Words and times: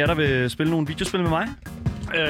jer, 0.00 0.06
der 0.06 0.14
vil 0.14 0.50
spille 0.50 0.70
nogle 0.70 0.86
videospil 0.86 1.20
med 1.20 1.28
mig? 1.30 1.48
Øh, 2.14 2.26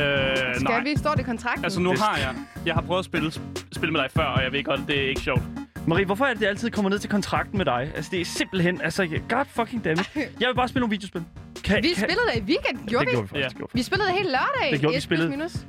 Skal 0.54 0.62
nej. 0.62 0.82
vi? 0.82 0.94
Står 0.98 1.10
det 1.10 1.20
i 1.20 1.24
kontrakten? 1.24 1.64
Altså, 1.64 1.80
nu 1.80 1.90
har 1.98 2.16
jeg... 2.16 2.34
Jeg 2.66 2.74
har 2.74 2.80
prøvet 2.80 2.98
at 2.98 3.04
spille, 3.04 3.32
spille 3.72 3.92
med 3.92 4.00
dig 4.00 4.08
før, 4.16 4.24
og 4.24 4.42
jeg 4.42 4.52
ved 4.52 4.64
godt, 4.64 4.80
det 4.88 5.04
er 5.04 5.08
ikke 5.08 5.20
sjovt. 5.20 5.42
Marie, 5.86 6.04
hvorfor 6.04 6.24
er 6.24 6.30
det, 6.32 6.40
det 6.40 6.46
altid 6.46 6.70
kommer 6.70 6.90
ned 6.90 6.98
til 6.98 7.10
kontrakten 7.10 7.58
med 7.58 7.64
dig? 7.64 7.92
Altså, 7.96 8.10
det 8.10 8.20
er 8.20 8.24
simpelthen... 8.24 8.80
Altså, 8.80 9.06
god 9.28 9.44
fucking 9.48 9.84
damn 9.84 10.00
it. 10.00 10.10
Jeg 10.40 10.48
vil 10.48 10.54
bare 10.54 10.68
spille 10.68 10.80
nogle 10.80 10.90
videospil. 10.90 11.22
Kan, 11.64 11.82
Vi 11.82 11.88
kan... 11.88 11.96
spillede 11.96 12.26
det 12.34 12.40
i 12.40 12.42
weekenden, 12.52 12.86
gjorde 12.86 13.04
det 13.06 13.10
vi? 13.12 13.16
gjorde 13.16 13.22
vi 13.22 13.28
faktisk. 13.28 13.44
Ja. 13.44 13.48
Det 13.48 13.56
gjorde 13.56 13.70
Vi 13.74 13.82
spillede 13.82 14.08
det 14.08 14.16
hele 14.16 14.30
lørdag. 14.30 14.72
Det 14.72 14.80
gjorde 14.80 14.94
vi, 14.94 15.00
spillede- 15.00 15.30
minus. 15.30 15.52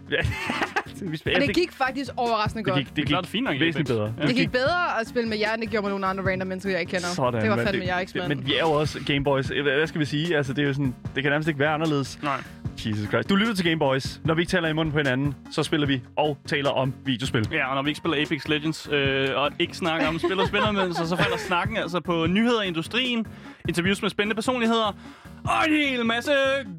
vi. 1.02 1.18
spillede, 1.18 1.44
Og 1.44 1.48
det 1.48 1.56
gik 1.56 1.72
faktisk 1.72 2.12
overraskende 2.18 2.64
det 2.64 2.72
godt. 2.74 2.78
gik, 2.80 2.88
det 2.88 2.96
Det 2.96 3.04
gik 3.06 3.08
klarede 3.08 3.28
fint 3.28 3.44
nok 3.44 3.60
væsentligt 3.60 3.88
bedre. 3.88 4.14
Ja. 4.22 4.28
Det 4.28 4.36
gik 4.36 4.52
bedre 4.52 5.00
at 5.02 5.08
spille 5.08 5.30
med 5.30 5.38
jer, 5.38 5.54
end 5.54 5.62
det 5.62 5.70
gjorde 5.70 5.84
med 5.84 5.90
nogle 5.92 6.06
andre 6.06 6.24
random 6.32 6.48
mennesker, 6.48 6.72
jeg 6.72 6.80
ikke 6.80 6.90
kender. 6.90 7.08
Sådan, 7.08 7.42
det 7.42 7.50
var 7.50 7.58
fandme 7.58 7.86
jeg 7.86 8.02
ikke, 8.02 8.20
det. 8.20 8.28
Men 8.30 8.46
vi 8.46 8.56
er 8.56 8.60
jo 8.60 8.72
også 8.72 9.00
Gameboys. 9.08 9.48
Hvad 9.48 9.88
skal 9.88 10.00
vi 10.00 10.06
sige? 10.06 10.38
Altså, 10.38 10.54
det 10.54 10.62
er 10.62 10.68
jo 10.68 10.74
sådan... 10.74 10.96
Det 11.16 11.24
kan 11.24 11.32
nærmest 11.32 11.48
ikke 11.48 11.60
være 11.60 11.74
anderledes. 11.74 12.20
Nej. 12.24 12.44
Jesus 12.86 13.10
Christ. 13.10 13.30
Du 13.30 13.36
lytter 13.36 13.54
til 13.56 13.66
Gameboys. 13.66 14.22
Når 14.24 14.34
vi 14.34 14.42
ikke 14.42 14.50
taler 14.52 14.68
i 14.70 14.74
munden 14.74 14.92
på 14.92 14.98
hinanden, 14.98 15.36
så 15.52 15.64
spiller 15.64 15.88
vi 15.88 16.02
og 16.18 16.38
taler 16.48 16.70
om 16.70 16.94
videospil. 17.06 17.48
Ja, 17.52 17.68
og 17.70 17.76
når 17.76 17.82
vi 17.84 17.90
ikke 17.90 17.98
spiller 17.98 18.22
Apex 18.22 18.48
Legends, 18.48 18.90
øh, 18.92 19.30
og 19.36 19.52
ikke 19.60 19.78
snakker 19.78 20.08
om 20.08 20.20
spil 20.20 20.40
og 20.40 20.48
spilleranmeldelser, 20.48 21.06
så 21.06 21.16
falder 21.16 21.38
snakken 21.38 21.78
altså 21.78 22.00
på 22.00 22.26
nyheder 22.30 22.62
i 22.62 22.68
industrien, 22.68 23.26
interviews 23.68 24.02
med 24.02 24.10
spændende 24.10 24.36
personligheder, 24.36 24.98
og 25.44 25.68
en 25.68 25.74
hel 25.74 26.06
masse 26.06 26.32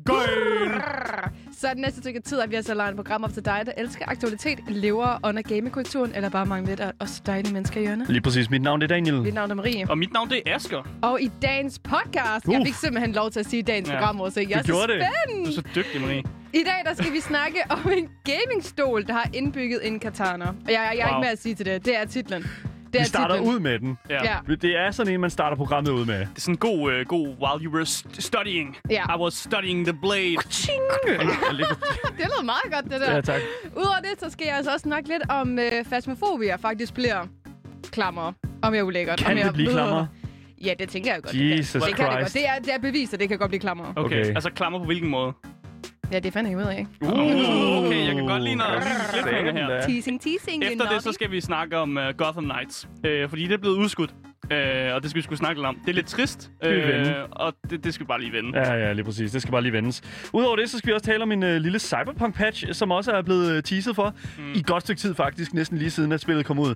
gøjl. 0.04 0.82
Så 1.62 1.68
er 1.68 1.72
det 1.72 1.80
næste 1.82 2.00
stykke 2.00 2.20
tid, 2.20 2.40
at 2.40 2.50
vi 2.50 2.54
har 2.54 2.62
så 2.62 2.74
lavet 2.74 2.90
et 2.90 2.96
program 2.96 3.24
op 3.24 3.32
til 3.32 3.44
dig, 3.44 3.62
der 3.66 3.72
elsker 3.76 4.04
aktualitet, 4.08 4.58
lever 4.68 5.18
under 5.24 5.42
gamekulturen, 5.42 6.12
eller 6.14 6.28
bare 6.30 6.46
mangler 6.46 6.68
lidt 6.70 6.80
af 6.80 6.92
os 7.00 7.20
dejlige 7.26 7.52
mennesker 7.54 7.80
i 7.80 7.84
hjørnet. 7.84 8.08
Lige 8.08 8.20
præcis. 8.20 8.50
Mit 8.50 8.62
navn 8.62 8.82
er 8.82 8.86
Daniel. 8.86 9.22
Mit 9.22 9.34
navn 9.34 9.50
er 9.50 9.54
Marie. 9.54 9.86
Og 9.90 9.98
mit 9.98 10.12
navn, 10.12 10.30
det 10.30 10.42
er 10.46 10.54
Asker. 10.56 10.82
Og 11.02 11.22
i 11.22 11.30
dagens 11.42 11.78
podcast, 11.78 12.46
jeg 12.48 12.60
Uff. 12.60 12.66
fik 12.66 12.74
simpelthen 12.74 13.12
lov 13.12 13.30
til 13.30 13.40
at 13.40 13.46
sige 13.46 13.62
dagens 13.62 13.88
Ja. 13.88 13.94
program 13.98 14.20
også. 14.20 14.40
Jeg 14.40 14.50
er 14.50 14.62
Du 14.62 14.66
så 14.66 14.72
gjorde 14.72 14.92
det. 14.92 15.02
spændt. 15.26 15.46
Du 15.46 15.50
er 15.50 15.54
så 15.54 15.62
dygtig, 15.74 16.00
Marie. 16.00 16.22
I 16.54 16.62
dag 16.64 16.82
der 16.84 16.94
skal 17.02 17.12
vi 17.12 17.20
snakke 17.20 17.58
om 17.70 17.92
en 17.96 18.08
gamingstol, 18.24 19.06
der 19.06 19.12
har 19.12 19.28
indbygget 19.34 19.86
en 19.86 20.00
katana. 20.00 20.44
Og 20.46 20.54
jeg, 20.66 20.72
jeg 20.72 20.82
er 20.98 21.06
Wow. 21.08 21.16
ikke 21.16 21.24
med 21.24 21.32
at 21.32 21.38
sige 21.42 21.54
til 21.54 21.66
det. 21.66 21.84
Det 21.84 22.00
er 22.00 22.04
titlen. 22.04 22.44
Det 22.92 22.98
er 23.00 23.02
Vi 23.04 23.08
starter 23.08 23.34
titlen. 23.34 23.54
ud 23.54 23.60
med 23.60 23.78
den. 23.78 23.98
Ja. 24.10 24.24
Ja. 24.24 24.36
Det 24.48 24.62
Det 24.62 24.76
er 24.78 24.90
sådan 24.90 25.12
en, 25.14 25.20
man 25.20 25.30
starter 25.30 25.56
programmet 25.56 25.90
ud 25.92 26.06
med. 26.06 26.14
er 26.20 26.26
sådan 26.36 26.54
en 26.54 26.58
god, 26.58 26.92
øh, 26.92 27.06
god 27.06 27.26
while 27.28 27.64
you 27.64 27.72
were 27.74 27.82
st- 27.84 28.20
studying. 28.20 28.76
Ja. 28.90 29.02
I 29.16 29.20
was 29.20 29.34
studying 29.34 29.86
the 29.86 29.98
blade. 30.02 30.36
Det 32.18 32.26
lød 32.28 32.44
meget 32.44 32.62
godt, 32.72 32.84
det 32.84 33.00
der. 33.00 33.14
ja, 33.14 33.20
tak. 33.20 33.40
Udover 33.76 33.96
det, 34.02 34.20
så 34.20 34.30
skal 34.30 34.44
jeg 34.46 34.56
altså 34.56 34.72
også 34.72 34.82
snakke 34.82 35.08
lidt 35.08 35.22
om 35.28 35.58
øh, 35.58 35.84
Phasmophobia 35.84 36.56
faktisk 36.56 36.94
bliver 36.94 37.26
klammer. 37.90 38.32
Og 38.62 38.72
mere 38.72 38.84
ulækkert. 38.84 39.18
Kan 39.18 39.26
og 39.28 39.34
mere 39.34 39.44
det 39.46 39.54
blive 39.54 39.70
klammer? 39.70 40.06
Ja, 40.64 40.72
det 40.78 40.88
tænker 40.88 41.12
jeg 41.12 41.22
godt. 41.22 41.34
Jesus 41.34 41.72
det 41.72 41.82
kan. 41.82 41.88
Det 41.88 41.96
kan 41.96 42.06
det 42.06 42.18
godt. 42.20 42.34
Det 42.34 42.48
er, 42.48 42.58
det 42.64 42.74
er 42.74 42.78
bevist, 42.78 43.14
at 43.14 43.20
det 43.20 43.28
kan 43.28 43.38
godt 43.38 43.50
blive 43.50 43.60
klammer. 43.60 43.84
Okay. 43.96 44.00
Okay. 44.04 44.20
okay. 44.20 44.34
Altså 44.34 44.50
klammer 44.50 44.78
på 44.78 44.84
hvilken 44.84 45.08
måde? 45.10 45.32
Ja, 46.12 46.18
det 46.18 46.32
fandt 46.32 46.50
jeg 46.50 46.58
ikke 46.58 46.70
ud 46.70 46.74
af. 46.76 46.86
Uh, 47.00 47.84
okay, 47.86 48.06
jeg 48.06 48.14
kan 48.14 48.26
godt 48.26 48.42
lide, 48.42 48.52
en 48.52 48.60
cliffhanger 49.12 49.52
her. 49.52 49.80
Teasing, 49.80 50.20
teasing. 50.20 50.64
Efter 50.64 50.88
det, 50.88 51.02
så 51.02 51.12
skal 51.12 51.30
vi 51.30 51.40
snakke 51.40 51.78
om 51.78 51.96
uh, 51.96 52.02
Gotham 52.16 52.44
Knights. 52.44 52.88
Uh, 53.24 53.28
fordi 53.28 53.42
det 53.42 53.52
er 53.52 53.58
blevet 53.58 53.76
udskudt. 53.76 54.10
Uh, 54.44 54.94
og 54.94 55.02
det 55.02 55.10
skal 55.10 55.16
vi 55.18 55.22
sgu 55.22 55.34
snakke 55.36 55.60
lidt 55.60 55.66
om. 55.66 55.76
Det 55.84 55.90
er 55.90 55.94
lidt 55.94 56.06
trist. 56.06 56.50
vende. 56.62 57.26
og 57.30 57.54
det, 57.70 57.84
det 57.84 57.94
skal 57.94 58.04
vi 58.04 58.08
bare 58.08 58.20
lige 58.20 58.32
vende. 58.32 58.58
Ja, 58.58 58.72
ja, 58.74 58.92
lige 58.92 59.04
præcis. 59.04 59.32
Det 59.32 59.42
skal 59.42 59.52
bare 59.52 59.62
lige 59.62 59.72
vendes. 59.72 60.02
Udover 60.32 60.56
det, 60.56 60.70
så 60.70 60.78
skal 60.78 60.88
vi 60.88 60.92
også 60.94 61.06
tale 61.06 61.22
om 61.22 61.32
en 61.32 61.42
uh, 61.42 61.48
lille 61.48 61.78
Cyberpunk-patch, 61.78 62.72
som 62.72 62.90
også 62.90 63.10
er 63.12 63.22
blevet 63.22 63.56
uh, 63.56 63.62
teaset 63.62 63.96
for. 63.96 64.14
Mm. 64.38 64.52
I 64.52 64.58
et 64.58 64.66
godt 64.66 64.82
stykke 64.82 65.00
tid 65.00 65.14
faktisk, 65.14 65.54
næsten 65.54 65.78
lige 65.78 65.90
siden, 65.90 66.12
at 66.12 66.20
spillet 66.20 66.46
kom 66.46 66.58
ud. 66.58 66.74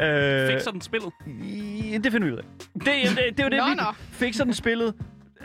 Ja. 0.00 0.44
Øh, 0.44 0.52
Fikser 0.52 0.70
den 0.70 0.80
spillet? 0.80 1.10
i- 1.42 1.98
det 2.04 2.12
finder 2.12 2.26
vi 2.26 2.32
ud 2.32 2.38
af. 2.38 2.44
Det, 2.74 2.84
det, 2.84 2.94
det, 3.10 3.16
det 3.36 3.40
er 3.40 3.44
jo 3.44 3.50
det, 3.50 3.58
Nå, 3.58 3.64
vi 3.68 3.74
nå. 3.74 3.82
fikser 4.12 4.44
den 4.44 4.54
spillet. 4.54 4.94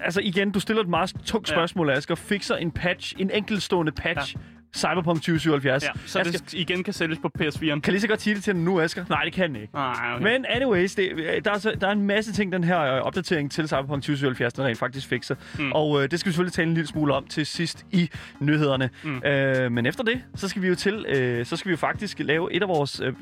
Altså 0.03 0.21
igen, 0.23 0.51
du 0.51 0.59
stiller 0.59 0.83
et 0.83 0.89
meget 0.89 1.13
tungt 1.25 1.49
Ja. 1.49 1.55
spørgsmål, 1.55 1.89
Asger. 1.89 2.15
Fikser 2.15 2.55
en 2.55 2.71
patch, 2.71 3.13
en 3.17 3.31
enkeltstående 3.33 3.91
patch, 3.91 4.35
Cyberpunk 4.75 5.17
2077. 5.17 5.83
Ja, 5.83 5.89
så 6.05 6.19
Asger, 6.19 6.31
det 6.39 6.53
igen 6.53 6.83
kan 6.83 6.93
sælges 6.93 7.19
på 7.19 7.29
PS4'en. 7.41 7.79
kan 7.79 7.93
lige 7.93 8.01
så 8.01 8.07
godt 8.07 8.21
sige 8.21 8.35
det 8.35 8.43
til 8.43 8.55
den 8.55 8.63
nu, 8.65 8.81
Asger? 8.81 9.05
Nej, 9.09 9.23
det 9.23 9.33
kan 9.33 9.49
den 9.53 9.61
ikke. 9.61 9.73
Nej, 9.73 9.93
okay. 10.15 10.23
Men 10.23 10.45
anyways, 10.49 10.95
det, 10.95 11.11
der, 11.45 11.51
er, 11.51 11.57
så- 11.57 11.75
der 11.81 11.87
er 11.87 11.91
en 11.91 12.01
masse 12.01 12.33
ting, 12.33 12.51
den 12.51 12.63
her 12.63 12.79
øh, 12.81 13.01
opdatering 13.01 13.51
til 13.51 13.67
Cyberpunk 13.67 14.01
2077, 14.03 14.53
den 14.53 14.63
rent 14.63 14.77
faktisk 14.77 15.07
fikser. 15.07 15.35
Mm. 15.59 15.71
Og 15.71 16.03
øh, 16.03 16.11
det 16.11 16.19
skal 16.19 16.29
vi 16.29 16.33
selvfølgelig 16.33 16.53
tale 16.53 16.67
en 16.67 16.73
lille 16.73 16.87
smule 16.87 17.13
om 17.13 17.25
til 17.27 17.45
sidst 17.45 17.85
i 17.91 18.09
nyhederne. 18.39 18.89
Mm. 19.03 19.23
Øh, 19.25 19.71
men 19.71 19.85
efter 19.85 20.03
det, 20.03 20.21
så 20.35 20.47
skal 20.47 20.61
vi 20.61 20.67
jo 20.67 20.75
til, 20.75 21.05
øh, 21.09 21.45
så 21.45 21.55
skal 21.57 21.69
vi 21.69 21.71
jo 21.73 21.77
faktisk 21.77 22.19
lave 22.19 22.53
et 22.53 22.61
af 22.61 22.67
vores 22.67 22.99
øh, 23.03 23.13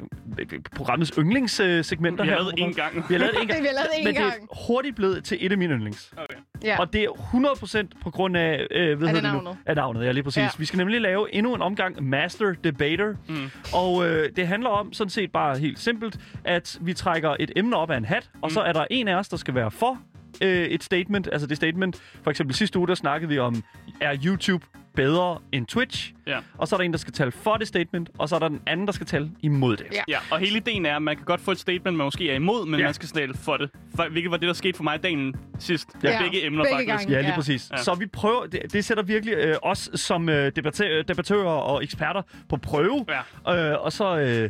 programmets 0.76 1.12
yndlingssegmenter 1.20 2.24
vi 2.24 2.30
her. 2.30 2.36
har 2.38 2.44
lavet 2.44 2.54
en 2.58 2.74
gang. 2.74 2.96
Vi 3.10 3.14
har 3.14 3.20
lavet 3.20 3.34
det 3.34 3.42
en 3.42 3.48
gang. 3.54 3.62
Vi 3.62 3.68
har 3.68 3.74
lavet 3.74 3.88
det 3.92 4.00
en 4.00 4.04
men 4.06 4.14
det 4.16 4.22
gang. 4.24 4.34
er 4.52 4.66
hurtigt 4.68 4.96
blevet 4.96 5.24
til 5.24 5.38
et 5.46 5.52
af 5.52 5.58
mine 5.58 5.74
yndlings. 5.74 6.12
Okay. 6.18 6.31
Ja. 6.64 6.80
Og 6.80 6.94
det 6.94 7.04
er 7.04 7.08
100% 7.10 8.02
på 8.04 8.10
grund 8.10 8.38
af, 8.38 8.68
øh, 8.72 8.98
hvad 8.98 9.08
Er 9.08 9.14
det 9.14 9.24
det 9.24 9.32
nu? 9.34 9.42
navnet? 9.42 9.58
Af 9.66 9.76
navnet, 9.76 10.06
ja 10.06 10.12
lige 10.12 10.24
præcis. 10.24 10.38
Ja. 10.38 10.50
Vi 10.58 10.66
skal 10.66 10.78
nemlig 10.78 11.02
lave 11.02 11.36
endnu 11.36 11.56
en 11.56 11.62
omgang 11.62 12.04
Master 12.04 12.54
Debater. 12.64 13.14
Mm. 13.30 13.52
Og 13.74 14.08
øh, 14.10 14.30
det 14.36 14.48
handler 14.48 14.70
om 14.70 14.94
sådan 14.94 15.10
set 15.10 15.32
bare 15.32 15.58
helt 15.58 15.80
simpelt, 15.80 16.20
at 16.44 16.78
vi 16.82 16.94
trækker 16.94 17.36
et 17.40 17.52
emne 17.56 17.76
op 17.76 17.92
af 17.92 17.98
en 17.98 18.06
hat, 18.06 18.30
og 18.42 18.48
Mm. 18.50 18.50
så 18.54 18.62
er 18.62 18.74
der 18.74 18.86
en 18.90 19.08
af 19.08 19.16
os, 19.16 19.30
der 19.30 19.38
skal 19.38 19.56
være 19.56 19.72
for 19.72 19.98
øh, 20.42 20.66
et 20.66 20.84
statement. 20.84 21.30
Altså 21.32 21.48
det 21.48 21.58
statement, 21.58 22.02
for 22.24 22.32
eksempel 22.32 22.56
sidste 22.56 22.80
uge, 22.80 22.88
der 22.88 22.96
snakkede 22.96 23.30
vi 23.30 23.40
om, 23.40 23.64
er 24.02 24.18
YouTube 24.26 24.66
bedre 24.96 25.38
end 25.52 25.66
Twitch? 25.68 26.14
Ja. 26.28 26.40
Og 26.58 26.68
så 26.68 26.76
er 26.76 26.78
der 26.78 26.84
en, 26.86 26.92
der 26.92 26.98
skal 26.98 27.14
tale 27.14 27.32
for 27.32 27.58
det 27.58 27.68
statement, 27.68 28.10
og 28.18 28.30
så 28.30 28.36
er 28.36 28.40
der 28.40 28.48
den 28.48 28.62
anden, 28.68 28.88
der 28.88 28.94
skal 28.94 29.08
tale 29.08 29.32
imod 29.42 29.78
det. 29.78 29.86
Ja. 29.94 30.02
Ja, 30.08 30.18
og 30.32 30.40
hele 30.40 30.58
ideen 30.58 30.86
er, 30.86 30.96
at 30.96 31.02
man 31.02 31.16
kan 31.16 31.26
godt 31.26 31.42
få 31.42 31.52
et 31.52 31.60
statement, 31.60 31.98
man 31.98 32.06
måske 32.06 32.30
er 32.32 32.36
imod, 32.36 32.66
men 32.68 32.80
Ja. 32.80 32.86
man 32.86 32.94
skal 32.94 33.10
tale 33.10 33.34
for 33.34 33.58
det. 33.58 33.70
For, 33.96 34.10
hvilket 34.12 34.32
var 34.32 34.38
det, 34.38 34.48
der 34.48 34.54
skete 34.54 34.78
for 34.78 34.84
mig 34.84 35.04
dagen 35.04 35.36
sidst. 35.60 35.90
Ja. 36.04 36.12
Ja. 36.12 36.22
Begge 36.22 36.46
emner 36.46 36.64
Begge 36.64 36.76
faktisk. 36.76 36.90
gange. 36.90 37.12
Ja, 37.14 37.20
lige 37.22 37.30
Ja. 37.30 37.36
præcis. 37.36 37.70
Ja. 37.72 37.78
Så 37.78 37.94
vi 37.94 38.06
prøver, 38.06 38.46
det, 38.46 38.74
det 38.74 38.86
sætter 38.86 39.04
virkelig 39.04 39.34
øh, 39.34 39.56
os 39.62 39.90
som 39.96 40.30
øh, 40.30 40.52
debattører, 40.56 41.04
debattører 41.04 41.46
og 41.50 41.84
eksperter 41.84 42.22
på 42.50 42.58
prøve. 42.58 43.06
Ja. 43.48 43.72
Øh, 43.74 43.82
og 43.86 43.92
så, 43.94 44.18
øh, 44.18 44.50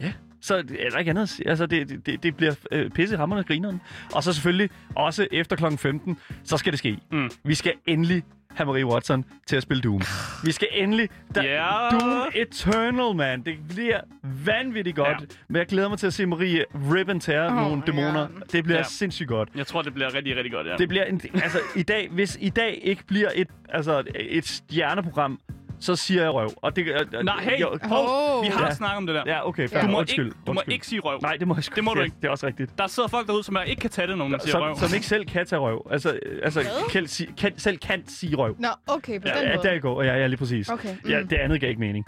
ja, 0.00 0.12
så 0.40 0.56
er 0.56 0.62
der 0.62 0.98
ikke 0.98 1.10
andet. 1.10 1.40
Altså, 1.46 1.66
det, 1.66 2.06
det, 2.06 2.22
det 2.22 2.36
bliver 2.36 2.54
øh, 2.72 2.90
pisse 2.90 3.18
rammerne 3.18 3.40
og 3.42 3.46
grineren. 3.46 3.80
Og 4.14 4.22
så 4.22 4.32
selvfølgelig 4.32 4.70
også 4.94 5.26
efter 5.32 5.56
kl. 5.56 5.76
15, 5.76 6.18
så 6.44 6.56
skal 6.56 6.72
det 6.72 6.78
ske. 6.78 6.98
Mm. 7.12 7.30
Vi 7.44 7.54
skal 7.54 7.72
endelig 7.86 8.22
have 8.50 8.66
Marie 8.66 8.86
Watson 8.86 9.24
til 9.46 9.56
at 9.56 9.62
spille 9.62 9.80
Doom. 9.82 10.02
Vi 10.44 10.52
skal 10.52 10.68
endelig... 10.72 11.08
Der, 11.34 11.42
Ja. 11.42 11.88
Doom 11.90 12.22
Eternal, 12.34 13.16
man. 13.16 13.42
Det 13.42 13.54
bliver 13.68 14.00
vanvittigt 14.44 14.96
godt. 14.96 15.08
Ja. 15.20 15.26
Men 15.48 15.56
jeg 15.56 15.66
glæder 15.66 15.88
mig 15.88 15.98
til 15.98 16.06
at 16.06 16.14
se 16.14 16.26
Marie 16.26 16.64
rip 16.92 17.08
and 17.08 17.20
tear 17.20 17.48
Oh 17.50 17.54
nogle 17.56 17.82
dæmoner. 17.86 18.26
God. 18.28 18.40
Det 18.52 18.64
bliver 18.64 18.78
Ja. 18.78 18.82
sindssygt 18.84 19.28
godt. 19.28 19.48
Jeg 19.56 19.66
tror, 19.66 19.82
det 19.82 19.94
bliver 19.94 20.14
rigtig, 20.14 20.36
rigtig 20.36 20.52
godt, 20.52 20.66
ja. 20.66 20.76
Det 20.76 20.88
bliver 20.88 21.04
en, 21.04 21.20
altså 21.34 21.58
i 21.76 21.82
dag, 21.82 22.08
hvis 22.10 22.38
i 22.40 22.48
dag 22.48 22.80
ikke 22.82 23.04
bliver 23.06 23.28
et 23.34 23.48
altså 23.68 24.02
et 24.14 24.46
stjerneprogram, 24.46 25.40
så 25.80 25.96
siger 25.96 26.22
jeg 26.22 26.34
røv. 26.34 26.50
Og 26.56 26.76
det 26.76 26.86
øh, 26.86 27.24
Nej, 27.24 27.42
hey, 27.42 27.60
jo, 27.60 27.78
Hov. 27.82 28.42
Vi 28.44 28.48
har 28.48 28.60
Ja. 28.60 28.66
ja. 28.66 28.74
snakket 28.74 28.96
om 28.96 29.06
det 29.06 29.14
der. 29.14 29.22
Ja, 29.26 29.48
okay, 29.48 29.68
fair. 29.68 29.82
Du 29.82 29.88
må, 29.88 29.98
undskyld, 29.98 30.26
ikke, 30.26 30.36
du 30.46 30.52
må 30.52 30.58
undskyld. 30.60 30.72
ikke 30.74 30.86
sige 30.86 31.00
røv. 31.00 31.18
Nej, 31.22 31.36
det 31.36 31.48
må 31.48 31.54
jeg 31.54 31.64
sgu 31.64 31.74
Det 31.74 31.84
må 31.84 31.94
du 31.94 31.98
ja, 32.00 32.04
ikke. 32.04 32.16
Det 32.22 32.26
er 32.26 32.30
også 32.30 32.46
rigtigt. 32.46 32.78
Der 32.78 32.86
sidder 32.86 33.08
folk 33.08 33.26
derude, 33.26 33.44
som 33.44 33.54
er- 33.56 33.62
ikke 33.62 33.80
kan 33.80 33.90
tage 33.90 34.08
det, 34.08 34.18
når 34.18 34.28
man 34.28 34.40
siger 34.40 34.50
Som, 34.50 34.62
røv. 34.62 34.76
som 34.76 34.94
ikke 34.94 35.06
selv 35.06 35.24
kan 35.26 35.46
tage 35.46 35.60
røv. 35.60 35.86
Altså, 35.90 36.18
øh, 36.26 36.40
altså 36.42 36.64
kan, 36.90 37.06
si- 37.06 37.30
kan, 37.38 37.52
selv 37.58 37.78
kan 37.78 38.02
sige 38.08 38.36
røv. 38.36 38.56
Nå, 38.58 38.68
okay, 38.86 39.20
på 39.20 39.28
Ja, 39.28 39.34
den 39.40 39.48
Ja, 39.48 39.56
måde. 39.56 39.68
der 39.68 39.78
går. 39.78 40.02
Ja, 40.02 40.14
ja, 40.16 40.26
lige 40.26 40.38
præcis. 40.38 40.68
Okay, 40.68 40.94
Ja, 41.08 41.20
mm. 41.20 41.28
det 41.28 41.36
andet 41.36 41.60
gav 41.60 41.68
ikke 41.70 41.80
mening. 41.80 42.06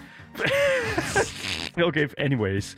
okay, 1.88 2.08
anyways. 2.18 2.76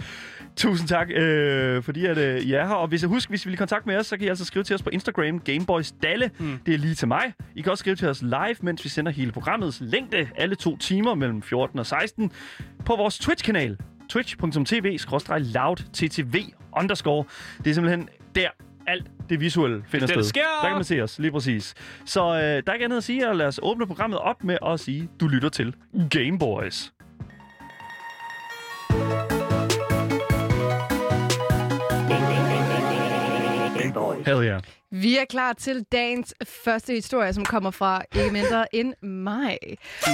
Tusind 0.57 0.89
tak, 0.89 1.11
øh, 1.11 1.83
fordi 1.83 2.07
at, 2.07 2.19
øh, 2.19 2.41
I 2.41 2.53
er 2.53 2.67
her. 2.67 2.75
Og 2.75 2.89
hvis 2.89 3.03
I 3.03 3.07
husk, 3.07 3.29
hvis 3.29 3.45
I 3.45 3.49
vil 3.49 3.55
i 3.55 3.57
kontakt 3.57 3.87
med 3.87 3.97
os, 3.97 4.07
så 4.07 4.17
kan 4.17 4.27
I 4.27 4.29
altså 4.29 4.45
skrive 4.45 4.65
til 4.65 4.75
os 4.75 4.83
på 4.83 4.91
Instagram, 4.91 5.39
Gameboys 5.41 5.93
Dalle. 6.03 6.31
Mm. 6.39 6.59
Det 6.67 6.75
er 6.75 6.79
lige 6.79 6.95
til 6.95 7.09
mig. 7.09 7.33
I 7.57 7.61
kan 7.63 7.73
også 7.73 7.83
skrive 7.83 7.97
til 7.97 8.09
os 8.09 8.23
live, 8.23 8.57
mens 8.61 8.85
vi 8.85 8.89
sender 8.89 9.13
hele 9.13 9.33
programmets 9.33 9.79
længde, 9.81 10.29
alle 10.37 10.55
to 10.55 10.77
timer 10.77 11.15
mellem 11.15 11.43
14 11.43 11.79
og 11.79 11.87
16, 11.87 12.31
på 12.85 12.97
vores 12.97 13.19
Twitch-kanal. 13.19 13.77
twitch.tv-loudttv 14.09 16.37
underscore. 16.79 17.25
Det 17.65 17.71
er 17.71 17.75
simpelthen 17.75 18.09
der, 18.35 18.49
alt 18.87 19.07
det 19.31 19.41
visuelle 19.41 19.83
finder 19.87 20.07
Det 20.07 20.13
sted. 20.15 20.23
det 20.23 20.29
sker. 20.29 20.41
Der 20.63 20.69
kan 20.69 20.77
man 20.77 20.85
se 20.85 21.01
os, 21.03 21.19
lige 21.19 21.33
præcis. 21.33 21.75
Så 22.05 22.21
øh, 22.25 22.31
der 22.41 22.63
er 22.67 22.73
ikke 22.73 22.85
andet 22.85 22.97
at 22.97 23.05
sige, 23.05 23.29
og 23.29 23.37
lad 23.37 23.47
os 23.47 23.61
åbne 23.63 23.87
programmet 23.87 24.19
op 24.19 24.45
med 24.45 24.59
at 24.67 24.81
sige, 24.81 25.09
du 25.21 25.29
lytter 25.29 25.49
til 25.49 25.75
Gameboys. 26.11 26.93
Hell 34.27 34.45
yeah. 34.45 34.63
Vi 34.91 35.19
er 35.19 35.25
klar 35.25 35.53
til 35.53 35.83
dagens 35.93 36.35
første 36.47 36.93
historie, 36.93 37.33
som 37.33 37.45
kommer 37.45 37.71
fra 37.71 38.03
ikke 38.15 38.33
mindre 38.33 38.75
end 38.75 38.95
mig. 39.07 39.59
Mm. 40.07 40.13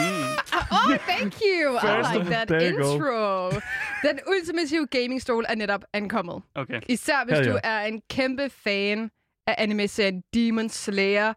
Oh, 0.71 0.97
thank 1.09 1.35
you! 1.41 1.79
I 1.79 2.15
like 2.15 2.31
that 2.31 2.51
intro. 2.51 3.51
Den 4.03 4.21
ultimative 4.27 4.87
gamingstol 4.87 5.45
er 5.49 5.55
netop 5.55 5.85
ankommet. 5.93 6.43
Okay. 6.55 6.81
Især 6.89 7.25
hvis 7.25 7.39
Hell 7.39 7.49
du 7.49 7.59
yeah. 7.65 7.83
er 7.83 7.87
en 7.87 8.03
kæmpe 8.11 8.51
fan 8.51 9.11
af 9.47 9.55
anime-serien 9.59 10.23
Demon 10.35 10.69
Slayer 10.69 11.33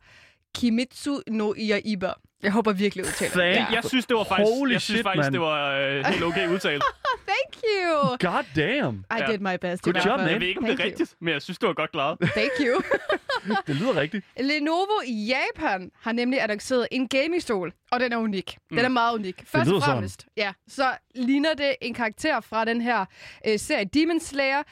Kimetsu 0.55 1.19
no 1.27 1.53
Yaiba. 1.57 2.11
Jeg 2.43 2.51
håber 2.51 2.73
virkelig 2.73 3.05
udtaler 3.05 3.31
det. 3.33 3.39
Fan. 3.41 3.53
Ja. 3.55 3.65
Jeg 3.75 3.83
synes, 3.83 4.05
det 4.05 4.17
var 4.17 4.23
faktisk, 4.23 4.49
Holy 4.57 4.71
jeg 4.71 4.81
synes 4.81 4.97
shit, 4.97 5.05
faktisk 5.05 5.31
det 5.31 5.41
var 5.41 5.71
øh, 5.71 6.05
helt 6.05 6.23
okay 6.23 6.47
udtalt. 6.47 6.83
Thank 7.31 7.63
you. 7.63 7.99
God 8.29 8.43
damn. 8.55 8.97
I 9.11 9.19
Ja. 9.19 9.31
did 9.31 9.39
my 9.39 9.55
best. 9.61 9.83
Good 9.83 9.95
job, 10.05 10.19
man. 10.19 10.29
Jeg 10.29 10.39
ved 10.41 10.47
ikke, 10.47 10.59
om 10.59 10.65
det 10.65 10.71
er 10.73 10.75
Thank 10.77 10.87
you. 10.89 10.91
rigtigt, 11.01 11.15
men 11.21 11.33
jeg 11.33 11.41
synes, 11.41 11.57
det 11.59 11.67
var 11.67 11.73
godt 11.73 11.91
klaret. 11.91 12.19
Thank 12.37 12.51
you. 12.59 12.81
Det 13.67 13.75
lyder 13.75 13.95
rigtigt. 13.95 14.25
Lenovo 14.39 15.01
i 15.05 15.33
Japan 15.33 15.91
har 16.01 16.11
nemlig 16.11 16.41
annonceret 16.43 16.87
en 16.91 17.07
gamingstol, 17.07 17.73
og 17.91 17.99
den 17.99 18.13
er 18.13 18.17
unik. 18.17 18.57
Den 18.69 18.79
er 18.79 18.89
meget 18.89 19.13
unik. 19.15 19.35
Først 19.45 19.55
og 19.71 19.81
sådan. 19.81 19.81
fremmest, 19.81 20.25
ja, 20.37 20.53
så 20.67 20.83
ligner 21.15 21.53
det 21.53 21.75
en 21.81 21.93
karakter 21.93 22.39
fra 22.41 22.65
den 22.65 22.81
her 22.81 23.05
øh, 23.47 23.59
serie 23.59 23.85
Demon 23.85 24.19
Slayer, 24.19 24.63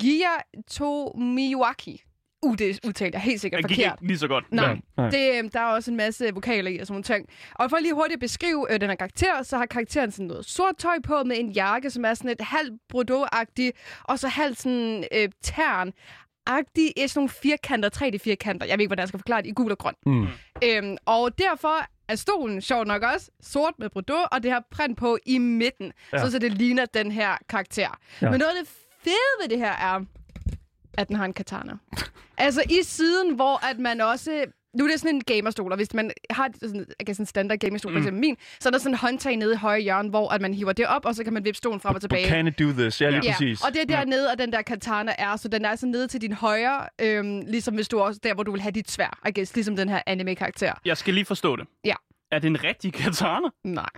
Gia 0.00 0.60
Tomiwaki. 0.70 2.02
Uh, 2.42 2.56
det 2.58 2.70
er 2.70 2.74
udtalt, 2.86 3.14
jeg 3.14 3.22
helt 3.22 3.40
sikkert 3.40 3.60
forkert. 3.62 3.78
ikke 3.78 4.06
lige 4.06 4.18
så 4.18 4.28
godt. 4.28 4.44
Nej, 4.52 4.68
Ja, 4.68 4.76
nej. 4.96 5.10
det, 5.10 5.44
øh, 5.44 5.50
der 5.52 5.60
er 5.60 5.64
også 5.64 5.90
en 5.90 5.96
masse 5.96 6.34
vokaler 6.34 6.70
i 6.70 6.78
og 6.78 6.86
sådan 6.86 6.92
nogle 6.94 7.04
ting. 7.04 7.28
Og 7.54 7.70
for 7.70 7.76
lige 7.78 7.94
hurtigt 7.94 8.14
at 8.14 8.20
beskrive 8.20 8.72
øh, 8.72 8.80
den 8.80 8.88
her 8.88 8.96
karakter, 8.96 9.42
så 9.42 9.56
har 9.58 9.66
karakteren 9.66 10.10
sådan 10.10 10.26
noget 10.26 10.44
sort 10.46 10.76
tøj 10.78 10.98
på 11.04 11.22
med 11.24 11.36
en 11.38 11.50
jakke, 11.50 11.90
som 11.90 12.04
er 12.04 12.14
sådan 12.14 12.30
et 12.30 12.40
halvt 12.40 12.72
bordeaux-agtigt, 12.94 13.70
og 14.04 14.18
så 14.18 14.28
halvt 14.28 14.60
sådan 14.60 15.04
øh, 15.12 15.28
tern 15.42 15.92
agtig 16.46 16.92
sådan 16.96 17.10
nogle 17.14 17.28
firkanter, 17.28 17.88
3D-firkanter. 17.96 18.66
Jeg 18.66 18.78
ved 18.78 18.80
ikke, 18.82 18.88
hvordan 18.88 19.00
jeg 19.02 19.08
skal 19.08 19.18
forklare 19.18 19.42
det, 19.42 19.48
i 19.48 19.52
gul 19.52 19.70
og 19.70 19.78
grøn. 19.78 19.94
Mm. 20.06 20.26
Øhm, 20.64 20.96
og 21.06 21.38
derfor 21.38 21.84
er 22.08 22.14
stolen, 22.16 22.60
sjovt 22.60 22.86
nok 22.86 23.02
også, 23.02 23.30
sort 23.42 23.74
med 23.78 23.90
bordeaux, 23.90 24.26
og 24.32 24.42
det 24.42 24.50
har 24.50 24.64
print 24.70 24.98
på 24.98 25.18
i 25.26 25.38
midten, 25.38 25.92
Ja. 26.12 26.18
så, 26.18 26.30
så 26.30 26.38
det 26.38 26.52
ligner 26.52 26.84
den 26.84 27.12
her 27.12 27.36
karakter. 27.48 27.98
Ja. 28.22 28.30
Men 28.30 28.38
noget 28.38 28.52
af 28.52 28.64
det 28.64 28.68
fede 29.04 29.34
ved 29.42 29.48
det 29.48 29.58
her 29.58 29.72
er, 29.72 30.00
at 30.98 31.08
den 31.08 31.16
har 31.16 31.24
en 31.24 31.32
katana. 31.32 31.72
altså 32.38 32.62
i 32.70 32.82
siden, 32.82 33.34
hvor 33.34 33.66
at 33.70 33.78
man 33.78 34.00
også... 34.00 34.44
Nu 34.78 34.84
er 34.84 34.88
det 34.90 35.00
sådan 35.00 35.14
en 35.14 35.22
gamerstol, 35.24 35.72
og 35.72 35.76
hvis 35.76 35.94
man 35.94 36.10
har 36.30 36.50
sådan, 36.60 36.86
okay, 37.00 37.12
sådan 37.12 37.22
en 37.22 37.26
standard 37.26 37.58
gamerstol, 37.58 37.92
mm. 37.92 38.14
min, 38.14 38.36
så 38.60 38.68
er 38.68 38.70
der 38.70 38.78
sådan 38.78 38.92
en 38.92 38.98
håndtag 38.98 39.36
nede 39.36 39.52
i 39.52 39.56
højre 39.56 39.80
hjørne, 39.80 40.10
hvor 40.10 40.28
at 40.28 40.40
man 40.40 40.54
hiver 40.54 40.72
det 40.72 40.86
op, 40.86 41.04
og 41.04 41.14
så 41.14 41.24
kan 41.24 41.32
man 41.32 41.44
vippe 41.44 41.56
stolen 41.56 41.80
frem 41.80 41.94
og 41.94 42.00
tilbage. 42.00 42.28
Can 42.28 42.46
it 42.46 42.58
do 42.58 42.64
this? 42.64 43.00
Ja, 43.00 43.10
lige 43.10 43.20
Ja, 43.24 43.32
præcis. 43.32 43.64
og 43.64 43.72
det 43.72 43.82
er 43.82 43.86
dernede, 43.86 44.32
at 44.32 44.38
den 44.38 44.52
der 44.52 44.62
katana 44.62 45.14
er. 45.18 45.36
Så 45.36 45.48
den 45.48 45.64
er 45.64 45.76
så 45.76 45.86
nede 45.86 46.08
til 46.08 46.20
din 46.20 46.32
højre, 46.32 46.86
øhm, 47.00 47.40
ligesom 47.46 47.74
hvis 47.74 47.88
du 47.88 48.00
også 48.00 48.20
der, 48.22 48.34
hvor 48.34 48.42
du 48.42 48.50
vil 48.52 48.60
have 48.60 48.72
dit 48.72 48.90
svær, 48.90 49.18
I 49.28 49.32
guess, 49.34 49.54
ligesom 49.54 49.76
den 49.76 49.88
her 49.88 50.02
anime-karakter. 50.06 50.72
Jeg 50.84 50.96
skal 50.96 51.14
lige 51.14 51.24
forstå 51.24 51.56
det. 51.56 51.66
Ja. 51.84 51.94
Er 52.32 52.38
det 52.38 52.46
en 52.48 52.64
rigtig 52.64 52.92
katana? 52.92 53.48
Nej. 53.64 53.88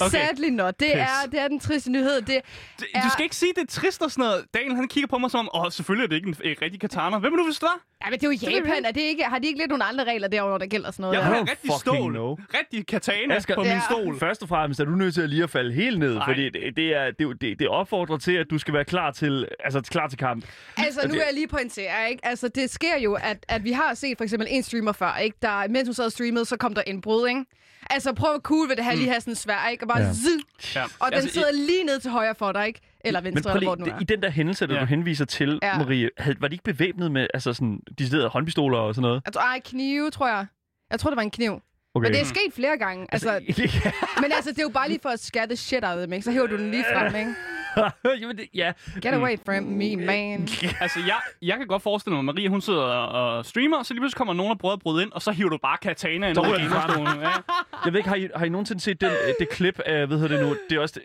Okay. 0.00 0.10
Sadly 0.10 0.48
not. 0.48 0.80
Det 0.80 0.88
Pis. 0.92 1.00
er, 1.00 1.30
det 1.30 1.40
er 1.40 1.48
den 1.48 1.60
triste 1.60 1.90
nyhed. 1.92 2.20
Det, 2.22 2.40
D- 2.82 2.84
Er- 2.94 3.02
Du 3.02 3.10
skal 3.10 3.22
ikke 3.22 3.36
sige, 3.36 3.52
det 3.56 3.62
er 3.62 3.66
trist 3.66 4.02
og 4.02 4.10
sådan 4.10 4.22
noget. 4.22 4.44
Daniel, 4.54 4.74
han 4.76 4.88
kigger 4.88 5.08
på 5.08 5.18
mig 5.18 5.30
som 5.30 5.48
om, 5.54 5.64
åh, 5.66 5.72
selvfølgelig 5.72 6.04
er 6.04 6.08
det 6.08 6.16
ikke 6.16 6.28
en 6.28 6.36
en 6.44 6.56
rigtig 6.62 6.80
katana. 6.80 7.18
Hvem 7.18 7.32
er 7.32 7.36
du, 7.36 7.44
hvis 7.44 7.54
det 7.58 7.62
var? 7.62 7.80
Ja, 8.04 8.10
men 8.10 8.20
det 8.20 8.26
er 8.26 8.30
jo 8.48 8.56
Japan. 8.56 8.84
Er 8.84 8.90
det 8.92 9.00
ikke, 9.00 9.22
har 9.24 9.38
de 9.38 9.46
ikke 9.46 9.58
lidt 9.58 9.68
nogle 9.68 9.84
andre 9.84 10.04
regler 10.04 10.28
derovre, 10.28 10.58
der 10.58 10.66
gælder 10.66 10.90
sådan 10.90 11.02
noget? 11.02 11.16
Jeg 11.16 11.24
der? 11.24 11.36
don't 11.44 11.50
rigtig 11.50 11.70
stål. 11.80 12.10
know. 12.12 12.36
Rigtig 12.58 12.86
katana 12.86 13.34
Asger, 13.34 13.54
på 13.54 13.60
min 13.62 13.70
Ja. 13.70 13.80
stol. 13.90 14.18
Først 14.18 14.42
og 14.42 14.48
fremmest 14.48 14.80
er 14.80 14.84
du 14.84 14.90
nødt 14.90 15.14
til 15.14 15.22
at 15.22 15.30
lige 15.30 15.42
at 15.42 15.50
falde 15.50 15.72
helt 15.72 15.98
ned, 15.98 16.14
Nej. 16.14 16.26
fordi 16.26 16.44
det, 16.50 16.76
det, 16.76 16.96
er, 16.96 17.10
det, 17.18 17.26
er 17.26 17.32
det, 17.32 17.58
det 17.58 17.68
opfordrer 17.68 18.18
til, 18.18 18.32
at 18.32 18.46
du 18.50 18.58
skal 18.58 18.74
være 18.74 18.84
klar 18.84 19.10
til, 19.10 19.48
altså, 19.64 19.80
klar 19.80 20.08
til 20.08 20.18
kamp. 20.18 20.44
Altså, 20.76 21.00
nu 21.08 21.12
vil 21.12 21.22
jeg 21.26 21.34
lige 21.34 21.48
pointere, 21.48 22.10
ikke? 22.10 22.26
Altså, 22.26 22.48
det 22.48 22.70
sker 22.70 22.98
jo, 22.98 23.14
at, 23.22 23.36
at 23.48 23.64
vi 23.64 23.72
har 23.72 23.94
set 23.94 24.16
for 24.16 24.24
eksempel 24.24 24.48
en 24.50 24.62
streamer 24.62 24.92
før, 24.92 25.16
ikke? 25.16 25.36
Der, 25.42 25.68
mens 25.68 25.88
hun 25.88 25.94
sad 25.94 26.04
og 26.04 26.12
streamede, 26.12 26.44
så 26.44 26.56
kom 26.56 26.74
der 26.74 26.82
en 26.82 27.00
brud, 27.00 27.28
ikke? 27.28 27.44
Altså, 27.90 28.12
prøv 28.12 28.34
at 28.34 28.40
cool 28.42 28.68
ved 28.68 28.76
det 28.76 28.84
her, 28.84 28.94
lige 28.94 29.08
have 29.08 29.20
sådan 29.20 29.32
en 29.32 29.36
svær, 29.36 29.68
ikke? 29.72 29.84
Og 29.84 29.88
bare 29.88 30.00
Ja. 30.02 30.12
zzz, 30.12 30.76
Ja. 30.76 30.82
og 30.98 31.06
den 31.06 31.14
Altså, 31.14 31.30
sidder 31.32 31.52
lige 31.52 31.84
ned 31.84 32.00
til 32.00 32.10
højre 32.10 32.34
for 32.34 32.52
dig, 32.52 32.66
ikke? 32.66 32.80
Eller 33.04 33.20
Men 33.20 33.34
venstre, 33.34 33.50
prøv 33.50 33.56
eller 33.56 33.68
hvor 33.68 33.76
lige, 33.76 33.84
det 33.84 33.92
nu 33.92 33.98
det, 33.98 34.08
er. 34.10 34.14
i 34.14 34.16
den 34.16 34.22
der 34.22 34.30
hændelse, 34.30 34.66
der 34.66 34.74
Ja. 34.74 34.80
du 34.80 34.86
henviser 34.86 35.24
til, 35.24 35.58
Ja. 35.62 35.78
Marie, 35.78 36.10
havde, 36.18 36.36
var 36.40 36.48
de 36.48 36.54
ikke 36.54 36.64
bevæbnet 36.64 37.12
med 37.12 37.26
altså 37.34 37.52
sådan, 37.52 37.80
de 37.98 38.28
håndpistoler 38.28 38.78
og 38.78 38.94
sådan 38.94 39.02
noget? 39.02 39.22
Jeg 39.26 39.32
tror, 39.32 39.40
ej, 39.42 39.60
knive, 39.64 40.10
tror 40.10 40.28
jeg. 40.28 40.46
Jeg 40.90 41.00
tror, 41.00 41.10
det 41.10 41.16
var 41.16 41.22
en 41.22 41.30
kniv. 41.30 41.60
Okay. 41.94 42.06
Men 42.06 42.12
det 42.12 42.20
er 42.20 42.24
sket 42.24 42.52
flere 42.54 42.78
gange. 42.78 43.06
Altså, 43.12 43.30
ja. 43.58 43.90
men 44.22 44.32
altså, 44.32 44.50
det 44.50 44.58
er 44.58 44.62
jo 44.62 44.68
bare 44.74 44.88
lige 44.88 44.98
for 45.02 45.08
at 45.08 45.20
scare 45.20 45.46
the 45.46 45.56
shit 45.56 45.84
out 45.84 45.94
of 45.96 46.00
dem, 46.02 46.12
ikke? 46.12 46.24
Så 46.24 46.30
hæver 46.32 46.46
du 46.46 46.56
den 46.56 46.70
lige 46.70 46.84
frem, 46.94 47.14
ikke? 47.20 47.34
Jamen, 48.20 48.36
det, 48.36 48.48
ja. 48.54 48.72
Get 49.02 49.14
away 49.14 49.36
from 49.46 49.62
me, 49.64 49.96
man. 49.96 50.48
Altså, 50.80 50.98
jeg, 51.06 51.16
jeg 51.42 51.56
kan 51.58 51.66
godt 51.66 51.82
forestille 51.82 52.12
mig, 52.14 52.18
at 52.18 52.24
Maria, 52.24 52.48
hun 52.48 52.60
sidder 52.60 52.80
og, 52.82 53.36
og 53.36 53.46
streamer, 53.46 53.76
og 53.76 53.86
så 53.86 53.94
lige 53.94 54.00
pludselig 54.00 54.16
kommer 54.16 54.34
nogen 54.34 54.50
og 54.52 54.58
prøver 54.58 54.72
at 54.74 54.80
bryde 54.80 55.02
ind, 55.02 55.12
og 55.12 55.22
så 55.22 55.30
hiver 55.32 55.48
du 55.50 55.58
bare 55.62 55.78
af 56.40 56.48
ryger 56.48 56.58
den 56.58 56.68
frem. 56.68 56.80
gamerstolen. 56.80 57.20
Ja. 57.22 57.28
Jeg 57.84 57.92
ved 57.92 57.98
ikke, 58.00 58.08
har 58.08 58.16
I, 58.16 58.28
har 58.36 58.44
I 58.46 58.48
nogensinde 58.48 58.80
set 58.80 59.00
den, 59.00 59.10
øh, 59.10 59.34
det 59.40 59.48
klip 59.48 59.78
af, 59.86 60.06
hvad 60.06 60.18
hedder 60.18 60.36
det 60.36 60.46
nu, 60.46 60.56
det 60.70 60.76
er 60.76 60.80
også... 60.80 61.00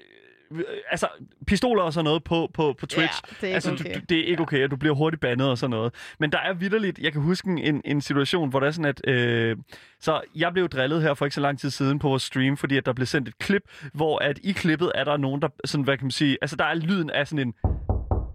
øh, 0.52 0.64
Altså, 0.92 1.08
pistoler 1.48 1.84
og 1.84 1.94
sådan 1.94 2.04
noget 2.04 2.24
på, 2.24 2.52
på, 2.54 2.76
på 2.80 2.86
Twitch. 2.86 3.22
Ja, 3.24 3.36
det 3.36 3.44
er 3.44 3.48
ikke 3.48 3.56
altså, 3.56 3.72
okay. 3.72 3.96
Du, 3.96 4.00
det 4.10 4.20
er 4.20 4.24
ikke 4.26 4.42
okay, 4.42 4.64
og 4.64 4.72
du 4.72 4.76
bliver 4.76 4.96
hurtigt 4.96 5.22
bandet 5.22 5.50
og 5.50 5.58
sådan 5.58 5.70
noget. 5.70 5.94
Men 6.20 6.32
der 6.32 6.40
er 6.40 6.54
vidderligt, 6.54 7.00
jeg 7.00 7.12
kan 7.12 7.22
huske 7.22 7.50
en, 7.50 7.82
en 7.86 8.02
situation, 8.02 8.50
hvor 8.50 8.60
der 8.60 8.68
er 8.68 8.72
sådan, 8.72 8.86
at... 8.86 9.08
Øh, 9.08 9.58
så 10.00 10.22
jeg 10.36 10.54
blev 10.54 10.70
drillet 10.70 11.02
her 11.02 11.14
for 11.14 11.26
ikke 11.26 11.36
så 11.36 11.42
lang 11.42 11.60
tid 11.60 11.70
siden 11.70 12.00
på 12.00 12.10
vores 12.10 12.24
stream, 12.24 12.58
fordi 12.58 12.78
at 12.78 12.86
der 12.86 12.94
blev 12.94 13.06
sendt 13.06 13.28
et 13.28 13.38
klip, 13.38 13.62
hvor 13.94 14.20
at 14.20 14.40
i 14.44 14.52
klippet 14.52 14.92
er 14.96 15.04
der 15.04 15.18
nogen, 15.18 15.42
der 15.42 15.48
sådan, 15.66 15.84
hvad 15.84 15.98
kan 15.98 16.06
man 16.06 16.12
sige... 16.12 16.38
Altså, 16.42 16.56
der 16.56 16.66
er 16.66 16.76
lyden 16.76 17.10
af 17.10 17.28
sådan 17.28 17.48
en... 17.48 17.54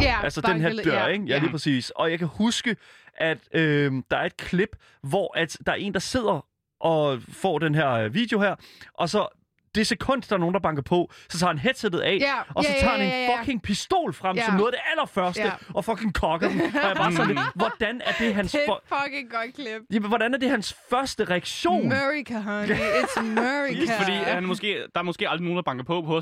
Ja, 0.02 0.20
Altså 0.24 0.40
den 0.40 0.60
her 0.60 0.82
dør, 0.84 1.06
ikke? 1.06 1.24
Ja, 1.24 1.38
lige 1.38 1.50
præcis. 1.50 1.90
Og 1.90 2.10
jeg 2.10 2.18
kan 2.18 2.28
huske, 2.28 2.76
at 3.14 3.38
øh, 3.54 3.92
der 4.10 4.16
er 4.16 4.24
et 4.24 4.36
klip, 4.36 4.76
hvor 5.02 5.38
at 5.38 5.56
der 5.66 5.72
er 5.72 5.76
en, 5.76 5.92
der 5.92 5.98
sidder 6.00 6.46
og 6.80 7.18
får 7.28 7.58
den 7.58 7.74
her 7.74 7.90
øh, 7.90 8.14
video 8.14 8.40
her, 8.40 8.54
og 8.94 9.08
så 9.08 9.39
det 9.74 9.86
sekund, 9.86 10.22
der 10.22 10.34
er 10.34 10.38
nogen, 10.40 10.54
der 10.54 10.60
banker 10.60 10.82
på, 10.82 11.10
så 11.28 11.38
tager 11.38 11.48
han 11.50 11.58
headsettet 11.58 12.00
af, 12.00 12.18
Ja, 12.20 12.34
og 12.54 12.64
så 12.64 12.70
ja, 12.72 12.80
tager 12.80 12.92
ja, 12.92 12.98
han 12.98 13.06
en 13.24 13.30
ja. 13.30 13.38
fucking 13.40 13.62
pistol 13.62 14.14
frem 14.14 14.36
Ja. 14.36 14.44
som 14.44 14.54
noget 14.54 14.66
af 14.66 14.72
det 14.72 14.90
allerførste, 14.90 15.42
Ja. 15.42 15.50
og 15.74 15.84
fucking 15.84 16.14
kokker 16.14 16.48
den. 16.48 16.60
Og 16.60 16.66
jeg 16.74 16.96
bare 16.96 17.12
sådan 17.12 17.26
lidt, 17.28 17.38
hvordan 17.62 18.00
er 18.04 18.12
det 18.18 18.34
hans... 18.34 18.52
Det 18.52 18.60
er 18.60 18.66
For... 18.66 18.82
et 18.98 19.02
fucking 19.04 19.30
godt 19.30 19.54
klip. 19.54 19.82
Jamen, 19.92 20.08
hvordan 20.08 20.34
er 20.34 20.38
det 20.38 20.50
hans 20.50 20.76
første 20.90 21.24
reaktion? 21.24 21.92
America, 21.92 22.40
honey. 22.40 22.74
It's 22.74 23.18
America. 23.18 23.96
Fordi 24.02 24.12
han 24.12 24.44
måske, 24.44 24.68
der 24.94 25.00
er 25.00 25.04
måske 25.04 25.28
aldrig 25.28 25.42
nogen, 25.44 25.56
der 25.56 25.62
banker 25.62 25.84
på 25.84 26.02
på 26.02 26.20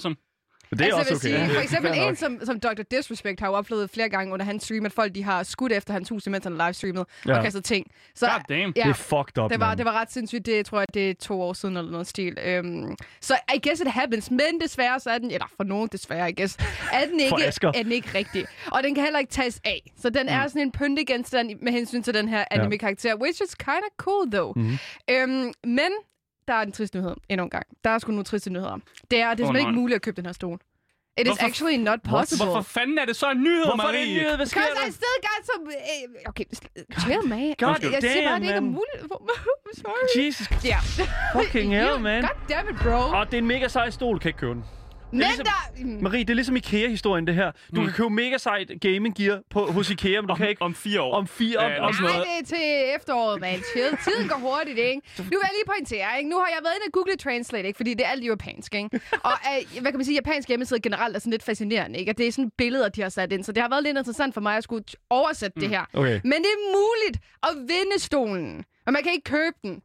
ham. 0.71 0.79
Det 0.79 0.81
er 0.93 0.97
altså, 0.97 1.15
også 1.15 1.29
okay. 1.29 1.37
sige, 1.39 1.49
for 1.51 1.59
er 1.59 1.63
eksempel 1.63 1.93
en 1.99 2.17
som, 2.17 2.41
som 2.45 2.61
Dr. 2.61 2.83
Disrespect 2.91 3.41
har 3.41 3.47
jo 3.47 3.53
oplevet 3.55 3.91
flere 3.91 4.09
gange 4.09 4.33
under 4.33 4.47
hans 4.47 4.63
stream, 4.65 4.87
at 4.87 4.93
folk 4.93 5.15
de 5.15 5.23
har 5.25 5.43
skudt 5.43 5.73
efter 5.73 5.93
hans 5.93 6.09
hus, 6.09 6.27
mens 6.27 6.45
han 6.45 6.61
har 6.61 6.67
livestreamet 6.67 7.07
Ja. 7.27 7.37
og 7.37 7.45
kastet 7.45 7.65
ting. 7.65 7.87
Så, 8.15 8.27
God 8.27 8.41
damn. 8.57 8.73
ja, 8.77 8.83
Det 8.83 8.89
er 8.89 8.93
fucked 8.93 9.39
up, 9.45 9.51
det 9.51 9.61
var, 9.61 9.69
man. 9.69 9.79
det 9.79 9.85
var 9.85 9.93
ret 9.93 10.13
sindssygt. 10.13 10.47
Det 10.47 10.67
tror 10.67 10.79
jeg, 10.79 10.87
det 10.95 11.11
er 11.11 11.15
to 11.15 11.43
år 11.43 11.53
siden 11.53 11.77
eller 11.77 11.91
noget 11.93 12.07
stil. 12.07 12.39
Øhm, 12.45 12.97
så 13.21 13.35
I 13.55 13.59
guess 13.69 13.81
it 13.81 13.89
happens. 13.89 14.31
Men 14.31 14.61
desværre 14.61 15.01
så 15.01 15.11
er 15.11 15.19
den, 15.19 15.31
eller 15.31 15.47
for 15.57 15.65
nogen 15.65 15.89
desværre, 15.93 16.31
I 16.31 16.35
guess, 16.41 16.57
er 16.93 17.05
den 17.07 17.21
ikke, 17.21 17.35
er 17.75 17.83
den 17.83 17.93
ikke 17.93 18.09
rigtig. 18.15 18.45
Og 18.73 18.83
den 18.83 18.95
kan 18.95 19.05
heller 19.05 19.19
ikke 19.19 19.33
tages 19.33 19.61
af. 19.65 19.93
Så 20.01 20.11
den 20.11 20.29
er 20.29 20.49
sådan 20.49 20.63
en 20.63 20.73
pyntegenstand 20.73 21.51
med 21.63 21.73
hensyn 21.73 22.03
til 22.03 22.15
den 22.15 22.29
her 22.29 22.45
anime-karakter, 22.51 23.15
which 23.23 23.43
is 23.45 23.55
kind 23.55 23.69
of 23.91 23.97
cool 23.97 24.31
though. 24.31 24.53
Mhm. 24.59 24.79
Øhm, 25.11 25.53
men 25.65 25.91
der 26.49 26.55
er 26.55 26.63
en 26.63 26.73
trist 26.73 26.95
nyhed 26.95 27.15
endnu 27.29 27.45
en 27.45 27.51
gang. 27.51 27.67
Der 27.85 27.91
er 27.91 27.99
sgu 27.99 28.11
nogle 28.13 28.25
triste 28.25 28.51
nyheder. 28.51 28.77
Det 29.11 29.21
er, 29.21 29.35
det 29.35 29.47
er 29.47 29.53
nej. 29.53 29.59
ikke 29.61 29.73
muligt 29.73 29.97
at 29.97 30.03
købe 30.03 30.17
den 30.17 30.27
her 30.27 30.33
stol. 30.33 30.59
It 31.21 31.27
is 31.27 31.29
Hvorfor- 31.31 31.45
actually 31.47 31.77
not 31.77 31.99
possible. 32.03 32.45
Hvorfor 32.47 32.63
fanden 32.63 32.99
er 32.99 33.05
det 33.05 33.17
så 33.17 33.31
en 33.31 33.43
nyhed, 33.43 33.65
Hvorfor 33.65 33.83
er 33.83 33.87
det 33.87 34.01
Marie? 34.01 34.09
en 34.09 34.15
nyhed? 34.17 34.37
Hvad 34.37 34.47
sker 34.47 34.61
Because 34.61 34.83
I 34.83 34.87
der? 34.87 34.93
still 34.93 35.19
got 35.29 35.41
some... 35.51 35.65
Uh, 35.67 36.29
okay, 36.31 36.45
s- 36.55 37.01
chill, 37.03 37.29
man. 37.29 37.55
God 37.59 37.69
jeg 37.69 38.01
siger 38.01 38.29
bare, 38.29 38.33
damn, 38.33 38.41
det 38.43 38.49
ikke 38.49 38.55
er 38.55 38.61
man. 38.61 38.71
muligt. 38.71 39.03
Sorry. 39.83 40.25
Jesus 40.27 40.47
Ja. 40.65 40.79
fucking 41.41 41.73
hell, 41.81 42.01
man. 42.01 42.23
God 42.23 42.31
damn 42.49 42.69
it, 42.69 42.77
bro. 42.83 43.19
Og 43.19 43.27
det 43.27 43.35
er 43.35 43.39
en 43.39 43.47
mega 43.47 43.69
sej 43.69 43.91
stol, 43.91 44.19
kan 44.19 44.29
ikke 44.29 44.39
købe 44.39 44.55
den. 44.55 44.65
Men 45.11 45.21
ligesom- 45.21 45.45
der... 45.45 45.85
Mm. 45.85 46.03
Marie, 46.03 46.21
det 46.25 46.31
er 46.31 46.35
ligesom 46.35 46.57
IKEA-historien, 46.57 47.27
det 47.27 47.35
her. 47.35 47.53
Du 47.77 47.85
kan 47.85 47.93
købe 47.93 48.11
mega 48.11 48.39
sejt 48.39 48.71
gaming 48.81 49.15
gear 49.17 49.41
på, 49.51 49.67
hos 49.67 49.91
IKEA, 49.91 50.21
men 50.21 50.27
du 50.29 50.33
Om, 50.33 50.39
kan 50.39 50.49
ikke 50.49 50.63
om 50.63 50.75
fire 50.75 51.01
år. 51.03 51.15
om 51.15 51.27
fire... 51.27 51.59
Om, 51.59 51.71
Ja, 51.71 51.81
om, 51.87 51.95
Nej, 52.01 52.01
noget. 52.13 52.27
det 52.27 52.41
er 52.41 52.57
til 52.57 52.95
efteråret, 52.97 53.41
man. 53.41 53.59
Chill. 53.73 53.97
Tiden 54.05 54.29
går 54.29 54.37
hurtigt, 54.37 54.79
ikke? 54.79 55.01
Nu 55.19 55.23
vil 55.25 55.39
jeg 55.43 55.51
lige 55.59 55.67
pointere, 55.67 56.19
ikke? 56.19 56.31
Nu 56.31 56.39
har 56.39 56.47
jeg 56.47 56.59
været 56.63 56.75
inde 56.77 56.85
og 56.87 56.93
google 56.93 57.17
translate, 57.17 57.67
ikke? 57.69 57.77
Fordi 57.77 57.95
det 57.95 58.07
er 58.07 58.11
alt 58.11 58.25
japansk, 58.25 58.75
ikke? 58.75 59.01
Og 59.23 59.33
øh, 59.33 59.81
hvad 59.81 59.93
kan 59.93 59.99
man 59.99 60.05
sige, 60.05 60.15
japansk 60.15 60.49
hjemmeside 60.49 60.81
generelt 60.81 61.17
er 61.17 61.21
sådan 61.21 61.31
lidt 61.31 61.43
fascinerende, 61.43 61.99
ikke? 61.99 62.13
Og 62.13 62.19
det 62.19 62.27
er 62.29 62.33
sådan 62.33 62.51
billeder, 62.59 62.89
de 62.89 63.03
har 63.03 63.09
sat 63.09 63.33
ind. 63.33 63.45
Så 63.45 63.53
det 63.53 63.63
har 63.63 63.69
været 63.69 63.83
lidt 63.83 63.99
interessant 63.99 64.35
for 64.35 64.41
mig 64.41 64.57
at 64.57 64.65
skulle 64.65 64.85
oversætte 65.11 65.53
mm. 65.57 65.61
det 65.61 65.69
her. 65.71 65.85
Okay. 65.95 66.21
Men 66.25 66.33
det 66.33 66.51
er 66.59 66.63
muligt 66.79 67.17
at 67.43 67.51
vinde 67.61 67.99
stolen. 67.99 68.65
Og 68.87 68.93
man 68.93 69.03
kan 69.03 69.13
ikke 69.13 69.25
købe 69.25 69.57
den. 69.63 69.81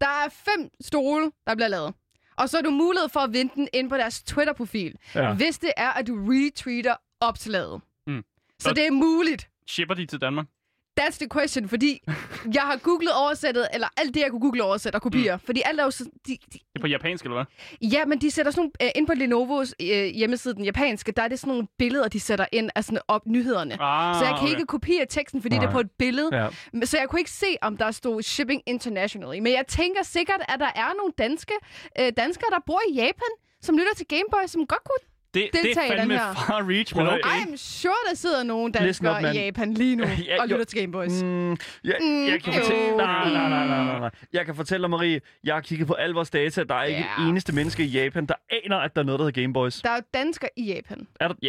Der 0.00 0.06
er 0.06 0.28
fem 0.28 0.68
stole, 0.80 1.30
der 1.46 1.54
bliver 1.54 1.68
lavet. 1.68 1.94
Og 2.38 2.48
så 2.48 2.58
er 2.58 2.62
du 2.62 2.70
mulighed 2.70 3.08
for 3.08 3.20
at 3.20 3.32
vinde 3.32 3.52
den 3.54 3.68
ind 3.72 3.88
på 3.90 3.96
deres 3.96 4.22
Twitter-profil. 4.22 4.94
Ja. 5.14 5.34
Hvis 5.34 5.58
det 5.58 5.72
er, 5.76 5.90
at 5.90 6.06
du 6.06 6.14
retweeter 6.28 6.94
opslaget. 7.20 7.80
Mm. 8.06 8.22
Så 8.58 8.68
Og- 8.68 8.76
det 8.76 8.86
er 8.86 8.90
muligt. 8.90 9.48
Shipper 9.68 9.94
de 9.94 10.06
til 10.06 10.20
Danmark? 10.20 10.46
That's 11.00 11.18
the 11.18 11.28
question, 11.38 11.68
fordi 11.68 12.02
jeg 12.54 12.62
har 12.62 12.76
googlet 12.76 13.12
oversættet, 13.14 13.68
eller 13.74 13.88
alt 13.96 14.14
det, 14.14 14.20
jeg 14.20 14.30
kunne 14.30 14.40
google 14.40 14.62
oversætte 14.64 14.96
og 14.96 15.02
kopiere. 15.02 15.36
Mm. 15.36 15.42
Fordi 15.46 15.62
alt 15.64 15.80
er 15.80 15.84
jo 15.84 15.90
så, 15.90 16.04
de, 16.04 16.10
de, 16.26 16.38
Det 16.52 16.60
er 16.76 16.80
på 16.80 16.86
japansk, 16.86 17.24
eller 17.24 17.36
hvad? 17.36 17.88
Ja, 17.88 18.04
men 18.04 18.20
de 18.20 18.30
sætter 18.30 18.52
sådan 18.52 18.60
nogle, 18.60 18.72
øh, 18.82 18.90
ind 18.94 19.06
på 19.06 19.14
Lenovos 19.14 19.74
øh, 19.82 20.04
hjemmeside, 20.04 20.54
den 20.54 20.64
japanske, 20.64 21.12
der 21.12 21.22
er 21.22 21.28
det 21.28 21.38
sådan 21.38 21.48
nogle 21.48 21.66
billeder, 21.78 22.08
de 22.08 22.20
sætter 22.20 22.46
ind 22.52 22.70
af 22.74 22.84
sådan 22.84 23.00
op 23.08 23.26
nyhederne. 23.26 23.76
Ah, 23.80 24.14
så 24.14 24.24
jeg 24.24 24.34
kan 24.34 24.42
okay. 24.42 24.50
ikke 24.50 24.66
kopiere 24.66 25.06
teksten, 25.06 25.42
fordi 25.42 25.56
Nej. 25.56 25.64
det 25.64 25.68
er 25.68 25.72
på 25.72 25.80
et 25.80 25.90
billede. 25.98 26.30
Ja. 26.32 26.48
Så 26.84 26.98
jeg 26.98 27.08
kunne 27.08 27.20
ikke 27.20 27.30
se, 27.30 27.46
om 27.62 27.76
der 27.76 27.90
stod 27.90 28.22
shipping 28.22 28.62
internationally. 28.66 29.38
Men 29.38 29.52
jeg 29.52 29.64
tænker 29.68 30.02
sikkert, 30.02 30.40
at 30.48 30.60
der 30.60 30.70
er 30.74 30.96
nogle 30.96 31.12
danske 31.18 31.54
øh, 32.00 32.12
danskere, 32.16 32.50
der 32.50 32.58
bor 32.66 32.80
i 32.90 32.94
Japan, 32.94 33.32
som 33.62 33.76
lytter 33.76 33.94
til 33.96 34.06
Gameboy, 34.06 34.46
som 34.46 34.66
godt 34.66 34.84
kunne 34.84 35.07
Det, 35.34 35.48
det 35.52 35.60
er 35.60 35.64
i 35.84 35.88
den 35.88 35.98
fandme 35.98 36.14
her. 36.18 36.34
far 36.34 36.68
reach, 36.70 36.96
men 36.96 37.06
okay. 37.06 37.20
I'm 37.20 37.56
sure, 37.56 37.94
der 38.10 38.16
sidder 38.16 38.42
nogle 38.42 38.72
Listen 38.80 39.06
danskere 39.06 39.30
up, 39.30 39.34
i 39.34 39.38
Japan 39.38 39.74
lige 39.74 39.96
nu 39.96 40.04
Ja, 40.26 40.40
og 40.42 40.48
lytter 40.48 40.64
til 40.64 40.78
Gameboys. 40.80 41.22
Mm, 41.22 41.50
jeg, 41.50 41.56
Mm, 42.00 42.26
jeg 42.26 42.42
kan 42.42 42.52
fortælle, 42.54 42.96
nej, 42.96 43.30
nej, 43.30 43.48
nej, 43.48 43.66
nej, 43.66 43.84
nej, 43.84 43.98
nej. 43.98 44.10
Jeg 44.32 44.44
kan 44.46 44.54
fortælle 44.54 44.82
dig, 44.82 44.90
Marie, 44.90 45.20
jeg 45.44 45.54
har 45.54 45.60
kigget 45.60 45.86
på 45.86 45.92
al 45.94 46.10
vores 46.10 46.30
data. 46.30 46.64
Der 46.64 46.74
er 46.74 46.84
ikke 46.84 47.00
Ja. 47.18 47.22
et 47.24 47.28
eneste 47.28 47.52
menneske 47.54 47.82
i 47.84 47.86
Japan, 47.86 48.26
der 48.26 48.34
aner, 48.64 48.76
at 48.76 48.94
der 48.94 49.00
er 49.02 49.06
noget, 49.06 49.18
der 49.18 49.24
hedder 49.26 49.40
Gameboys. 49.42 49.80
Der 49.82 49.90
er 49.90 49.96
jo 49.96 50.02
danskere 50.14 50.50
i 50.56 50.62
Japan. 50.72 51.06
Er 51.20 51.28
der, 51.28 51.34
ja, 51.42 51.48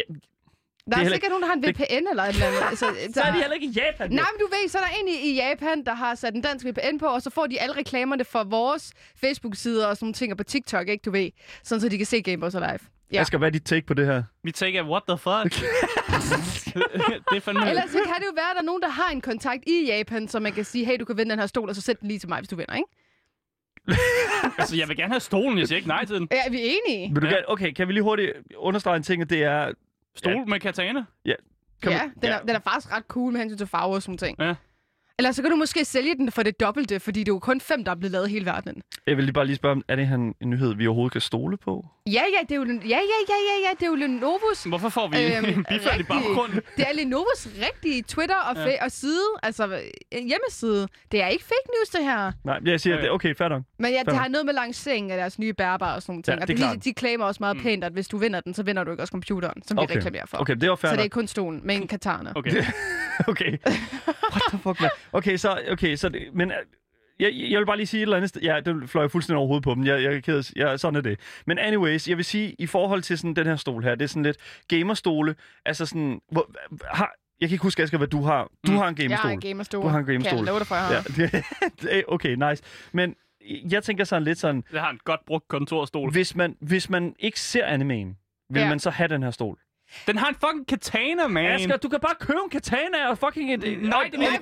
Der 0.90 0.96
er, 0.96 1.00
heller 1.00 1.12
sikkert 1.14 1.30
nogen, 1.30 1.42
der 1.42 1.48
har 1.48 1.54
en 1.54 1.62
det- 1.62 1.74
VPN 1.80 2.06
eller 2.10 2.22
et 2.22 2.28
eller 2.28 2.46
andet. 2.46 2.60
Altså, 2.70 2.86
så 3.14 3.20
er 3.22 3.26
de 3.32 3.38
heller 3.38 3.52
ikke 3.54 3.66
i 3.66 3.70
Japan. 3.70 4.10
jo. 4.10 4.16
Nej, 4.16 4.26
men 4.32 4.40
du 4.40 4.46
ved, 4.46 4.68
så 4.68 4.78
er 4.78 4.82
der 4.82 4.90
en 5.02 5.08
i, 5.08 5.30
i 5.30 5.34
Japan, 5.36 5.84
der 5.84 5.94
har 5.94 6.14
sat 6.14 6.34
en 6.34 6.40
dansk 6.42 6.66
VPN 6.66 6.98
på, 6.98 7.06
og 7.06 7.22
så 7.22 7.30
får 7.30 7.46
de 7.46 7.60
alle 7.60 7.76
reklamerne 7.76 8.24
for 8.24 8.44
vores 8.44 8.92
Facebook-sider 9.20 9.86
og 9.86 9.96
sådan 9.96 10.04
nogle 10.06 10.14
ting, 10.14 10.32
og 10.32 10.36
på 10.36 10.44
TikTok, 10.44 10.88
ikke, 10.88 11.02
du 11.02 11.10
ved, 11.10 11.30
sådan 11.64 11.80
så 11.80 11.88
de 11.88 11.96
kan 11.96 12.06
se 12.06 12.20
Gameboys 12.22 12.54
live. 12.54 12.78
Ja. 13.12 13.20
Asger, 13.20 13.38
hvad 13.38 13.48
er 13.48 13.52
dit 13.52 13.64
take 13.64 13.86
på 13.86 13.94
det 13.94 14.06
her? 14.06 14.22
Vi 14.42 14.52
tænker, 14.52 14.82
what 14.84 15.02
the 15.08 15.18
fuck? 15.18 15.44
det 17.30 17.36
er 17.36 17.40
fandme... 17.40 17.68
Ellers 17.68 17.90
så 17.90 17.98
kan 18.06 18.14
det 18.18 18.26
jo 18.26 18.32
være, 18.34 18.50
at 18.50 18.54
der 18.54 18.60
er 18.60 18.64
nogen, 18.64 18.82
der 18.82 18.88
har 18.88 19.10
en 19.10 19.20
kontakt 19.20 19.62
i 19.66 19.86
Japan, 19.86 20.28
så 20.28 20.40
man 20.40 20.52
kan 20.52 20.64
sige, 20.64 20.84
hey, 20.84 20.96
du 21.00 21.04
kan 21.04 21.16
vinde 21.16 21.30
den 21.30 21.38
her 21.38 21.46
stol, 21.46 21.68
og 21.68 21.74
så 21.74 21.80
sæt 21.80 22.00
den 22.00 22.08
lige 22.08 22.18
til 22.18 22.28
mig, 22.28 22.38
hvis 22.38 22.48
du 22.48 22.56
vinder, 22.56 22.74
ikke? 22.74 22.88
Altså, 24.58 24.76
jeg 24.76 24.88
vil 24.88 24.96
gerne 24.96 25.12
have 25.12 25.20
stolen, 25.20 25.58
jeg 25.58 25.68
siger 25.68 25.76
ikke 25.76 25.88
nej 25.88 26.04
til 26.04 26.16
den. 26.16 26.28
Ja, 26.30 26.36
er 26.46 26.50
vi 26.50 26.58
enige? 26.62 27.14
Vil 27.14 27.22
du 27.22 27.26
Ja. 27.26 27.32
gerne, 27.32 27.50
okay, 27.50 27.72
kan 27.72 27.88
vi 27.88 27.92
lige 27.92 28.02
hurtigt 28.02 28.32
understrege 28.56 28.96
en 28.96 29.02
ting, 29.02 29.22
at 29.22 29.30
det 29.30 29.42
er... 29.44 29.72
Stol 30.16 30.48
med 30.48 30.60
katana? 30.60 31.04
Kan 31.82 31.92
ja, 31.92 31.98
man- 32.02 32.14
den, 32.22 32.30
er, 32.30 32.40
den 32.40 32.50
er 32.50 32.60
faktisk 32.60 32.92
ret 32.92 33.04
cool 33.08 33.32
med 33.32 33.40
hensyn 33.40 33.58
til 33.58 33.66
farver 33.66 33.94
og 33.94 34.02
sådan 34.02 34.18
ting. 34.18 34.36
Ja. 34.40 34.54
Eller 35.20 35.32
så 35.32 35.42
kan 35.42 35.50
du 35.50 35.56
måske 35.56 35.84
sælge 35.84 36.14
den 36.14 36.32
for 36.32 36.42
det 36.42 36.60
dobbelte, 36.60 37.00
fordi 37.00 37.20
det 37.20 37.28
er 37.28 37.34
jo 37.34 37.38
kun 37.38 37.60
fem, 37.60 37.84
der 37.84 37.90
er 37.92 37.96
blevet 37.96 38.12
lavet 38.12 38.28
i 38.28 38.30
hele 38.32 38.46
verdenen. 38.46 38.82
Jeg 39.06 39.16
vil 39.16 39.24
lige 39.24 39.32
bare 39.32 39.46
lige 39.46 39.56
spørge, 39.56 39.72
om 39.72 39.82
er 39.88 39.96
det 39.96 40.06
her 40.08 40.14
en 40.14 40.34
en 40.40 40.50
nyhed, 40.50 40.74
vi 40.74 40.86
overhovedet 40.86 41.12
kan 41.12 41.20
stole 41.20 41.56
på? 41.56 41.86
Ja, 42.06 42.12
ja, 42.12 42.40
det 42.48 42.52
er 42.52 42.56
jo, 42.56 42.64
ja, 42.66 42.72
ja, 42.84 43.18
ja, 43.28 43.38
ja, 43.50 43.56
ja, 43.68 43.70
det 43.80 43.82
er 43.82 43.86
jo 43.86 43.96
Lenovo's 43.96 44.68
Hvorfor 44.68 44.88
får 44.88 45.08
vi 45.08 45.16
Øhm, 45.36 45.44
øhm, 45.46 45.64
bifald 45.70 45.84
i 45.84 45.88
rigtig- 45.88 46.06
baggrunden? 46.06 46.60
Det 46.76 46.84
er 46.88 46.92
Lenovo's 46.92 47.48
rigtige 47.66 48.02
Twitter 48.02 48.36
og, 48.36 48.56
Ja. 48.56 48.68
ja. 48.68 48.84
og 48.84 48.90
side, 48.90 49.22
altså 49.42 49.66
øh, 49.66 49.80
hjemmeside. 50.12 50.88
Det 51.12 51.22
er 51.22 51.26
ikke 51.26 51.44
fake 51.44 51.68
news, 51.78 51.88
det 51.88 52.04
her. 52.04 52.32
Nej, 52.44 52.58
jeg 52.64 52.80
siger, 52.80 52.94
Okay. 52.94 53.02
det 53.02 53.08
er 53.08 53.12
okay, 53.14 53.34
fair 53.34 53.48
nok. 53.48 53.62
Men 53.78 53.92
ja, 53.92 54.02
det 54.06 54.16
har 54.16 54.28
noget 54.28 54.46
med 54.46 54.54
lancering 54.54 55.10
af 55.12 55.16
deres 55.18 55.38
nye 55.38 55.52
bærbare 55.52 55.94
og 55.94 56.02
sådan 56.02 56.12
nogle 56.12 56.22
ting. 56.22 56.36
Ja, 56.36 56.42
og 56.42 56.48
det 56.48 56.54
er 56.54 56.56
de, 56.56 56.62
klart. 56.62 56.84
de 56.84 56.92
claimer 56.98 57.24
også 57.24 57.38
meget 57.40 57.56
Mm. 57.56 57.62
pænt, 57.62 57.84
at 57.84 57.92
hvis 57.92 58.08
du 58.08 58.16
vinder 58.18 58.40
den, 58.40 58.54
så 58.54 58.62
vinder 58.62 58.84
du 58.84 58.90
ikke 58.90 59.02
også 59.02 59.12
computeren, 59.12 59.62
som 59.66 59.76
vi 59.76 59.82
Okay. 59.82 59.96
reklamerer 59.96 60.26
for. 60.26 60.38
Okay, 60.40 60.54
det 60.54 60.70
var 60.70 60.76
fair 60.76 60.90
så 60.90 60.96
det 60.96 61.04
er 61.04 61.08
kun 61.08 61.26
stolen, 61.26 61.60
men 61.64 61.82
en 61.82 61.88
katana. 61.88 62.32
Okay. 62.34 62.50
Okay. 63.28 63.58
What 64.32 64.42
the 64.48 64.58
fuck, 64.58 64.80
man? 64.80 64.90
Okay, 65.12 65.36
så... 65.36 65.60
Okay, 65.70 65.96
så 65.96 66.08
det, 66.08 66.28
men... 66.34 66.50
øh, 66.50 66.56
Jeg, 67.20 67.32
jeg 67.34 67.58
vil 67.58 67.66
bare 67.66 67.76
lige 67.76 67.86
sige 67.86 67.98
et 67.98 68.02
eller 68.02 68.16
andet 68.16 68.28
sted. 68.28 68.42
Ja, 68.42 68.60
den 68.64 68.88
fløj 68.88 69.08
fuldstændig 69.08 69.38
over 69.38 69.46
hovedet 69.46 69.64
på 69.64 69.74
dem. 69.74 69.86
Jeg, 69.86 70.02
jeg 70.02 70.14
er 70.14 70.20
ked 70.20 70.38
af, 70.38 70.50
ja, 70.56 70.76
sådan 70.76 70.96
er 70.96 71.00
det. 71.00 71.20
Men 71.46 71.58
anyways, 71.58 72.08
jeg 72.08 72.16
vil 72.16 72.24
sige, 72.24 72.54
i 72.58 72.66
forhold 72.66 73.02
til 73.02 73.18
sådan 73.18 73.36
den 73.36 73.46
her 73.46 73.56
stol 73.56 73.82
her, 73.82 73.94
det 73.94 74.02
er 74.04 74.08
sådan 74.08 74.22
lidt 74.22 74.36
gamerstole. 74.68 75.34
Altså 75.66 75.86
sådan... 75.86 76.20
Hvor, 76.32 76.50
har, 76.94 77.10
jeg 77.40 77.48
kan 77.48 77.54
ikke 77.54 77.62
huske, 77.62 77.82
Asger, 77.82 77.98
hvad 77.98 78.08
du 78.08 78.22
har. 78.22 78.48
Du 78.66 78.72
Mm. 78.72 78.78
har 78.78 78.88
en 78.88 78.94
Jeg 78.98 79.04
gamerstol. 79.08 79.28
har 79.28 79.32
en 79.32 79.40
gamerstol. 79.40 79.82
Du 79.82 79.88
har 79.88 79.98
en 79.98 80.04
Kan 80.04 80.14
gamerstol. 80.14 80.36
jeg 80.38 80.46
love 80.46 80.58
dig 80.58 80.66
for, 80.66 80.74
jeg 80.74 80.84
har. 80.84 80.92
Ja, 80.92 81.00
det, 81.26 81.44
det 81.82 82.04
okay, 82.08 82.34
nice. 82.50 82.62
Men 82.92 83.14
jeg 83.70 83.82
tænker 83.82 84.04
sådan 84.04 84.22
lidt 84.24 84.38
sådan, 84.38 84.64
Jeg 84.72 84.80
har 84.80 84.90
en 84.90 85.00
godt 85.04 85.20
brugt 85.26 85.48
kontorstol. 85.48 86.12
hvis 86.12 86.36
man, 86.36 86.56
hvis 86.60 86.90
man 86.90 87.14
ikke 87.18 87.40
ser 87.40 87.64
animeen, 87.66 88.16
vil 88.50 88.60
Ja. 88.62 88.68
man 88.68 88.78
så 88.78 88.90
have 88.90 89.08
den 89.08 89.22
her 89.22 89.30
stol? 89.30 89.58
Den 90.06 90.16
har 90.18 90.28
en 90.28 90.34
fucking 90.34 90.66
katana, 90.66 91.26
man. 91.28 91.46
Asger, 91.46 91.76
du 91.76 91.88
kan 91.88 92.00
bare 92.00 92.14
købe 92.20 92.38
en 92.44 92.50
katana 92.50 93.08
og 93.08 93.18
fucking... 93.18 93.52
Et, 93.54 93.60
Nej, 93.82 94.04
det 94.04 94.12
ikke. 94.14 94.26
er 94.26 94.40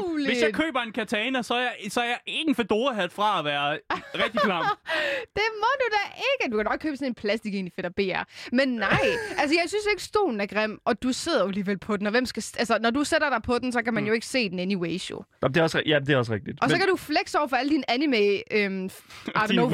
lovligt. 0.00 0.28
Hvis 0.28 0.42
jeg 0.42 0.54
køber 0.54 0.80
en 0.80 0.92
katana, 0.92 1.42
så 1.42 1.54
er 1.54 1.60
jeg, 1.60 1.72
så 1.88 2.00
er 2.00 2.04
jeg 2.04 2.18
ikke 2.26 2.48
en 2.48 2.54
fedora-hat 2.54 3.12
fra 3.12 3.38
at 3.38 3.44
være 3.44 3.78
rigtig 4.14 4.40
klam. 4.40 4.64
Det 5.38 5.48
må 5.62 5.66
du 5.80 5.86
da 5.92 6.12
ikke. 6.32 6.52
Du 6.52 6.56
kan 6.56 6.66
nok 6.70 6.78
købe 6.80 6.96
sådan 6.96 7.08
en 7.08 7.14
plastik 7.14 7.54
i 7.54 7.70
fedt 7.76 7.86
og 7.86 7.94
BR. 7.94 8.22
Men 8.52 8.68
nej, 8.68 9.00
altså 9.40 9.54
jeg 9.62 9.64
synes 9.68 9.84
ikke, 9.92 10.02
stolen 10.02 10.40
er 10.40 10.46
grim, 10.46 10.78
og 10.84 11.02
du 11.02 11.12
sidder 11.12 11.40
jo 11.42 11.46
alligevel 11.48 11.78
på 11.78 11.96
den. 11.96 12.06
Og 12.06 12.10
hvem 12.10 12.26
skal, 12.26 12.44
altså, 12.58 12.78
når 12.80 12.90
du 12.90 13.04
sætter 13.04 13.30
dig 13.30 13.42
på 13.42 13.58
den, 13.58 13.72
så 13.72 13.82
kan 13.82 13.94
man 13.94 14.06
jo 14.06 14.12
ikke 14.12 14.26
se 14.26 14.50
den 14.50 14.58
anyways 14.58 15.10
jo. 15.10 15.22
Det 15.42 15.56
er 15.56 15.62
også, 15.62 15.82
ja, 15.86 15.98
det 15.98 16.10
er 16.10 16.16
også 16.16 16.32
rigtigt. 16.32 16.58
Og 16.62 16.68
så 16.70 16.74
Men- 16.74 16.80
kan 16.80 16.88
du 16.88 16.96
flex 16.96 17.34
over 17.34 17.48
for 17.48 17.56
alle 17.56 17.70
dine 17.70 17.90
anime, 17.90 18.16
øhm, 18.56 18.84
I 18.90 18.90
don't 19.28 19.46
Dine 19.46 19.52
know, 19.52 19.68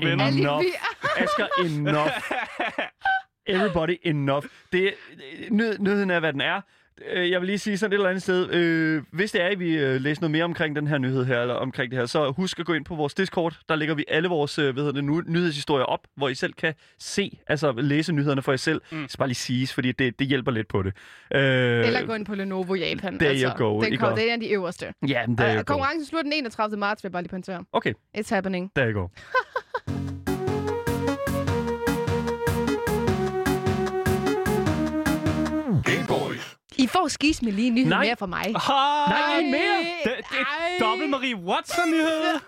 venner. 0.00 0.24
Alle 0.26 0.48
vi- 0.60 0.72
Asger, 1.16 1.46
enough. 1.64 2.10
Everybody 3.46 3.96
enough. 4.02 4.44
Det, 4.72 4.94
nød, 5.50 5.78
nyheden 5.78 6.10
er, 6.10 6.20
hvad 6.20 6.32
den 6.32 6.40
er. 6.40 6.60
Øh, 7.12 7.30
Jeg 7.30 7.40
vil 7.40 7.46
lige 7.46 7.58
sige 7.58 7.78
sådan 7.78 7.92
et 7.92 7.96
eller 7.96 8.08
andet 8.08 8.22
sted, 8.22 8.50
øh, 8.52 9.02
hvis 9.12 9.32
det 9.32 9.42
er, 9.42 9.46
at 9.46 9.60
vi 9.60 9.78
øh, 9.78 10.00
læser 10.00 10.20
noget 10.22 10.30
mere 10.30 10.44
omkring 10.44 10.76
den 10.76 10.86
her 10.86 10.98
nyhed 10.98 11.24
her, 11.24 11.40
eller 11.40 11.54
omkring 11.54 11.90
det 11.90 11.98
her, 11.98 12.06
så 12.06 12.30
husk 12.36 12.58
at 12.60 12.66
gå 12.66 12.72
ind 12.72 12.84
på 12.84 12.94
vores 12.94 13.14
Discord. 13.14 13.56
Der 13.68 13.76
lægger 13.76 13.94
vi 13.94 14.04
alle 14.08 14.28
vores 14.28 14.58
øh, 14.58 14.64
hvad 14.72 14.82
hedder 14.82 14.92
det, 14.92 15.04
nu, 15.04 15.22
nyhedshistorier 15.26 15.84
op, 15.84 16.00
hvor 16.16 16.28
I 16.28 16.34
selv 16.34 16.52
kan 16.52 16.74
se, 16.98 17.38
altså 17.46 17.72
læse 17.72 18.12
nyhederne 18.12 18.42
for 18.42 18.52
jer 18.52 18.56
selv. 18.56 18.80
Mm. 18.90 19.00
Det 19.02 19.10
skal 19.10 19.18
bare 19.18 19.28
lige 19.28 19.34
siges, 19.34 19.74
fordi 19.74 19.92
det, 19.92 20.18
det 20.18 20.26
hjælper 20.26 20.50
lidt 20.52 20.68
på 20.68 20.82
det. 20.82 20.92
Øh, 21.34 21.40
Eller 21.86 22.06
gå 22.06 22.14
ind 22.14 22.26
på 22.26 22.34
Lenovo 22.34 22.74
Japan. 22.74 23.18
There 23.18 23.30
altså, 23.30 23.46
you 23.48 23.56
go, 23.56 23.80
Den 23.82 23.98
kom, 23.98 24.14
det 24.14 24.22
er 24.22 24.26
en 24.26 24.32
af 24.32 24.40
de 24.40 24.48
øverste. 24.50 24.92
Ja, 25.08 25.26
men 25.26 25.38
der 25.38 25.58
Uh, 25.58 25.62
konkurrencen 25.64 26.06
slutter 26.06 26.22
den 26.22 26.32
31. 26.32 26.76
marts, 26.76 27.04
vil 27.04 27.08
jeg 27.08 27.12
bare 27.12 27.22
lige 27.22 27.30
pointere. 27.30 27.64
Okay, 27.72 27.92
It's 28.18 28.34
happening. 28.34 28.70
der 28.76 28.82
er 28.82 28.92
go. 28.92 29.08
I 36.86 36.88
får 36.88 37.08
skis 37.08 37.42
med 37.42 37.52
lige 37.52 37.66
en 37.68 37.74
nyhed 37.74 37.90
Nej. 37.90 38.04
mere 38.06 38.16
fra 38.16 38.26
mig. 38.26 38.52
Nej, 39.08 39.38
en 39.40 39.50
mere? 39.50 39.78
Det, 40.04 40.12
det 40.30 40.38
er 40.40 40.84
dobbelt 40.84 41.10
Marie 41.10 41.36
Watson-nyhed. 41.36 42.40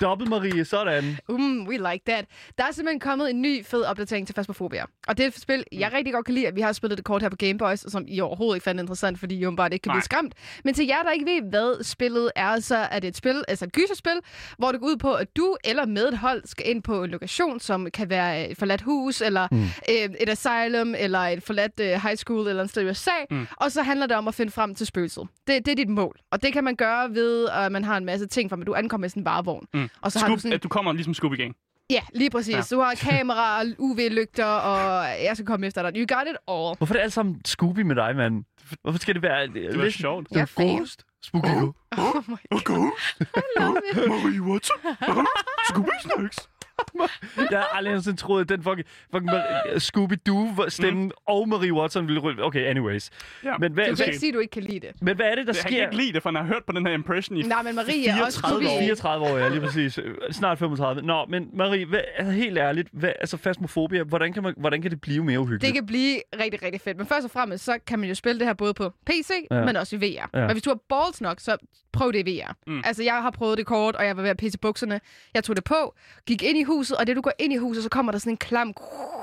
Dobbelt 0.00 0.30
Marie, 0.30 0.64
sådan. 0.64 1.18
Um, 1.28 1.66
we 1.68 1.76
like 1.76 2.04
that. 2.06 2.24
Der 2.58 2.64
er 2.64 2.72
simpelthen 2.72 3.00
kommet 3.00 3.30
en 3.30 3.42
ny 3.42 3.64
fed 3.64 3.82
opdatering 3.82 4.26
til 4.26 4.34
Phasmophobia. 4.34 4.84
Og 5.08 5.16
det 5.16 5.22
er 5.24 5.28
et 5.28 5.40
spil, 5.40 5.64
jeg 5.72 5.92
rigtig 5.92 6.14
godt 6.14 6.24
kan 6.26 6.34
lide, 6.34 6.46
at 6.46 6.56
vi 6.56 6.60
har 6.60 6.72
spillet 6.72 6.98
det 6.98 7.04
kort 7.04 7.22
her 7.22 7.28
på 7.28 7.36
Game 7.36 7.58
Boys, 7.58 7.92
som 7.92 8.04
I 8.08 8.20
overhovedet 8.20 8.56
ikke 8.56 8.64
fandt 8.64 8.80
interessant, 8.80 9.18
fordi 9.18 9.34
I 9.34 9.46
åbenbart 9.46 9.72
ikke 9.72 9.82
kan 9.82 9.90
Nej. 9.90 9.94
blive 9.94 10.02
skræmt. 10.04 10.34
Men 10.64 10.74
til 10.74 10.86
jer, 10.86 11.02
der 11.02 11.10
ikke 11.10 11.26
ved, 11.26 11.42
hvad 11.50 11.84
spillet 11.84 12.30
er, 12.36 12.60
så 12.60 12.76
er 12.76 12.98
det 13.00 13.08
et 13.08 13.16
spil, 13.16 13.44
altså 13.48 13.64
et 13.64 13.72
gyserspil, 13.72 14.20
hvor 14.58 14.72
det 14.72 14.80
går 14.80 14.86
ud 14.86 14.96
på, 14.96 15.14
at 15.14 15.36
du 15.36 15.56
eller 15.64 15.86
med 15.86 16.08
et 16.08 16.18
hold 16.18 16.42
skal 16.44 16.70
ind 16.70 16.82
på 16.82 17.04
en 17.04 17.10
lokation, 17.10 17.60
som 17.60 17.90
kan 17.94 18.10
være 18.10 18.48
et 18.48 18.58
forladt 18.58 18.82
hus, 18.82 19.20
eller 19.20 19.48
mm. 19.50 19.64
et 20.20 20.28
asylum, 20.28 20.94
eller 20.98 21.18
et 21.20 21.42
forladt 21.42 21.80
uh, 21.80 21.86
high 21.86 22.16
school, 22.16 22.48
eller 22.48 22.62
et 22.62 22.70
sted 22.70 22.82
i 22.82 22.90
USA. 22.90 23.10
Mm. 23.30 23.46
Og 23.56 23.72
så 23.72 23.82
handler 23.82 24.06
det 24.06 24.16
om 24.16 24.28
at 24.28 24.34
finde 24.34 24.52
frem 24.52 24.74
til 24.74 24.86
spøgelset. 24.86 25.28
Det, 25.46 25.66
det 25.66 25.72
er 25.72 25.76
dit 25.76 25.88
mål. 25.88 26.18
Og 26.30 26.42
det 26.42 26.52
kan 26.52 26.64
man 26.64 26.76
gøre 26.76 27.14
ved, 27.14 27.48
at 27.48 27.72
man 27.72 27.84
har 27.84 27.96
en 27.96 28.04
masse 28.04 28.26
ting, 28.26 28.50
for 28.50 28.56
du 28.56 28.74
ankommer 28.74 29.02
med 29.04 29.08
sådan 29.08 29.20
en 29.20 29.24
varevogn. 29.24 29.66
Mm. 29.74 29.83
Og 30.00 30.12
så 30.12 30.18
har 30.18 30.26
du 30.26 30.30
Scoop, 30.30 30.40
sådan 30.40 30.52
at 30.52 30.62
du 30.62 30.68
kommer 30.68 30.92
ligesom 30.92 31.14
Scooby 31.14 31.36
Gang. 31.36 31.56
Ja, 31.90 32.00
lige 32.14 32.30
præcis. 32.30 32.54
Ja. 32.54 32.76
Du 32.76 32.80
har 32.80 32.94
kamera, 32.94 33.62
UV-lygter, 33.86 34.44
og 34.44 35.06
jeg 35.24 35.30
skal 35.36 35.46
komme 35.46 35.66
efter 35.66 35.90
dig. 35.90 36.00
You 36.00 36.16
got 36.16 36.26
it 36.26 36.36
all. 36.48 36.76
Hvorfor 36.78 36.94
er 36.94 36.98
det 36.98 37.02
alt 37.02 37.12
sammen 37.12 37.40
Scooby 37.44 37.80
med 37.80 37.96
dig, 37.96 38.16
mand? 38.16 38.44
Hvorfor 38.82 38.98
skal 38.98 39.14
det 39.14 39.22
være... 39.22 39.46
Det 39.46 39.78
var 39.78 39.90
sjovt. 39.90 40.26
Jeg 40.30 40.40
er. 40.40 40.76
Ghost? 40.78 41.04
Spooky 41.22 41.48
oh. 41.48 41.68
Oh 41.98 42.22
my 42.28 42.60
God. 42.64 42.90
I 43.20 43.40
love 43.58 43.76
it. 43.90 44.08
Marie 44.08 44.42
Watson? 44.42 44.76
Scooby 45.68 45.88
Snacks? 46.02 46.48
Jeg 47.50 47.58
har 47.58 47.68
aldrig 47.76 47.90
nogensinde 47.92 48.16
troet, 48.20 48.40
at 48.40 48.48
den 48.48 48.62
fucking, 48.62 48.86
fucking 49.12 49.30
Scooby-Doo-stemme 49.76 51.02
mm. 51.04 51.10
og 51.26 51.48
Marie 51.48 51.72
Watson 51.74 52.06
ville 52.06 52.20
rulle. 52.20 52.44
Okay, 52.44 52.60
anyways. 52.70 53.10
Ja. 53.44 53.54
Men, 53.58 53.72
hvad, 53.72 53.86
Du 53.88 53.94
kan 53.96 54.06
ikke 54.06 54.18
sige, 54.18 54.28
at 54.28 54.34
du 54.34 54.38
ikke 54.40 54.50
kan 54.50 54.62
lide 54.62 54.80
det. 54.80 54.90
men 55.02 55.16
hvad 55.16 55.26
er 55.26 55.34
det, 55.34 55.46
der 55.46 55.52
Jeg 55.56 55.62
kan 55.62 55.72
sker? 55.72 55.82
ikke 55.84 55.96
lide 55.96 56.12
det, 56.12 56.22
for 56.22 56.28
han 56.30 56.36
har 56.36 56.42
hørt 56.44 56.64
på 56.66 56.72
den 56.72 56.86
her 56.86 56.92
impression 56.94 57.36
i 57.38 57.42
Nej, 57.42 57.62
men 57.62 57.74
Marie 57.74 58.08
er 58.08 58.24
også 58.24 58.40
34 58.40 58.68
år. 58.68 58.72
Scooby. 58.72 58.84
34 58.84 59.24
år, 59.26 59.38
ja, 59.38 59.48
lige 59.48 59.60
præcis. 59.60 59.98
Snart 60.30 60.58
35. 60.58 61.02
Nå, 61.02 61.24
men 61.28 61.48
Marie, 61.52 61.86
hvad, 61.86 62.00
altså, 62.16 62.32
helt 62.32 62.58
ærligt, 62.58 62.88
hvad, 62.92 63.12
altså 63.20 63.36
fasmofobia, 63.36 64.02
hvordan 64.02 64.32
kan, 64.32 64.42
man, 64.42 64.54
hvordan 64.56 64.82
kan 64.82 64.90
det 64.90 65.00
blive 65.00 65.24
mere 65.24 65.40
uhyggeligt? 65.40 65.62
Det 65.62 65.74
kan 65.74 65.86
blive 65.86 66.20
rigtig, 66.40 66.62
rigtig 66.62 66.80
fedt. 66.80 66.96
Men 66.96 67.06
først 67.06 67.24
og 67.24 67.30
fremmest, 67.30 67.64
så 67.64 67.78
kan 67.86 67.98
man 67.98 68.08
jo 68.08 68.14
spille 68.14 68.38
det 68.38 68.46
her 68.46 68.54
både 68.54 68.74
på 68.74 68.90
PC, 69.06 69.30
Ja. 69.50 69.64
men 69.64 69.76
også 69.76 69.96
i 69.96 69.98
VR. 69.98 70.28
Ja. 70.34 70.40
Men 70.40 70.50
hvis 70.52 70.62
du 70.62 70.70
har 70.70 70.78
balls 70.88 71.20
nok, 71.20 71.40
så 71.40 71.56
prøv 71.94 72.12
det 72.12 72.28
i 72.28 72.30
VR. 72.40 72.52
Mm. 72.66 72.72
Mm. 72.74 72.82
Altså, 72.84 73.02
jeg 73.02 73.14
har 73.22 73.30
prøvet 73.30 73.58
det 73.58 73.66
kort, 73.66 73.96
og 73.96 74.06
jeg 74.06 74.16
var 74.16 74.22
ved 74.22 74.30
at 74.30 74.36
pisse 74.36 74.58
bukserne. 74.58 75.00
Jeg 75.34 75.44
tog 75.44 75.56
det 75.56 75.64
på, 75.64 75.94
gik 76.26 76.42
ind 76.42 76.58
i 76.58 76.62
huset, 76.62 76.96
og 76.96 77.06
det 77.06 77.16
du 77.16 77.20
går 77.20 77.32
ind 77.38 77.52
i 77.52 77.56
huset, 77.56 77.82
så 77.82 77.88
kommer 77.88 78.12
der 78.12 78.18
sådan 78.18 78.32
en 78.32 78.36
klam 78.36 78.74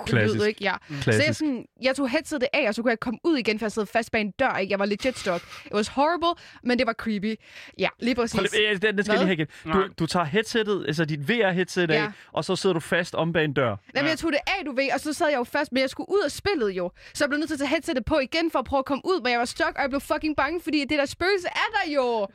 Klassisk. 0.06 0.40
lyd, 0.40 0.46
ikke? 0.46 0.64
Ja. 0.64 0.74
Så 0.88 0.94
jeg, 0.96 1.04
Klassisk. 1.04 1.40
sådan, 1.40 1.66
jeg 1.82 1.96
tog 1.96 2.10
headsetet 2.10 2.48
af, 2.54 2.68
og 2.68 2.76
så 2.76 2.82
kunne 2.82 2.90
jeg 2.92 3.00
komme 3.00 3.20
ud 3.24 3.38
igen, 3.38 3.60
for 3.60 3.66
jeg 3.66 3.72
sad 3.72 3.86
fast 3.86 4.12
bag 4.12 4.22
en 4.22 4.32
dør, 4.32 4.58
ikke? 4.58 4.72
Jeg 4.72 4.80
var 4.80 4.86
legit 4.86 5.18
stuck. 5.20 5.44
It 5.66 5.74
was 5.74 5.88
horrible, 5.88 6.44
men 6.64 6.78
det 6.80 6.88
var 6.88 6.94
creepy. 6.94 7.36
Ja, 7.80 7.88
lige 8.00 8.16
præcis. 8.16 8.40
Prøv 8.40 8.46
øh, 8.72 8.82
den, 8.82 8.96
den 8.98 9.04
skal 9.06 9.14
jeg 9.18 9.26
lige 9.26 9.38
have 9.38 9.48
igen. 9.74 9.74
Du, 9.74 9.88
du 10.00 10.06
tager 10.06 10.26
headsettet, 10.26 10.84
altså 10.88 11.06
dit 11.06 11.30
VR-headset 11.30 11.92
af, 11.92 11.96
Ja. 12.04 12.08
og 12.32 12.46
så 12.46 12.56
sidder 12.56 12.74
du 12.74 12.80
fast 12.80 13.16
om 13.16 13.34
bag 13.34 13.46
en 13.46 13.54
dør. 13.54 13.76
Jamen, 13.96 14.10
jeg 14.10 14.18
tog 14.20 14.32
det 14.32 14.40
af, 14.48 14.66
du 14.66 14.72
ved, 14.76 14.88
og 14.94 15.00
så 15.00 15.14
sad 15.14 15.28
jeg 15.30 15.38
jo 15.38 15.44
fast, 15.44 15.72
men 15.72 15.82
jeg 15.82 15.90
skulle 15.90 16.10
ud 16.10 16.22
af 16.26 16.32
spillet 16.32 16.70
jo. 16.72 16.92
Så 17.14 17.24
jeg 17.24 17.30
blev 17.30 17.38
nødt 17.40 17.50
til 17.50 17.56
at 17.56 17.60
tage 17.60 17.70
headsetet 17.70 18.06
på 18.06 18.20
igen 18.20 18.52
for 18.52 18.60
at 18.60 18.66
prøve 18.66 18.80
at 18.80 18.86
komme 18.86 19.02
ud, 19.06 19.22
men 19.22 19.32
jeg 19.32 19.40
var 19.40 19.46
stuck, 19.46 19.72
og 19.76 19.82
jeg 19.82 19.90
blev 19.90 20.02
fucking 20.02 20.36
bange, 20.36 20.62
fordi 20.62 20.80
det 20.80 20.98
der 21.00 21.06
spøgelse 21.06 21.48
er 21.48 21.70
der 21.86 21.92
jo. 21.94 22.28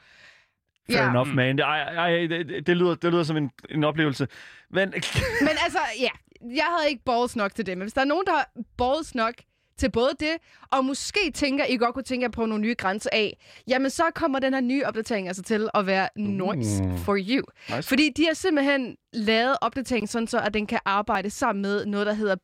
Fair 0.90 1.02
Ja. 1.02 1.10
enough, 1.10 1.28
man. 1.28 1.58
Ej, 1.58 1.80
ej, 1.82 2.10
det, 2.26 2.66
det, 2.66 2.76
lyder, 2.76 2.94
det 2.94 3.12
lyder 3.12 3.22
som 3.22 3.36
en, 3.36 3.50
en 3.70 3.84
oplevelse. 3.84 4.28
Men 4.70 4.88
Men 5.46 5.48
altså, 5.64 5.78
ja, 6.00 6.08
jeg 6.56 6.64
havde 6.78 6.90
ikke 6.90 7.02
balls 7.04 7.36
nok 7.36 7.54
til 7.54 7.66
det, 7.66 7.78
men 7.78 7.82
hvis 7.84 7.92
der 7.92 8.00
er 8.00 8.04
nogen, 8.04 8.26
der 8.26 8.32
har 8.32 8.48
balls 8.78 9.14
nok 9.14 9.34
til 9.78 9.90
både 9.90 10.10
det, 10.20 10.32
og 10.72 10.84
måske 10.84 11.30
tænker, 11.34 11.64
I 11.64 11.76
godt 11.76 11.94
kunne 11.94 12.02
tænke 12.02 12.24
jer 12.24 12.30
på 12.30 12.46
nogle 12.46 12.62
nye 12.62 12.74
grænser 12.78 13.10
af, 13.12 13.38
jamen 13.68 13.90
så 13.90 14.02
kommer 14.14 14.38
den 14.38 14.54
her 14.54 14.60
nye 14.60 14.84
opdatering 14.86 15.26
altså 15.28 15.42
til 15.42 15.68
at 15.74 15.86
være 15.86 16.08
noise 16.16 16.82
Uh. 16.84 16.98
for 16.98 17.16
you. 17.28 17.42
Nice. 17.76 17.88
Fordi 17.88 18.10
de 18.16 18.24
har 18.26 18.34
simpelthen 18.34 18.96
lavet 19.12 19.56
opdateringen 19.60 20.08
sådan 20.08 20.26
så, 20.28 20.38
at 20.40 20.54
den 20.54 20.66
kan 20.66 20.78
arbejde 20.84 21.30
sammen 21.30 21.62
med 21.62 21.86
noget, 21.86 22.06
der 22.06 22.12
hedder 22.12 22.36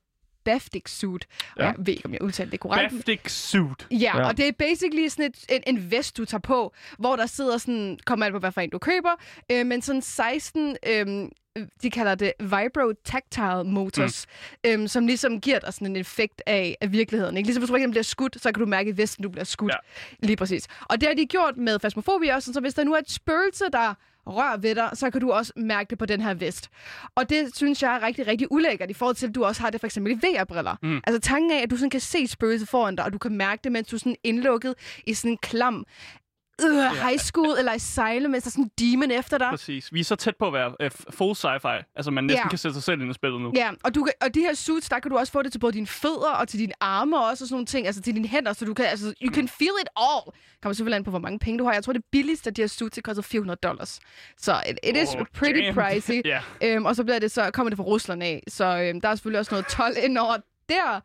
Baftic 0.44 0.82
Suit. 0.90 1.26
Ja. 1.58 1.64
Jeg 1.64 1.74
ved 1.78 1.88
ikke, 1.88 2.06
om 2.06 2.12
jeg 2.12 2.22
udtalte 2.22 2.50
det 2.52 2.60
korrekt. 2.60 2.92
Baftic 2.92 3.20
Suit. 3.32 3.86
Ja, 3.90 3.96
Ja. 4.18 4.26
og 4.28 4.36
det 4.36 4.48
er 4.48 4.52
basically 4.52 5.08
sådan 5.08 5.24
et, 5.24 5.44
en, 5.48 5.62
en 5.66 5.90
vest, 5.90 6.16
du 6.16 6.24
tager 6.24 6.40
på, 6.40 6.72
hvor 6.98 7.16
der 7.16 7.26
sidder 7.26 7.58
sådan, 7.58 7.98
kommer 8.06 8.26
alt 8.26 8.32
på, 8.32 8.38
hvad 8.38 8.52
for 8.52 8.60
en 8.60 8.70
du 8.70 8.78
køber, 8.78 9.10
øh, 9.52 9.66
men 9.66 9.82
sådan 9.82 10.02
16, 10.02 10.76
øh, 10.86 11.28
de 11.82 11.90
kalder 11.90 12.14
det 12.14 12.32
Vibro 12.40 12.92
Tactile 13.04 13.64
Motors, 13.64 14.26
mm. 14.64 14.70
øh, 14.70 14.88
som 14.88 15.06
ligesom 15.06 15.40
giver 15.40 15.58
dig 15.58 15.74
sådan 15.74 15.86
en 15.86 15.96
effekt 15.96 16.42
af, 16.46 16.76
af 16.80 16.92
virkeligheden. 16.92 17.36
Ikke? 17.36 17.46
Ligesom 17.46 17.60
hvis 17.60 17.70
du 17.70 17.76
for 17.78 17.90
bliver 17.90 18.02
skudt, 18.02 18.42
så 18.42 18.52
kan 18.52 18.60
du 18.60 18.66
mærke 18.66 18.90
i 18.90 18.96
vesten, 18.96 19.22
du 19.22 19.28
bliver 19.28 19.44
skudt. 19.44 19.72
Ja. 19.72 20.26
Lige 20.26 20.36
præcis. 20.36 20.66
Og 20.80 21.00
det 21.00 21.08
har 21.08 21.14
de 21.14 21.26
gjort 21.26 21.56
med 21.56 21.78
Phasmophobia 21.78 22.34
også, 22.34 22.52
så 22.52 22.60
hvis 22.60 22.74
der 22.74 22.84
nu 22.84 22.94
er 22.94 22.98
et 22.98 23.10
spøgelse, 23.10 23.64
der 23.72 23.94
rører 24.26 24.56
ved 24.56 24.74
dig, 24.74 24.90
så 24.94 25.10
kan 25.10 25.20
du 25.20 25.32
også 25.32 25.52
mærke 25.56 25.90
det 25.90 25.98
på 25.98 26.06
den 26.06 26.20
her 26.20 26.34
vest. 26.34 26.70
Og 27.14 27.30
det 27.30 27.56
synes 27.56 27.82
jeg 27.82 27.96
er 27.96 28.02
rigtig, 28.02 28.26
rigtig 28.26 28.52
ulækkert 28.52 28.90
i 28.90 28.94
forhold 28.94 29.16
til, 29.16 29.26
at 29.26 29.34
du 29.34 29.44
også 29.44 29.62
har 29.62 29.70
det 29.70 29.80
for 29.80 29.86
eksempel 29.86 30.12
i 30.12 30.16
VR-briller. 30.16 30.76
Mm. 30.82 31.00
Altså 31.06 31.20
tanken 31.20 31.50
af, 31.50 31.62
at 31.62 31.70
du 31.70 31.76
sådan 31.76 31.90
kan 31.90 32.00
se 32.00 32.26
spøgelset 32.26 32.68
foran 32.68 32.96
dig, 32.96 33.04
og 33.04 33.12
du 33.12 33.18
kan 33.18 33.36
mærke 33.36 33.60
det, 33.64 33.72
mens 33.72 33.88
du 33.88 33.96
er 33.96 34.00
sådan 34.00 34.16
indlukket 34.24 34.74
i 35.06 35.14
sådan 35.14 35.30
en 35.30 35.38
klam 35.42 35.84
øh, 36.62 37.06
high 37.06 37.18
school 37.18 37.58
eller 37.58 37.72
asylum, 37.72 38.30
mens 38.30 38.44
der 38.44 38.48
er 38.48 38.52
sådan 38.52 38.64
en 38.64 38.92
demon 38.92 39.10
efter 39.10 39.38
dig. 39.38 39.46
Præcis. 39.50 39.92
Vi 39.92 40.00
er 40.00 40.04
så 40.04 40.16
tæt 40.16 40.36
på 40.36 40.46
at 40.46 40.52
være 40.52 40.74
uh, 40.84 40.90
full 41.10 41.32
sci-fi. 41.36 41.92
Altså, 41.96 42.10
man 42.10 42.24
næsten 42.24 42.44
Ja. 42.44 42.48
kan 42.48 42.58
sætte 42.58 42.74
sig 42.74 42.82
selv 42.82 43.00
ind 43.00 43.10
i 43.10 43.14
spillet 43.14 43.40
nu. 43.40 43.52
Ja, 43.56 43.70
og, 43.84 43.94
du 43.94 44.04
kan, 44.04 44.12
og 44.22 44.34
de 44.34 44.40
her 44.40 44.54
suits, 44.54 44.88
der 44.88 44.98
kan 44.98 45.10
du 45.10 45.16
også 45.18 45.32
få 45.32 45.42
det 45.42 45.52
til 45.52 45.58
både 45.58 45.72
dine 45.72 45.86
fødder 45.86 46.30
og 46.30 46.48
til 46.48 46.58
dine 46.58 46.72
arme 46.80 47.18
også, 47.18 47.44
og 47.44 47.48
sådan 47.48 47.54
nogle 47.54 47.66
ting, 47.66 47.86
altså 47.86 48.02
til 48.02 48.14
dine 48.14 48.28
hænder, 48.28 48.52
så 48.52 48.64
du 48.64 48.74
kan, 48.74 48.84
altså, 48.86 49.14
you 49.22 49.34
can 49.34 49.48
feel 49.48 49.72
it 49.82 49.88
all. 49.96 50.22
Kommer 50.62 50.74
selvfølgelig 50.74 50.96
an 50.96 51.04
på, 51.04 51.10
hvor 51.10 51.18
mange 51.18 51.38
penge 51.38 51.58
du 51.58 51.64
har. 51.64 51.72
Jeg 51.72 51.84
tror, 51.84 51.92
det 51.92 52.02
billigste 52.12 52.48
af 52.50 52.54
de 52.54 52.62
her 52.62 52.66
suits, 52.68 52.94
det 52.94 53.04
koster 53.04 53.22
400 53.22 53.58
dollars. 53.62 54.00
Så 54.38 54.62
it, 54.70 54.78
it 54.82 54.96
is 55.02 55.14
Oh, 55.14 55.26
pretty 55.34 55.60
damn. 55.60 55.74
pricey. 55.74 56.22
Ja. 56.32 56.40
Øhm, 56.62 56.84
og 56.84 56.96
så 56.96 57.04
bliver 57.04 57.18
det 57.18 57.30
så, 57.30 57.50
kommer 57.50 57.70
det 57.70 57.76
fra 57.76 57.84
Rusland 57.84 58.22
af, 58.22 58.42
så 58.48 58.64
øhm, 58.64 59.00
der 59.00 59.08
er 59.08 59.14
selvfølgelig 59.14 59.38
også 59.40 59.54
noget 59.54 59.66
12 59.66 59.96
ind 60.04 60.18
over 60.18 60.36
der. 60.68 61.00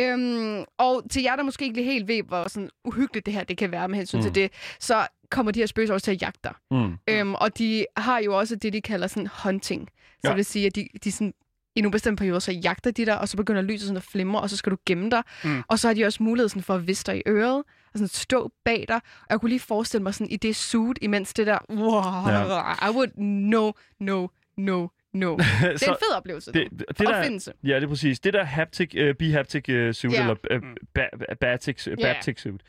Øhm, 0.00 0.64
og 0.78 1.02
til 1.10 1.22
jer, 1.22 1.36
der 1.36 1.42
måske 1.42 1.64
ikke 1.64 1.82
helt 1.82 2.08
ved, 2.08 2.22
hvor 2.22 2.48
sådan 2.48 2.70
uhyggeligt 2.84 3.26
det 3.26 3.34
her 3.34 3.44
det 3.44 3.56
kan 3.56 3.72
være 3.72 3.88
med 3.88 3.96
hensyn 3.96 4.18
mm. 4.18 4.22
til 4.22 4.34
det, 4.34 4.52
så 4.80 5.06
kommer 5.30 5.52
de 5.52 5.58
her 5.58 5.66
spøgelser 5.66 5.94
også 5.94 6.04
til 6.04 6.10
at 6.10 6.22
jagte 6.22 6.40
dig. 6.44 6.52
Mm. 6.70 6.98
Øhm, 7.08 7.34
og 7.34 7.58
de 7.58 7.86
har 7.96 8.18
jo 8.18 8.38
også 8.38 8.56
det, 8.56 8.72
de 8.72 8.80
kalder 8.80 9.06
sådan 9.06 9.28
hunting. 9.44 9.88
Så 10.14 10.20
ja. 10.24 10.28
det 10.28 10.36
vil 10.36 10.44
sige, 10.44 10.66
at 10.66 10.74
de, 10.74 10.88
de 11.04 11.12
sådan, 11.12 11.34
i 11.76 11.80
nogle 11.80 11.92
bestemte 11.92 12.20
perioder, 12.20 12.38
så 12.38 12.52
jagter 12.52 12.90
de 12.90 13.06
dig, 13.06 13.20
og 13.20 13.28
så 13.28 13.36
begynder 13.36 13.62
lyset 13.62 13.80
sådan 13.80 13.96
at 13.96 14.02
flimre, 14.02 14.40
og 14.40 14.50
så 14.50 14.56
skal 14.56 14.72
du 14.72 14.76
gemme 14.86 15.10
dig. 15.10 15.22
Mm. 15.44 15.62
Og 15.68 15.78
så 15.78 15.88
har 15.88 15.94
de 15.94 16.04
også 16.04 16.22
mulighed 16.22 16.48
sådan 16.48 16.62
for 16.62 16.74
at 16.74 16.86
viste 16.86 17.12
dig 17.12 17.18
i 17.18 17.22
øret, 17.26 17.56
og 17.58 17.98
sådan 17.98 18.08
stå 18.08 18.52
bag 18.64 18.84
dig. 18.88 18.96
Og 18.96 19.26
jeg 19.30 19.40
kunne 19.40 19.48
lige 19.48 19.60
forestille 19.60 20.02
mig 20.02 20.14
sådan 20.14 20.30
i 20.30 20.36
det 20.36 20.56
suit, 20.56 20.98
imens 21.02 21.34
det 21.34 21.46
der, 21.46 21.58
wow, 21.70 22.02
Ja. 22.28 22.88
I 22.88 22.94
would 22.94 23.10
no, 23.18 23.72
no, 24.00 24.26
no, 24.56 24.88
no. 25.14 25.36
Det 25.36 25.44
er 25.62 25.70
en 25.70 25.78
så 25.78 25.96
fed 26.00 26.16
oplevelse, 26.16 26.52
det, 26.52 26.68
det, 26.70 26.84
det 26.88 26.98
der, 26.98 27.18
opfindelse. 27.18 27.52
Ja, 27.64 27.74
det 27.76 27.82
er 27.84 27.88
præcis. 27.88 28.20
Det 28.20 28.32
der 28.32 28.44
haptic, 28.44 28.94
uh, 29.02 29.10
B-haptic 29.18 29.68
uh, 29.68 29.92
suit, 29.92 30.12
Ja. 30.12 30.20
eller 30.20 30.34
uh, 30.50 30.58
ba- 30.98 31.34
batic, 31.40 31.86
uh, 31.88 31.92
Ja. 32.00 32.12
baptic 32.12 32.40
suit. 32.40 32.60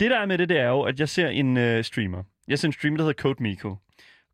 Det 0.00 0.10
der 0.10 0.18
er 0.18 0.26
med 0.26 0.38
det, 0.38 0.48
det 0.48 0.58
er 0.58 0.68
jo, 0.68 0.82
at 0.82 1.00
jeg 1.00 1.08
ser 1.08 1.28
en 1.28 1.56
uh, 1.56 1.82
streamer. 1.84 2.22
Jeg 2.48 2.58
ser 2.58 2.68
en 2.68 2.72
streamer, 2.72 2.96
der 2.96 3.04
hedder 3.04 3.22
Code 3.22 3.42
Miko. 3.42 3.76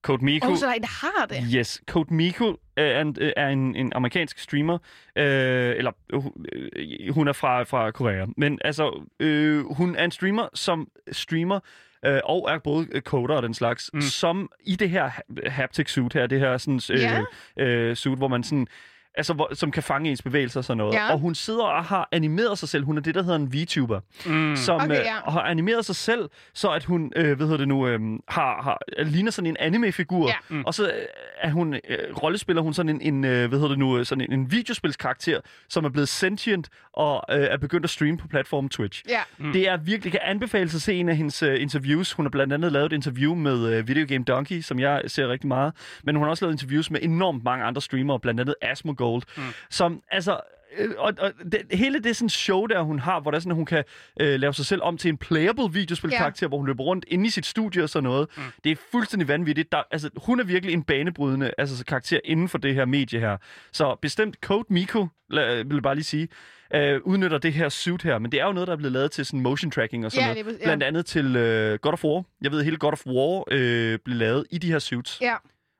Code 0.02 0.24
Miko... 0.24 0.46
Åh, 0.46 0.52
oh, 0.52 0.58
så 0.58 0.66
der 0.66 0.72
er 0.72 0.76
en, 0.76 0.82
der 0.82 1.18
har 1.18 1.26
det. 1.26 1.36
Yes, 1.54 1.82
Code 1.86 2.14
Miko 2.14 2.56
er 2.76 3.00
en, 3.00 3.16
er 3.36 3.48
en, 3.48 3.76
en 3.76 3.92
amerikansk 3.94 4.38
streamer, 4.38 4.78
øh, 5.16 5.76
eller 5.76 5.92
øh, 6.12 7.14
hun 7.14 7.28
er 7.28 7.32
fra, 7.32 7.62
fra 7.62 7.90
Korea, 7.90 8.26
men 8.36 8.58
altså, 8.64 9.08
øh, 9.20 9.64
hun 9.64 9.96
er 9.96 10.04
en 10.04 10.10
streamer, 10.10 10.48
som 10.54 10.88
streamer 11.12 11.60
øh, 12.06 12.20
og 12.24 12.48
er 12.50 12.58
både 12.58 12.86
øh, 12.92 13.02
coder 13.02 13.34
og 13.34 13.42
den 13.42 13.54
slags, 13.54 13.90
Mm. 13.94 14.00
som 14.00 14.50
i 14.64 14.76
det 14.76 14.90
her 14.90 15.06
ha- 15.08 15.20
haptic 15.46 15.90
suit 15.90 16.12
her, 16.12 16.26
det 16.26 16.40
her 16.40 16.58
sådan, 16.58 16.80
øh, 16.90 17.00
Ja. 17.00 17.20
øh, 17.64 17.96
suit, 17.96 18.18
hvor 18.18 18.28
man 18.28 18.42
sådan, 18.44 18.66
altså, 19.14 19.32
hvor, 19.34 19.54
som 19.54 19.70
kan 19.70 19.82
fange 19.82 20.10
ens 20.10 20.22
bevægelser 20.22 20.60
og 20.60 20.64
sådan 20.64 20.78
noget. 20.78 20.94
Ja. 20.94 21.12
Og 21.12 21.18
hun 21.18 21.34
sidder 21.34 21.64
og 21.64 21.84
har 21.84 22.08
animeret 22.12 22.58
sig 22.58 22.68
selv. 22.68 22.84
Hun 22.84 22.96
er 22.96 23.00
det, 23.02 23.14
der 23.14 23.22
hedder 23.22 23.36
en 23.36 23.52
VTuber 23.52 24.00
Mm. 24.26 24.56
som 24.56 24.80
Okay, 24.80 24.90
øh, 24.90 25.04
ja. 25.04 25.30
har 25.30 25.40
animeret 25.42 25.84
sig 25.84 25.96
selv, 25.96 26.28
så 26.54 26.70
at 26.70 26.84
hun, 26.84 27.12
øh, 27.16 27.36
hvad 27.36 27.46
hedder 27.46 27.56
det 27.56 27.68
nu, 27.68 27.86
øh, 27.86 28.00
har, 28.28 28.62
har, 28.62 28.78
ligner 29.04 29.30
sådan 29.30 29.46
en 29.46 29.56
anime-figur. 29.60 30.28
Ja. 30.28 30.34
Mm. 30.48 30.64
Og 30.64 30.74
så 30.74 30.86
øh, 30.86 30.92
er 31.40 31.50
hun, 31.50 31.74
øh, 31.74 31.80
rollespiller 32.22 32.62
hun 32.62 32.74
sådan 32.74 33.00
en, 33.00 33.00
en 33.14 33.24
øh, 33.24 33.48
hvad 33.48 33.58
hedder 33.58 33.68
det 33.68 33.78
nu, 33.78 33.98
øh, 33.98 34.06
sådan 34.06 34.24
en, 34.24 34.32
en 34.32 34.50
videospilskarakter, 34.50 35.40
som 35.68 35.84
er 35.84 35.88
blevet 35.88 36.08
sentient 36.08 36.68
og 36.92 37.24
øh, 37.30 37.44
er 37.50 37.56
begyndt 37.56 37.84
at 37.84 37.90
streame 37.90 38.18
på 38.18 38.28
platformen 38.28 38.68
Twitch. 38.68 39.02
Ja. 39.08 39.20
Mm. 39.38 39.52
Det 39.52 39.68
er 39.68 39.76
virkelig, 39.76 40.12
kan 40.12 40.20
anbefales 40.24 40.74
at 40.74 40.82
se 40.82 40.94
en 40.94 41.08
af 41.08 41.16
hendes 41.16 41.42
øh, 41.42 41.62
interviews. 41.62 42.12
Hun 42.12 42.26
har 42.26 42.30
blandt 42.30 42.52
andet 42.52 42.72
lavet 42.72 42.86
et 42.86 42.92
interview 42.92 43.34
med 43.34 43.72
øh, 43.72 43.88
Video 43.88 44.06
Game 44.08 44.24
Donkey, 44.24 44.60
som 44.60 44.80
jeg 44.80 45.02
ser 45.06 45.28
rigtig 45.28 45.48
meget. 45.48 45.72
Men 46.04 46.14
hun 46.16 46.22
har 46.24 46.30
også 46.30 46.44
lavet 46.44 46.54
interviews 46.54 46.90
med 46.90 47.00
enormt 47.02 47.44
mange 47.44 47.64
andre 47.64 47.82
streamere, 47.82 48.20
blandt 48.20 48.40
andet 48.40 48.54
Asmongold, 49.00 49.22
mm. 49.36 49.42
som 49.70 50.02
altså... 50.10 50.40
øh, 50.78 50.90
Og, 50.98 51.12
og 51.18 51.32
det, 51.52 51.62
hele 51.72 51.98
det 52.02 52.16
sådan 52.16 52.28
show, 52.28 52.66
der 52.66 52.82
hun 52.82 52.98
har, 52.98 53.20
hvor 53.20 53.30
der 53.30 53.38
er 53.38 53.40
sådan, 53.40 53.54
hun 53.54 53.66
kan 53.66 53.84
øh, 54.20 54.40
lave 54.40 54.54
sig 54.54 54.66
selv 54.66 54.82
om 54.82 54.98
til 54.98 55.08
en 55.08 55.16
playable 55.18 55.72
videospilkarakter, 55.72 56.48
hvor 56.48 56.56
hun 56.58 56.66
løber 56.66 56.84
rundt 56.84 57.04
inde 57.08 57.26
i 57.26 57.30
sit 57.30 57.46
studie 57.46 57.82
og 57.82 57.88
sådan 57.88 58.04
noget. 58.04 58.28
Mm. 58.36 58.42
Det 58.64 58.72
er 58.72 58.76
fuldstændig 58.92 59.28
vanvittigt. 59.28 59.72
Der, 59.72 59.82
altså, 59.90 60.10
hun 60.26 60.40
er 60.40 60.44
virkelig 60.44 60.72
en 60.72 60.82
banebrydende 60.82 61.50
altså, 61.58 61.84
karakter 61.84 62.20
inden 62.24 62.48
for 62.48 62.58
det 62.58 62.74
her 62.74 62.84
medie 62.84 63.20
her. 63.20 63.36
Så 63.72 63.96
bestemt 64.02 64.36
Code 64.42 64.64
Miko, 64.72 65.06
la- 65.32 65.40
vil 65.40 65.74
jeg 65.74 65.82
bare 65.82 65.94
lige 65.94 66.04
sige, 66.04 66.28
øh, 66.74 67.00
udnytter 67.04 67.38
det 67.38 67.52
her 67.52 67.68
suit 67.68 68.02
her. 68.02 68.18
Men 68.18 68.32
det 68.32 68.40
er 68.40 68.46
jo 68.46 68.52
noget, 68.52 68.66
der 68.66 68.72
er 68.72 68.76
blevet 68.76 68.92
lavet 68.92 69.10
til 69.10 69.26
sådan 69.26 69.40
motion 69.40 69.70
tracking 69.70 70.04
og 70.06 70.12
sådan 70.12 70.36
Ja, 70.36 70.42
noget. 70.42 70.60
Blandt 70.64 70.82
andet 70.82 71.06
til 71.06 71.36
øh, 71.36 71.78
God 71.78 71.92
of 71.92 72.04
War. 72.04 72.24
Jeg 72.42 72.52
ved, 72.52 72.62
hele 72.64 72.76
God 72.76 72.92
of 72.92 73.06
War 73.06 73.44
øh, 73.50 73.98
blev 74.04 74.16
lavet 74.16 74.46
i 74.50 74.58
de 74.58 74.66
her 74.72 74.78
suits. 74.78 75.18
Ja. 75.20 75.34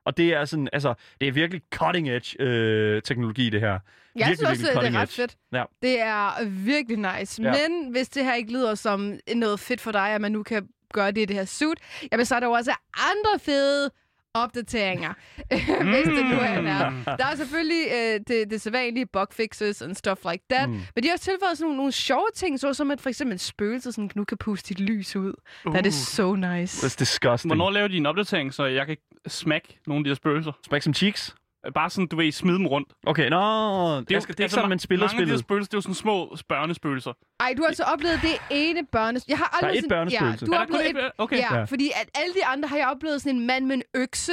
Og 0.04 0.16
det 0.16 0.32
er 0.34 0.44
sådan, 0.44 0.68
altså, 0.72 0.94
det 1.20 1.28
er 1.28 1.32
virkelig 1.32 1.62
cutting 1.74 2.10
edge 2.10 2.36
øh, 2.42 3.02
teknologi, 3.02 3.50
det 3.50 3.60
her. 3.60 3.68
Jeg 3.70 3.78
Virkelig, 4.14 4.36
synes 4.36 4.50
også, 4.50 4.62
virkelig 4.62 4.82
det 4.90 4.96
er 4.96 5.00
ret 5.00 5.08
edge. 5.08 5.14
fedt. 5.22 5.36
Ja. 5.52 5.64
Det 5.82 6.00
er 6.00 6.44
virkelig 6.48 6.96
nice. 7.18 7.42
Ja. 7.42 7.52
Men 7.68 7.90
hvis 7.90 8.08
det 8.08 8.24
her 8.24 8.34
ikke 8.34 8.52
lyder 8.52 8.74
som 8.74 9.14
noget 9.34 9.60
fedt 9.60 9.80
for 9.80 9.92
dig, 9.92 10.08
at 10.08 10.20
man 10.20 10.32
nu 10.32 10.42
kan 10.42 10.68
gøre 10.94 11.10
det 11.10 11.20
i 11.20 11.24
det 11.24 11.36
her 11.36 11.44
suit, 11.44 11.78
jamen 12.12 12.26
så 12.26 12.34
er 12.34 12.40
der 12.40 12.46
jo 12.46 12.52
også 12.52 12.72
andre 12.96 13.38
fede 13.40 13.90
opdateringer, 14.35 15.14
hvis 15.93 16.07
det 16.07 16.27
nu 16.27 16.37
er 16.40 16.61
der. 16.61 17.16
Der 17.16 17.27
er 17.27 17.35
selvfølgelig 17.37 17.87
øh, 17.93 18.21
det, 18.29 18.51
det 18.51 18.61
sædvanlige 18.61 19.07
bug 19.07 19.27
fixes 19.33 19.83
and 19.83 19.95
stuff 19.95 20.21
like 20.31 20.45
that, 20.51 20.69
mm. 20.69 20.75
men 20.95 21.03
de 21.03 21.09
har 21.09 21.12
også 21.12 21.25
tilføjet 21.25 21.59
sådan 21.59 21.66
nogle, 21.66 21.77
nogle 21.77 21.93
sjove 21.93 22.27
ting, 22.35 22.61
så 22.61 22.75
som 22.75 22.90
at 22.90 23.01
for 23.01 23.09
eksempel 23.09 23.33
en 23.33 23.38
spøgelse 23.38 23.93
sådan, 23.93 24.11
nu 24.14 24.25
kan 24.25 24.38
puste 24.38 24.69
dit 24.69 24.81
lys 24.81 25.16
ud. 25.16 25.35
Uh. 25.64 25.73
That 25.73 25.87
is 25.87 25.95
so 25.95 26.35
nice. 26.35 26.87
That's 26.87 26.97
disgusting. 26.99 27.49
Hvornår 27.49 27.71
laver 27.71 27.88
de 27.88 27.97
en 27.97 28.07
opdatering, 28.07 28.55
så 28.55 28.64
jeg 28.64 28.87
kan 28.87 28.97
smække 29.27 29.79
nogle 29.87 30.01
af 30.01 30.05
de 30.05 30.11
her 30.11 30.14
spøgelser? 30.14 30.53
Smack 30.66 30.83
some 30.83 30.95
cheeks? 30.95 31.35
Bare 31.75 31.90
sådan, 31.90 32.07
du 32.07 32.16
ved, 32.16 32.33
smide 32.33 32.59
dem 32.59 32.66
rundt. 32.66 32.88
Okay, 33.07 33.29
nå, 33.29 33.37
det 33.37 33.42
er, 33.42 34.14
jo- 34.14 34.20
det 34.20 34.40
er 34.40 34.44
ikke 34.44 34.49
sådan, 34.55 34.68
man 34.68 34.79
spiller 34.79 35.07
mange 35.07 35.20
af 35.20 35.27
de 35.27 35.31
her 35.33 35.38
spillet. 35.38 35.40
spøgelser, 35.40 35.68
det 35.68 35.75
er 35.75 35.79
jo 35.79 35.83
sådan 35.83 35.94
små 35.94 36.37
børnespøgelser. 36.49 37.12
Ej, 37.40 37.55
du 37.57 37.62
har 37.62 37.68
altså 37.68 37.83
oplevet 37.83 38.18
det 38.23 38.37
ene 38.51 38.87
børnes... 38.92 39.25
Jeg 39.29 39.38
har 39.38 39.59
aldrig 39.62 39.70
et 39.79 39.85
sådan... 39.85 39.88
børnespøgelse. 39.96 40.44
Ja, 40.44 40.46
du 40.46 40.53
Er 40.53 40.57
har 40.59 40.64
der 40.64 40.70
kun 40.73 40.79
oplevet 40.81 40.96
et 40.96 41.05
et... 41.07 41.12
okay. 41.18 41.37
Ja, 41.37 41.57
Ja. 41.59 41.64
fordi 41.64 41.90
at 42.03 42.09
alle 42.20 42.35
de 42.35 42.44
andre 42.46 42.68
har 42.68 42.77
jeg 42.77 42.88
oplevet 42.88 43.23
sådan 43.23 43.37
en 43.38 43.46
mand 43.46 43.66
med 43.66 43.75
en 43.77 43.83
økse, 43.94 44.33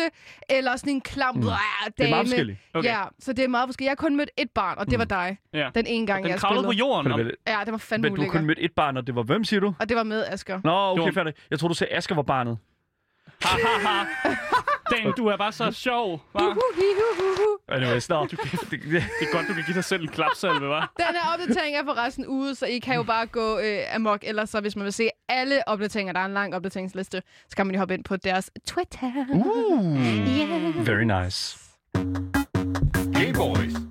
eller 0.49 0.75
sådan 0.75 0.93
en 0.93 1.01
klam 1.01 1.35
mm. 1.35 1.41
dame. 1.41 1.53
Det 1.97 2.05
er 2.05 2.09
meget 2.09 2.27
forskelligt. 2.27 2.57
Okay. 2.73 2.87
Ja, 2.89 3.03
så 3.19 3.33
det 3.33 3.43
er 3.43 3.47
meget 3.47 3.67
forskelligt. 3.67 3.87
Jeg 3.87 3.91
har 3.91 4.07
kun 4.07 4.15
mødt 4.15 4.29
et 4.37 4.49
barn, 4.51 4.77
og 4.77 4.89
det 4.89 4.99
var 4.99 5.05
dig. 5.05 5.37
Ja. 5.53 5.69
Den 5.75 5.87
ene 5.87 6.07
gang, 6.07 6.23
Den 6.23 6.31
jeg 6.31 6.39
kravlede 6.39 6.63
på 6.63 6.71
spillede. 6.71 6.87
jorden. 6.87 7.11
Om-? 7.11 7.19
Ja, 7.47 7.59
det 7.65 7.71
var 7.71 7.77
fandme 7.77 8.09
Men 8.09 8.15
du 8.15 8.21
har 8.21 8.29
kun 8.29 8.45
mødt 8.45 8.59
et 8.61 8.71
barn, 8.75 8.97
og 8.97 9.07
det 9.07 9.15
var 9.15 9.23
hvem, 9.23 9.43
siger 9.43 9.59
du? 9.59 9.73
Og 9.79 9.89
det 9.89 9.97
var 9.97 10.03
med 10.03 10.25
Asger. 10.27 10.59
Nå, 10.63 11.01
okay, 11.01 11.13
færdig. 11.13 11.33
Jeg 11.51 11.59
tror 11.59 11.67
du 11.67 11.73
sagde, 11.73 11.93
Asger 11.93 12.15
var 12.15 12.21
barnet. 12.21 12.57
Ha, 13.43 13.57
ha, 13.83 13.87
ha. 13.89 14.29
Dan, 14.91 15.13
du 15.17 15.27
er 15.27 15.37
bare 15.37 15.51
så 15.51 15.71
sjov, 15.71 16.21
hva'? 16.35 17.75
Anyways, 17.75 18.09
nå. 18.09 18.25
Du 18.31 18.35
kan, 18.35 18.59
det, 18.71 18.81
det, 18.81 18.97
er 19.21 19.31
godt, 19.31 19.47
du 19.47 19.53
kan 19.53 19.63
give 19.65 19.75
dig 19.75 19.83
selv 19.83 20.01
en 20.01 20.07
klapsalve, 20.07 20.67
hva'? 20.77 20.85
Den 20.97 21.15
her 21.15 21.33
opdatering 21.33 21.75
er 21.75 21.83
forresten 21.85 22.25
ude, 22.27 22.55
så 22.55 22.65
I 22.65 22.79
kan 22.79 22.95
jo 22.95 23.03
bare 23.03 23.25
gå 23.25 23.59
øh, 23.59 23.95
amok. 23.95 24.19
Ellers 24.23 24.49
så 24.49 24.61
hvis 24.61 24.75
man 24.75 24.85
vil 24.85 24.93
se 24.93 25.09
alle 25.29 25.67
opdateringer, 25.67 26.13
der 26.13 26.19
er 26.19 26.25
en 26.25 26.33
lang 26.33 26.55
opdateringsliste, 26.55 27.21
så 27.49 27.55
kan 27.55 27.65
man 27.65 27.75
jo 27.75 27.79
hoppe 27.79 27.93
ind 27.93 28.03
på 28.03 28.15
deres 28.17 28.51
Twitter. 28.67 29.11
Uh, 29.33 29.97
Yeah. 30.37 30.85
very 30.87 31.03
nice. 31.05 31.57
Hey 33.15 33.33
boys. 33.33 33.86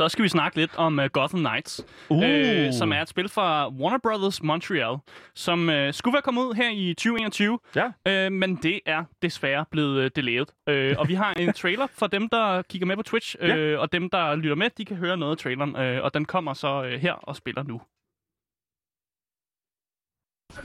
Så 0.00 0.08
skal 0.08 0.22
vi 0.22 0.28
snakke 0.28 0.56
lidt 0.56 0.70
om 0.76 0.98
uh, 0.98 1.04
Gotham 1.04 1.40
Knights, 1.40 1.84
Uh. 2.08 2.22
øh, 2.24 2.72
som 2.72 2.92
er 2.92 3.02
et 3.02 3.08
spil 3.08 3.28
fra 3.28 3.68
Warner 3.68 3.98
Brothers 4.02 4.42
Montreal, 4.42 4.96
som 5.34 5.68
uh, 5.68 5.74
skulle 5.92 6.12
være 6.14 6.22
kommet 6.22 6.42
ud 6.42 6.54
her 6.54 6.70
i 6.70 6.94
2021, 6.94 7.58
Ja. 7.76 7.90
øh, 8.08 8.32
men 8.32 8.56
det 8.56 8.80
er 8.86 9.04
desværre 9.22 9.64
blevet 9.70 10.04
uh, 10.04 10.10
delayed. 10.16 10.46
Øh, 10.68 10.94
og 10.98 11.08
vi 11.08 11.14
har 11.14 11.34
en 11.38 11.52
trailer 11.52 11.86
for 11.98 12.06
dem, 12.06 12.28
der 12.28 12.62
kigger 12.62 12.86
med 12.86 12.96
på 12.96 13.02
Twitch, 13.02 13.36
øh, 13.40 13.48
Ja. 13.72 13.78
og 13.78 13.92
dem, 13.92 14.10
der 14.10 14.34
lytter 14.34 14.56
med, 14.56 14.70
de 14.78 14.84
kan 14.84 14.96
høre 14.96 15.16
noget 15.16 15.32
af 15.32 15.38
traileren, 15.38 15.76
øh, 15.76 16.04
og 16.04 16.14
den 16.14 16.24
kommer 16.24 16.54
så 16.54 16.82
øh, 16.84 17.00
her 17.00 17.12
og 17.12 17.36
spiller 17.36 17.62
nu. 17.62 17.80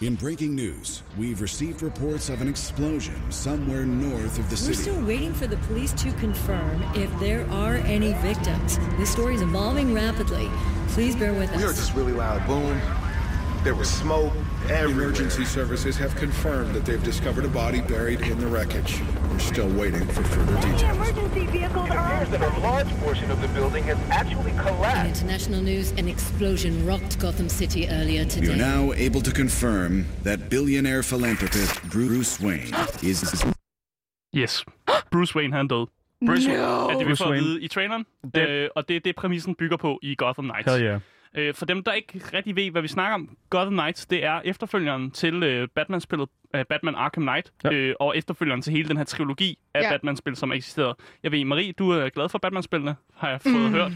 In 0.01 0.15
breaking 0.15 0.55
news, 0.55 1.03
we've 1.17 1.41
received 1.41 1.81
reports 1.81 2.29
of 2.29 2.41
an 2.41 2.47
explosion 2.47 3.15
somewhere 3.31 3.85
north 3.85 4.37
of 4.39 4.49
the 4.49 4.57
city. 4.57 4.71
We're 4.77 4.81
still 4.81 5.05
waiting 5.05 5.33
for 5.33 5.47
the 5.47 5.57
police 5.57 5.93
to 5.93 6.11
confirm 6.13 6.83
if 6.95 7.09
there 7.19 7.49
are 7.49 7.75
any 7.75 8.13
victims. 8.15 8.77
This 8.97 9.09
story 9.11 9.35
is 9.35 9.41
evolving 9.41 9.93
rapidly. 9.93 10.49
Please 10.89 11.15
bear 11.15 11.33
with 11.33 11.51
We 11.51 11.57
heard 11.61 11.71
us. 11.71 11.77
this 11.77 11.93
really 11.93 12.13
loud 12.13 12.45
boom. 12.47 12.79
There 13.65 13.73
was 13.83 13.89
smoke 13.89 14.31
everywhere. 14.69 15.05
Emergency 15.09 15.43
services 15.57 15.97
have 15.97 16.13
confirmed 16.15 16.69
that 16.75 16.83
they've 16.87 17.03
discovered 17.11 17.45
a 17.45 17.53
body 17.63 17.81
buried 17.81 18.21
in 18.21 18.37
the 18.43 18.49
wreckage. 18.55 18.91
We're 19.31 19.39
still 19.53 19.69
waiting 19.81 20.05
for 20.15 20.23
further 20.33 20.55
details. 20.61 20.83
Emergency 20.97 21.45
vehicles 21.57 21.87
It 21.89 21.95
are 21.95 22.13
appears 22.13 22.29
that 22.33 22.41
a 22.41 22.59
large 22.69 22.91
portion 23.05 23.27
of 23.31 23.41
the 23.41 23.47
building 23.57 23.83
has 23.91 23.97
actually 24.11 24.51
In 24.51 24.57
collapsed. 24.59 25.07
international 25.23 25.61
news, 25.71 25.87
an 26.01 26.07
explosion 26.07 26.73
rocked 26.89 27.13
Gotham 27.19 27.49
City 27.49 27.81
earlier 27.89 28.23
today. 28.25 28.41
We 28.41 28.53
today. 28.53 28.63
are 28.63 28.75
now 28.77 28.93
able 29.07 29.21
to 29.29 29.31
confirm 29.43 30.05
that 30.23 30.39
billionaire 30.49 31.01
philanthropist 31.03 31.73
Bruce 31.91 32.33
Wayne 32.45 32.71
is 33.11 33.17
Yes. 34.41 34.63
Bruce 35.11 35.33
Wayne, 35.35 35.53
han 35.53 35.65
er 35.65 35.69
død. 35.69 35.87
Bruce, 36.25 36.49
Er 36.51 36.87
det, 36.89 36.99
vi 36.99 37.03
Bruce 37.05 37.17
får 37.17 37.25
at 37.25 37.31
Wayne. 37.31 37.43
vide 37.45 37.61
i 37.61 37.67
traileren. 37.67 38.05
Det- 38.35 38.49
Øh, 38.49 38.69
og 38.75 38.87
det 38.87 38.95
er 38.95 38.99
det, 38.99 39.15
præmissen 39.15 39.55
bygger 39.55 39.77
på 39.77 39.99
i 40.01 40.15
Gotham 40.17 40.45
Knights. 40.45 40.71
Hell 40.71 40.83
yeah. 40.83 40.99
Øh, 41.37 41.53
for 41.53 41.65
dem, 41.65 41.83
der 41.83 41.91
ikke 41.93 42.21
rigtig 42.33 42.55
ved, 42.55 42.71
hvad 42.71 42.81
vi 42.81 42.87
snakker 42.87 43.13
om, 43.15 43.37
Gotham 43.49 43.73
Knights, 43.73 44.05
det 44.05 44.23
er 44.25 44.41
efterfølgeren 44.45 45.11
til 45.11 45.43
øh, 45.43 45.67
Batman-spillet 45.75 46.29
øh, 46.55 46.65
Batman 46.65 46.95
Arkham 46.95 47.23
Knight, 47.23 47.51
Ja. 47.63 47.71
øh, 47.73 47.95
og 47.99 48.17
efterfølgeren 48.17 48.61
til 48.61 48.73
hele 48.73 48.89
den 48.89 48.97
her 48.97 49.03
trilogi 49.03 49.57
af 49.73 49.81
Ja. 49.81 49.89
Batman-spil, 49.91 50.35
som 50.35 50.51
eksisterer. 50.51 50.93
Jeg 51.23 51.31
ved, 51.31 51.45
Marie, 51.45 51.71
du 51.71 51.89
er 51.91 52.09
glad 52.09 52.29
for 52.29 52.37
Batman-spillene, 52.37 52.95
har 53.15 53.29
jeg 53.29 53.41
fået 53.41 53.55
mm. 53.55 53.71
hørt. 53.71 53.91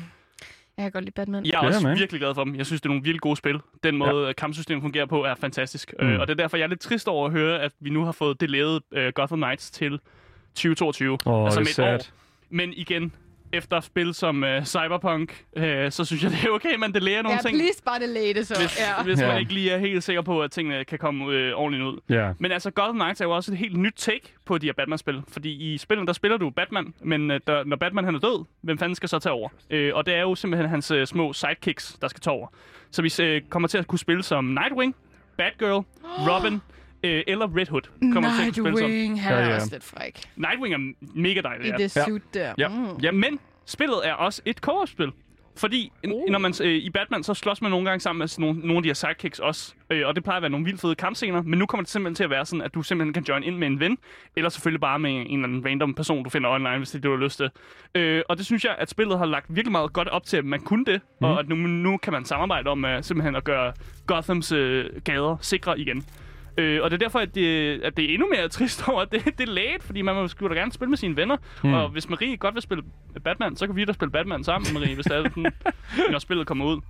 Jeg 0.78 0.84
kan 0.86 0.91
godt 0.91 1.04
lide 1.06 1.13
Batman. 1.13 1.45
Jeg 1.45 1.54
er 1.54 1.60
Ja, 1.62 1.67
også 1.67 1.88
man. 1.88 1.97
virkelig 1.97 2.21
glad 2.21 2.36
for 2.36 2.43
dem. 2.43 2.56
Jeg 2.56 2.65
synes, 2.65 2.82
det 2.82 2.86
er 2.86 2.89
nogle 2.89 3.04
virkelig 3.04 3.21
gode 3.21 3.36
spil. 3.36 3.60
Den 3.84 3.97
måde, 3.97 4.28
ja. 4.28 4.34
kampsystemet 4.34 4.82
fungerer 4.82 5.06
på, 5.06 5.23
er 5.23 5.36
fantastisk. 5.36 5.93
Mm. 5.99 6.08
Øh, 6.08 6.19
og 6.19 6.28
det 6.28 6.34
er 6.34 6.38
derfor, 6.43 6.58
jeg 6.58 6.63
er 6.63 6.67
lidt 6.67 6.80
trist 6.80 7.08
over 7.08 7.25
at 7.25 7.32
høre, 7.32 7.62
at 7.62 7.71
vi 7.80 7.89
nu 7.89 8.04
har 8.06 8.12
fået 8.12 8.41
det 8.41 8.49
lavet 8.49 8.84
øh, 8.91 9.12
Gotham 9.15 9.39
Knights 9.39 9.71
til 9.71 9.99
2022. 10.56 11.17
Åh, 11.25 11.45
altså 11.45 11.60
det 11.60 11.78
med 11.78 11.86
er 11.86 11.95
et 11.95 11.99
år. 12.02 12.06
Men 12.49 12.73
igen, 12.73 13.13
efter 13.53 13.79
spil 13.79 14.13
som 14.13 14.43
øh, 14.43 14.65
Cyberpunk, 14.65 15.45
øh, 15.57 15.91
så 15.91 16.05
synes 16.05 16.23
jeg, 16.23 16.31
det 16.41 16.43
er 16.45 16.49
okay, 16.49 16.75
man 16.75 16.93
delayer 16.93 17.21
nogle 17.21 17.35
Ja, 17.35 17.41
ting. 17.49 17.57
please 17.57 17.83
bare 17.85 17.99
delay 17.99 18.35
det 18.35 18.47
så. 18.47 18.55
Hvis, 18.59 18.79
Ja. 18.79 19.03
hvis 19.03 19.21
Ja. 19.21 19.27
man 19.27 19.39
ikke 19.39 19.53
lige 19.53 19.71
er 19.71 19.77
helt 19.77 20.03
sikker 20.03 20.21
på, 20.21 20.41
at 20.41 20.51
tingene 20.51 20.85
kan 20.85 20.99
komme 20.99 21.33
øh, 21.33 21.53
ordentligt 21.53 21.83
ud. 21.85 21.99
Ja. 22.09 22.31
Men 22.39 22.51
altså, 22.51 22.71
Gotham 22.71 22.95
Knights 22.95 23.21
er 23.21 23.25
jo 23.25 23.31
også 23.31 23.51
et 23.51 23.57
helt 23.57 23.77
nyt 23.77 23.93
take 23.95 24.33
på 24.45 24.57
de 24.57 24.65
her 24.67 24.73
Batman-spil. 24.73 25.21
Fordi 25.27 25.73
i 25.73 25.77
spillet, 25.77 26.07
der 26.07 26.13
spiller 26.13 26.38
du 26.38 26.49
Batman, 26.49 26.93
men 27.01 27.31
øh, 27.31 27.39
der, 27.47 27.63
når 27.63 27.75
Batman 27.75 28.03
han 28.05 28.15
er 28.15 28.19
død, 28.19 28.45
hvem 28.62 28.77
fanden 28.77 28.95
skal 28.95 29.09
så 29.09 29.19
tage 29.19 29.33
over? 29.33 29.49
Øh, 29.69 29.91
og 29.95 30.05
det 30.05 30.13
er 30.15 30.21
jo 30.21 30.35
simpelthen 30.35 30.69
hans 30.69 30.91
øh, 30.91 31.07
små 31.07 31.33
sidekicks, 31.33 31.97
der 32.01 32.07
skal 32.07 32.21
tage 32.21 32.33
over. 32.33 32.47
Så 32.91 33.01
vi 33.01 33.13
øh, 33.21 33.41
kommer 33.49 33.67
til 33.67 33.77
at 33.77 33.88
kunne 33.88 33.99
spille 33.99 34.23
som 34.23 34.45
Nightwing, 34.45 34.95
Batgirl, 35.38 35.83
Robin 36.29 36.62
øh, 37.03 37.23
eller 37.27 37.57
Red 37.57 37.67
Hood. 37.69 37.81
Kommer 38.13 38.29
vi 38.29 38.51
til 38.51 38.62
at 38.62 38.65
kunne 38.65 38.77
spille 38.77 38.77
som. 38.77 38.89
Nightwing, 38.89 39.21
han 39.21 39.33
Ja, 39.33 39.39
er 39.39 39.49
ja. 39.49 39.55
også 39.55 39.69
lidt 39.71 39.83
fræk. 39.83 40.21
Nightwing 40.35 40.73
er 40.73 40.93
mega 41.19 41.41
dejlig. 41.41 41.65
I 41.65 41.69
ja. 41.69 41.77
det 41.77 41.91
suit 41.91 42.33
der. 42.33 42.53
Ja. 42.57 42.67
Mm. 42.67 42.97
Ja, 43.03 43.12
men 43.12 43.39
spillet 43.65 43.99
er 44.03 44.13
også 44.13 44.41
et 44.45 44.57
co-op-spil. 44.57 45.12
Fordi 45.57 45.91
uh. 46.07 46.31
når 46.31 46.39
man, 46.39 46.53
øh, 46.63 46.71
i 46.71 46.89
Batman, 46.89 47.23
så 47.23 47.33
slås 47.33 47.62
man 47.62 47.71
nogle 47.71 47.85
gange 47.89 47.99
sammen 47.99 48.19
med 48.19 48.27
sådan 48.27 48.45
nogle, 48.45 48.59
nogle 48.59 48.77
af 48.77 48.83
de 48.83 48.89
her 48.89 48.93
sidekicks 48.93 49.39
også. 49.39 49.73
Øh, 49.89 50.07
og 50.07 50.15
det 50.15 50.23
plejer 50.23 50.38
at 50.38 50.41
være 50.41 50.49
nogle 50.49 50.65
vildt 50.65 50.81
fede 50.81 50.95
kampscener. 50.95 51.41
Men 51.41 51.59
nu 51.59 51.65
kommer 51.65 51.83
det 51.83 51.91
simpelthen 51.91 52.15
til 52.15 52.23
at 52.23 52.29
være 52.29 52.45
sådan, 52.45 52.62
at 52.62 52.73
du 52.73 52.81
simpelthen 52.81 53.13
kan 53.13 53.23
join 53.23 53.43
ind 53.43 53.57
med 53.57 53.67
en 53.67 53.79
ven. 53.79 53.97
Eller 54.35 54.49
selvfølgelig 54.49 54.81
bare 54.81 54.99
med 54.99 55.12
en 55.12 55.17
eller 55.17 55.43
anden 55.43 55.65
random 55.65 55.93
person, 55.93 56.23
du 56.23 56.29
finder 56.29 56.49
online, 56.49 56.77
hvis 56.77 56.89
det 56.89 56.95
er 56.95 57.01
det, 57.01 57.03
du 57.03 57.17
har 57.17 57.23
lyst 57.23 57.38
til. 57.38 57.49
Øh, 57.95 58.21
og 58.29 58.38
det 58.38 58.45
synes 58.45 58.65
jeg, 58.65 58.75
at 58.77 58.89
spillet 58.89 59.17
har 59.17 59.25
lagt 59.25 59.45
virkelig 59.49 59.71
meget 59.71 59.93
godt 59.93 60.07
op 60.07 60.25
til, 60.25 60.38
at 60.38 60.45
man 60.45 60.59
kunne 60.59 60.85
det. 60.85 61.01
Mm. 61.21 61.25
Og 61.27 61.39
at 61.39 61.49
nu, 61.49 61.55
nu 61.55 61.97
kan 61.97 62.13
man 62.13 62.25
samarbejde 62.25 62.69
om 62.69 62.83
uh, 62.83 62.89
simpelthen 63.01 63.35
at 63.35 63.43
gøre 63.43 63.73
Gothams 64.07 64.51
øh, 64.51 64.85
gader 65.03 65.38
sikre 65.41 65.79
igen. 65.79 66.05
Øh, 66.59 66.83
og 66.83 66.91
det 66.91 67.01
er 67.01 67.05
derfor, 67.05 67.19
at 67.19 67.35
det, 67.35 67.81
at 67.81 67.97
det 67.97 68.05
er 68.05 68.13
endnu 68.13 68.27
mere 68.35 68.47
trist 68.47 68.83
over, 68.89 69.01
at 69.01 69.11
det, 69.11 69.25
det 69.25 69.49
er 69.49 69.51
late, 69.51 69.83
fordi 69.83 70.01
man 70.01 70.15
må 70.15 70.27
skulle 70.27 70.55
da 70.55 70.59
gerne 70.59 70.71
spille 70.71 70.89
med 70.89 70.97
sine 70.97 71.15
venner. 71.15 71.37
Mm. 71.63 71.73
Og 71.73 71.89
hvis 71.89 72.09
Marie 72.09 72.37
godt 72.37 72.55
vil 72.55 72.61
spille 72.61 72.83
Batman, 73.23 73.55
så 73.55 73.65
kan 73.67 73.75
vi 73.75 73.85
da 73.85 73.93
spille 73.93 74.11
Batman 74.11 74.43
sammen, 74.43 74.73
Marie, 74.73 74.95
hvis 74.95 75.05
det 75.05 75.17
er 75.17 75.23
sådan, 75.23 75.45
når 76.11 76.19
spillet 76.19 76.47
kommer 76.47 76.65
ud. 76.65 76.81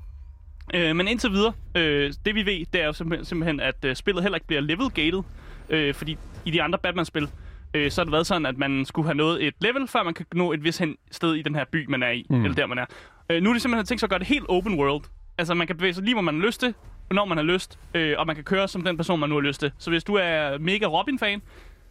Øh, 0.74 0.96
men 0.96 1.08
indtil 1.08 1.32
videre, 1.32 1.54
øh, 1.76 2.14
det 2.26 2.36
vi 2.36 2.46
ved, 2.46 2.66
det 2.74 2.82
er 2.82 2.86
jo 2.86 2.94
simpelthen, 2.94 3.26
simpelthen 3.26 3.60
at 3.60 3.86
øh, 3.86 3.96
spillet 3.96 4.24
heller 4.24 4.36
ikke 4.36 4.48
bliver 4.48 4.62
level-gated. 4.62 5.24
Øh, 5.70 5.94
fordi 5.94 6.18
i 6.46 6.52
de 6.52 6.62
andre 6.62 6.80
Batman-spil, 6.80 7.28
øh, 7.74 7.92
så 7.92 8.02
har 8.02 8.04
det 8.04 8.12
været 8.12 8.28
sådan, 8.28 8.46
at 8.46 8.58
man 8.58 8.86
skulle 8.86 9.06
have 9.06 9.16
nået 9.16 9.48
et 9.48 9.54
level, 9.62 9.88
før 9.88 10.04
man 10.04 10.14
kan 10.14 10.26
nå 10.34 10.54
et 10.54 10.64
vis 10.64 10.82
sted 11.12 11.36
i 11.36 11.42
den 11.42 11.56
her 11.56 11.66
by, 11.72 11.86
man 11.90 12.04
er 12.04 12.10
i. 12.10 12.26
Mm. 12.30 12.44
Eller 12.44 12.56
der, 12.56 12.66
man 12.66 12.78
er. 12.78 12.86
Øh, 13.30 13.42
nu 13.44 13.50
er 13.50 13.54
det 13.54 13.62
simpelthen 13.62 13.86
tænkt 13.86 14.00
sig 14.00 14.08
at 14.08 14.10
gøre 14.10 14.20
det 14.20 14.28
helt 14.28 14.46
open 14.50 14.80
world. 14.80 15.04
Altså, 15.38 15.54
man 15.54 15.68
kan 15.68 15.78
bevæge 15.78 15.94
sig 15.94 16.04
lige, 16.04 16.16
hvor 16.16 16.22
man 16.22 16.40
har 16.40 16.46
lyst 16.46 16.60
til, 16.60 16.74
når 17.12 17.26
man 17.26 17.38
har 17.38 17.44
lyst, 17.46 17.80
øh, 17.94 18.16
og 18.18 18.28
man 18.28 18.36
kan 18.36 18.44
køre 18.46 18.68
som 18.68 18.82
den 18.82 18.98
person, 18.98 19.20
man 19.20 19.30
nu 19.30 19.36
har 19.36 19.42
lyst 19.42 19.60
til. 19.60 19.72
Så 19.78 19.90
hvis 19.90 20.04
du 20.04 20.16
er 20.16 20.58
mega 20.58 20.86
Robin-fan, 20.86 21.42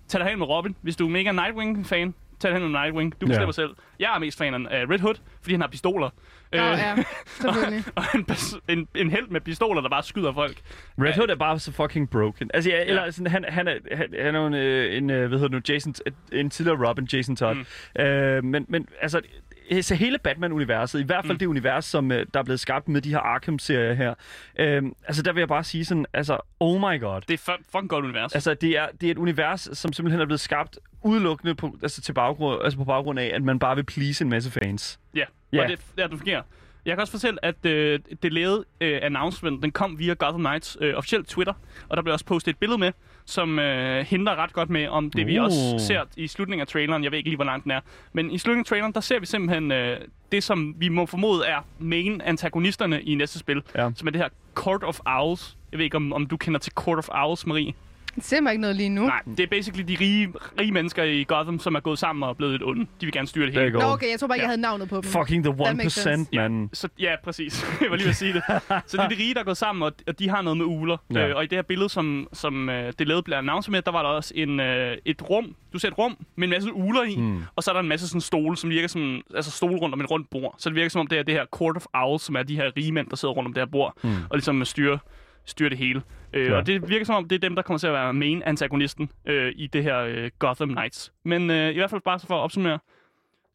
tag 0.08 0.20
dig 0.20 0.28
hen 0.28 0.38
med 0.38 0.46
Robin. 0.46 0.76
Hvis 0.82 0.96
du 0.96 1.06
er 1.06 1.10
mega 1.10 1.32
Nightwing-fan, 1.32 2.14
tag 2.40 2.50
dig 2.50 2.60
hen 2.60 2.70
med 2.72 2.80
Nightwing. 2.80 3.20
Du 3.20 3.26
bestemmer 3.26 3.46
Ja. 3.48 3.52
selv. 3.52 3.70
Jeg 3.98 4.14
er 4.14 4.18
mest 4.18 4.38
fan 4.38 4.66
af 4.66 4.84
Red 4.90 4.98
Hood, 4.98 5.14
fordi 5.42 5.52
han 5.54 5.60
har 5.60 5.68
pistoler. 5.68 6.10
Nå, 6.52 6.58
ja, 6.58 6.96
selvfølgelig. 7.26 7.84
og 7.96 8.02
en, 8.14 8.24
pers- 8.30 8.58
en, 8.68 8.88
en 8.94 9.10
held 9.10 9.28
med 9.28 9.40
pistoler, 9.40 9.80
der 9.80 9.88
bare 9.88 10.02
skyder 10.02 10.32
folk. 10.32 10.60
Red 10.98 11.12
Hood 11.14 11.28
er 11.28 11.34
bare 11.34 11.58
så 11.58 11.72
fucking 11.72 12.10
broken. 12.10 12.50
Altså, 12.54 12.70
ja, 12.70 12.84
eller 12.84 13.10
sådan, 13.10 13.26
han, 13.32 13.44
han, 13.48 13.68
er, 13.68 13.74
han, 13.92 14.14
han 14.22 14.34
er 14.34 14.40
jo 14.40 14.46
en, 14.46 14.54
øh, 14.54 14.96
en 14.96 15.10
øh, 15.10 15.28
hvad 15.28 15.38
hedder 15.38 15.58
det 15.58 15.68
nu, 15.68 15.74
Jason, 15.74 15.94
en 16.32 16.50
tidligere 16.50 16.88
Robin, 16.88 17.08
Jason 17.12 17.36
Todd. 17.36 17.56
Mm. 17.96 18.02
Øh, 18.02 18.44
men, 18.44 18.66
men 18.68 18.88
altså, 19.00 19.20
så 19.82 19.94
hele 19.94 20.18
Batman-universet, 20.18 21.00
i 21.00 21.02
hvert 21.02 21.24
fald 21.24 21.32
mm. 21.34 21.38
det 21.38 21.46
univers, 21.46 21.84
som 21.84 22.12
øh, 22.12 22.26
der 22.34 22.40
er 22.40 22.44
blevet 22.44 22.60
skabt 22.60 22.88
med 22.88 23.00
de 23.00 23.10
her 23.10 23.18
Arkham-serier 23.18 23.94
her, 23.94 24.14
øh, 24.58 24.82
altså 25.06 25.22
der 25.22 25.32
vil 25.32 25.40
jeg 25.40 25.48
bare 25.48 25.64
sige 25.64 25.84
sådan, 25.84 26.06
altså, 26.12 26.38
oh 26.60 26.80
my 26.80 27.00
god. 27.00 27.20
Det 27.20 27.34
er 27.34 27.52
fu- 27.52 27.62
fucking 27.72 27.88
godt 27.88 28.04
univers. 28.04 28.34
Altså, 28.34 28.54
det 28.54 28.70
er, 28.78 28.86
det 29.00 29.06
er 29.06 29.10
et 29.10 29.18
univers, 29.18 29.68
som 29.72 29.92
simpelthen 29.92 30.20
er 30.20 30.26
blevet 30.26 30.40
skabt 30.40 30.78
udelukkende 31.02 31.54
på, 31.54 31.76
altså, 31.82 32.00
til 32.02 32.12
baggrund, 32.12 32.62
altså 32.64 32.78
på 32.78 32.84
baggrund 32.84 33.18
af, 33.18 33.30
at 33.34 33.42
man 33.42 33.58
bare 33.58 33.76
vil 33.76 33.84
please 33.84 34.24
en 34.24 34.30
masse 34.30 34.50
fans. 34.50 35.00
Ja, 35.14 35.24
Ja. 35.52 35.62
og 35.62 35.68
det, 35.68 35.80
ja, 35.98 36.02
det 36.02 36.10
fungerer. 36.18 36.42
Jeg 36.86 36.96
kan 36.96 37.00
også 37.00 37.10
fortælle, 37.10 37.44
at 37.44 37.66
øh, 37.66 38.00
det 38.22 38.32
lavede 38.32 38.64
øh, 38.80 38.98
announcement, 39.02 39.62
den 39.62 39.70
kom 39.70 39.98
via 39.98 40.14
Gotham 40.14 40.40
Knights 40.40 40.76
øh, 40.80 40.94
officielt 40.94 41.28
Twitter, 41.28 41.52
og 41.88 41.96
der 41.96 42.02
blev 42.02 42.12
også 42.12 42.24
postet 42.26 42.52
et 42.52 42.58
billede 42.58 42.78
med, 42.78 42.92
som 43.28 43.58
øh, 43.58 44.06
hindrer 44.06 44.36
ret 44.36 44.52
godt 44.52 44.70
med 44.70 44.88
om 44.88 45.10
det, 45.10 45.26
vi 45.26 45.38
Uh. 45.38 45.44
også 45.44 45.74
ser 45.78 46.02
i 46.16 46.26
slutningen 46.26 46.60
af 46.60 46.66
traileren. 46.68 47.04
Jeg 47.04 47.10
ved 47.12 47.18
ikke 47.18 47.28
lige, 47.30 47.36
hvor 47.36 47.44
langt 47.44 47.64
den 47.64 47.70
er. 47.72 47.80
Men 48.12 48.30
i 48.30 48.38
slutningen 48.38 48.62
af 48.62 48.66
traileren, 48.66 48.92
der 48.92 49.00
ser 49.00 49.20
vi 49.20 49.26
simpelthen 49.26 49.72
øh, 49.72 50.00
det, 50.32 50.42
som 50.44 50.74
vi 50.78 50.88
må 50.88 51.06
formode 51.06 51.44
er 51.46 51.66
main 51.78 52.20
antagonisterne 52.20 53.02
i 53.02 53.14
næste 53.14 53.38
spil, 53.38 53.62
Ja. 53.74 53.90
som 53.96 54.08
er 54.08 54.12
det 54.12 54.20
her 54.20 54.28
Court 54.54 54.82
of 54.84 54.98
Owls. 55.06 55.56
Jeg 55.72 55.78
ved 55.78 55.84
ikke, 55.84 55.96
om, 55.96 56.12
om 56.12 56.26
du 56.26 56.36
kender 56.36 56.60
til 56.60 56.72
Court 56.72 56.98
of 56.98 57.08
Owls, 57.12 57.46
Marie? 57.46 57.72
Det 58.14 58.24
ser 58.24 58.40
mig 58.40 58.50
ikke 58.50 58.60
noget 58.60 58.76
lige 58.76 58.88
nu. 58.88 59.06
Nej, 59.06 59.22
det 59.26 59.40
er 59.40 59.46
basically 59.46 59.88
de 59.88 59.96
rige, 60.00 60.32
rige 60.60 60.72
mennesker 60.72 61.02
i 61.02 61.24
Gotham, 61.24 61.58
som 61.58 61.74
er 61.74 61.80
gået 61.80 61.98
sammen 61.98 62.22
og 62.22 62.30
er 62.30 62.34
blevet 62.34 62.54
et 62.54 62.62
onde. 62.62 62.80
De 63.00 63.06
vil 63.06 63.12
gerne 63.12 63.28
styre 63.28 63.46
det 63.46 63.54
hele. 63.54 63.70
Nå, 63.70 63.80
okay, 63.80 64.10
jeg 64.10 64.20
tror 64.20 64.28
bare 64.28 64.36
ikke, 64.36 64.42
jeg 64.42 64.48
havde 64.48 64.60
navnet 64.60 64.88
på 64.88 64.96
dem. 64.96 65.02
Fucking 65.02 65.44
the 65.44 65.54
That 65.64 65.76
makes 65.76 65.98
1%, 65.98 66.02
sense. 66.02 66.30
man. 66.32 66.70
Så, 66.72 66.88
ja, 66.98 67.14
præcis. 67.24 67.66
jeg 67.80 67.90
var 67.90 67.96
lige 67.96 68.04
ved 68.04 68.10
at 68.10 68.16
sige 68.16 68.32
det. 68.32 68.42
Så 68.86 68.96
det 68.96 69.04
er 69.04 69.08
de 69.08 69.14
rige, 69.18 69.34
der 69.34 69.40
er 69.40 69.44
gået 69.44 69.56
sammen, 69.56 69.82
og, 69.82 69.92
og 70.06 70.18
de 70.18 70.28
har 70.28 70.42
noget 70.42 70.56
med 70.56 70.66
uler. 70.66 70.96
Ja. 71.14 71.20
Ja. 71.20 71.28
Øh, 71.28 71.36
og 71.36 71.44
i 71.44 71.46
det 71.46 71.56
her 71.56 71.62
billede, 71.62 71.88
som, 71.88 72.28
som 72.32 72.68
øh, 72.68 72.92
det 72.98 73.08
lavede 73.08 73.22
blev 73.22 73.36
announceret 73.36 73.72
med, 73.72 73.82
der 73.82 73.90
var 73.92 74.02
der 74.02 74.08
også 74.08 74.32
en, 74.36 74.60
øh, 74.60 74.96
et 75.04 75.30
rum. 75.30 75.54
Du 75.72 75.78
ser 75.78 75.88
et 75.88 75.98
rum 75.98 76.16
med 76.36 76.48
en 76.48 76.50
masse 76.50 76.72
uler 76.72 77.02
i, 77.02 77.16
mm. 77.16 77.42
og 77.56 77.62
så 77.62 77.70
er 77.70 77.72
der 77.72 77.80
en 77.80 77.88
masse 77.88 78.08
sådan 78.08 78.20
stole, 78.20 78.56
som 78.56 78.70
virker 78.70 78.88
som 78.88 79.20
altså 79.34 79.50
stole 79.50 79.76
rundt 79.76 79.94
om 79.94 80.00
et 80.00 80.10
rundt 80.10 80.30
bord. 80.30 80.54
Så 80.58 80.68
det 80.68 80.76
virker 80.76 80.88
som 80.90 81.00
om 81.00 81.06
det 81.06 81.18
er 81.18 81.22
det 81.22 81.34
her 81.34 81.44
Court 81.52 81.76
of 81.76 81.84
Owls, 81.94 82.22
som 82.22 82.36
er 82.36 82.42
de 82.42 82.56
her 82.56 82.70
rige 82.76 82.92
mænd, 82.92 83.06
der 83.10 83.16
sidder 83.16 83.34
rundt 83.34 83.46
om 83.46 83.54
det 83.54 83.60
her 83.60 83.70
bord, 83.70 83.96
mm. 84.02 84.10
og 84.10 84.36
ligesom 84.36 84.64
styrer 84.64 84.98
styre 85.50 85.68
det 85.70 85.78
hele. 85.78 86.02
Øh, 86.32 86.46
Ja. 86.46 86.56
Og 86.56 86.66
det 86.66 86.88
virker 86.88 87.04
som 87.06 87.14
om, 87.14 87.28
det 87.28 87.36
er 87.36 87.40
dem, 87.40 87.54
der 87.54 87.62
kommer 87.62 87.78
til 87.78 87.86
at 87.86 87.92
være 87.92 88.12
main 88.12 88.42
antagonisten 88.42 89.10
øh, 89.26 89.52
i 89.56 89.66
det 89.66 89.82
her 89.82 89.98
øh, 90.00 90.30
Gotham 90.38 90.68
Knights. 90.68 91.12
Men 91.24 91.50
øh, 91.50 91.70
i 91.70 91.74
hvert 91.74 91.90
fald 91.90 92.00
bare 92.00 92.18
så 92.18 92.26
for 92.26 92.34
at 92.36 92.40
opsummere. 92.40 92.78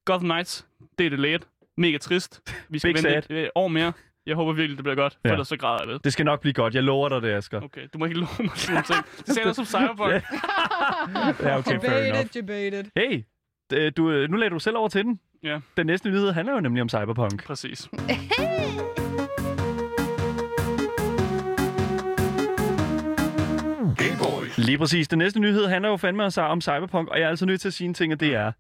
Gotham 0.06 0.24
Knights, 0.30 0.68
det 1.00 1.06
er 1.06 1.10
det 1.10 1.20
late. 1.20 1.46
Mega 1.78 1.98
trist. 1.98 2.42
Vi 2.70 2.80
skal 2.80 2.94
Big 2.94 3.04
vente 3.04 3.22
sad. 3.28 3.38
et 3.38 3.44
øh, 3.44 3.50
år 3.56 3.68
mere. 3.68 3.94
Jeg 4.26 4.36
håber 4.36 4.54
virkelig, 4.54 4.78
det 4.78 4.84
bliver 4.84 4.96
godt, 4.96 5.14
for 5.14 5.20
Ja. 5.26 5.32
ellers 5.32 5.48
så 5.48 5.58
græder 5.58 5.80
jeg 5.84 5.88
lidt. 5.92 6.04
Det 6.04 6.14
skal 6.14 6.26
nok 6.26 6.42
blive 6.42 6.54
godt. 6.54 6.76
Jeg 6.76 6.84
lover 6.84 7.10
dig 7.10 7.22
det, 7.22 7.30
Asger. 7.34 7.62
Okay, 7.62 7.88
du 7.94 7.98
må 7.98 8.06
ikke 8.06 8.18
love 8.18 8.28
mig 8.40 8.50
sådan 8.56 8.84
ting. 8.84 9.06
Det 9.18 9.34
sagde 9.36 9.48
jeg 9.48 9.56
som 9.56 9.66
Cyberpunk. 9.66 10.12
Ja, 10.12 11.58
okay, 11.58 11.80
fair 11.80 11.98
enough. 12.06 12.28
Debated. 12.34 12.84
Hey, 12.96 13.24
du, 13.98 14.12
øh, 14.12 14.30
nu 14.30 14.38
lader 14.38 14.50
du 14.50 14.60
selv 14.60 14.78
over 14.78 14.88
til 14.88 15.04
den. 15.04 15.20
Ja, 15.44 15.60
Den 15.78 15.86
næste 15.86 16.10
nyhed 16.10 16.32
handler 16.32 16.54
jo 16.54 16.60
nemlig 16.60 16.82
om 16.82 16.90
Cyberpunk. 16.90 17.44
præcis. 17.46 17.90
Lige 24.64 24.78
præcis. 24.78 25.08
Den 25.08 25.20
næste 25.20 25.40
nyhed 25.40 25.66
handler 25.68 25.90
jo 25.90 25.98
fandme 25.98 26.24
om- 26.24 26.32
om 26.38 26.62
Cyberpunk, 26.62 27.10
og 27.10 27.20
jeg 27.20 27.26
er 27.26 27.30
altså 27.30 27.46
nødt 27.46 27.62
til 27.62 27.68
at 27.68 27.74
sige 27.74 27.88
en 27.88 27.94
ting, 27.94 28.14
og 28.14 28.20
det 28.20 28.36
er... 28.36 28.52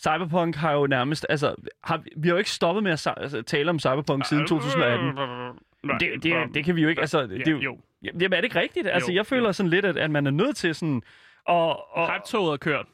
Cyberpunk 0.00 0.56
har 0.56 0.72
jo 0.72 0.86
nærmest... 0.86 1.26
Altså, 1.28 1.54
har, 1.84 2.02
vi 2.16 2.28
har 2.28 2.34
jo 2.34 2.38
ikke 2.38 2.50
stoppet 2.50 2.82
med 2.84 2.92
at 2.92 3.06
altså, 3.16 3.42
tale 3.42 3.70
om 3.70 3.78
Cyberpunk 3.78 4.26
siden 4.26 4.46
2018. 4.46 5.16
Det, 6.00 6.22
det, 6.22 6.54
det 6.54 6.64
kan 6.64 6.76
vi 6.76 6.82
jo 6.82 6.88
ikke... 6.88 7.00
Altså, 7.00 7.26
det, 7.26 7.48
er 7.48 7.52
jo. 7.52 7.78
Jamen, 8.02 8.22
er 8.32 8.36
det 8.36 8.44
ikke 8.44 8.60
rigtigt? 8.60 8.88
Altså, 8.88 9.10
Jo, 9.12 9.16
jeg 9.16 9.26
føler 9.26 9.46
jo. 9.48 9.52
sådan 9.52 9.70
lidt, 9.70 9.84
at, 9.84 9.96
at 9.96 10.10
man 10.10 10.26
er 10.26 10.30
nødt 10.30 10.56
til 10.56 10.74
sådan... 10.74 11.02
Og, 11.46 11.96
og, 11.96 12.12
Hype-toget 12.14 12.52
er 12.52 12.56
kørt. 12.56 12.86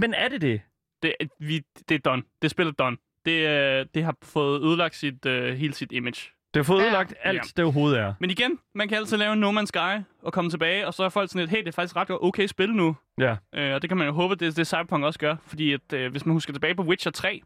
men 0.00 0.14
er 0.14 0.28
det 0.28 0.40
det? 0.40 0.60
Det, 1.02 1.14
er- 1.20 1.26
vi, 1.38 1.62
det 1.88 1.94
er 1.94 1.98
done. 1.98 2.22
Det 2.42 2.50
spiller 2.50 2.72
done. 2.72 2.96
Det, 3.26 3.48
øh, 3.48 3.86
det 3.94 4.04
har 4.04 4.16
fået 4.22 4.62
ødelagt 4.62 4.94
sit, 4.94 5.26
øh, 5.26 5.54
hele 5.54 5.74
sit 5.74 5.92
image. 5.92 6.30
Det 6.54 6.60
har 6.60 6.64
fået 6.64 6.78
Ja. 6.80 6.84
ødelagt 6.84 7.14
alt, 7.22 7.36
Ja. 7.36 7.40
det 7.56 7.64
overhovedet 7.64 7.98
er. 8.00 8.14
Men 8.20 8.30
igen, 8.30 8.58
man 8.74 8.88
kan 8.88 8.96
altid 8.98 9.16
lave 9.16 9.32
en 9.32 9.38
No 9.40 9.52
Man's 9.52 9.66
Sky 9.66 10.04
og 10.22 10.32
komme 10.32 10.50
tilbage, 10.50 10.86
og 10.86 10.94
så 10.94 11.02
er 11.04 11.08
folk 11.08 11.30
sådan 11.30 11.40
lidt, 11.40 11.50
hey, 11.50 11.58
det 11.58 11.68
er 11.68 11.72
faktisk 11.72 11.96
ret 11.96 12.06
okay 12.10 12.46
spil 12.46 12.70
nu. 12.74 12.96
Ja. 13.20 13.36
Øh, 13.54 13.74
og 13.74 13.82
det 13.82 13.90
kan 13.90 13.96
man 13.96 14.06
jo 14.06 14.12
håbe, 14.12 14.34
det, 14.34 14.56
det 14.56 14.66
Cyberpunk 14.66 15.04
også 15.04 15.18
gør. 15.18 15.36
Fordi 15.46 15.72
at, 15.72 15.92
øh, 15.94 16.10
hvis 16.10 16.26
man 16.26 16.32
husker 16.32 16.52
tilbage 16.52 16.74
på 16.74 16.82
Witcher 16.82 17.12
3, 17.12 17.40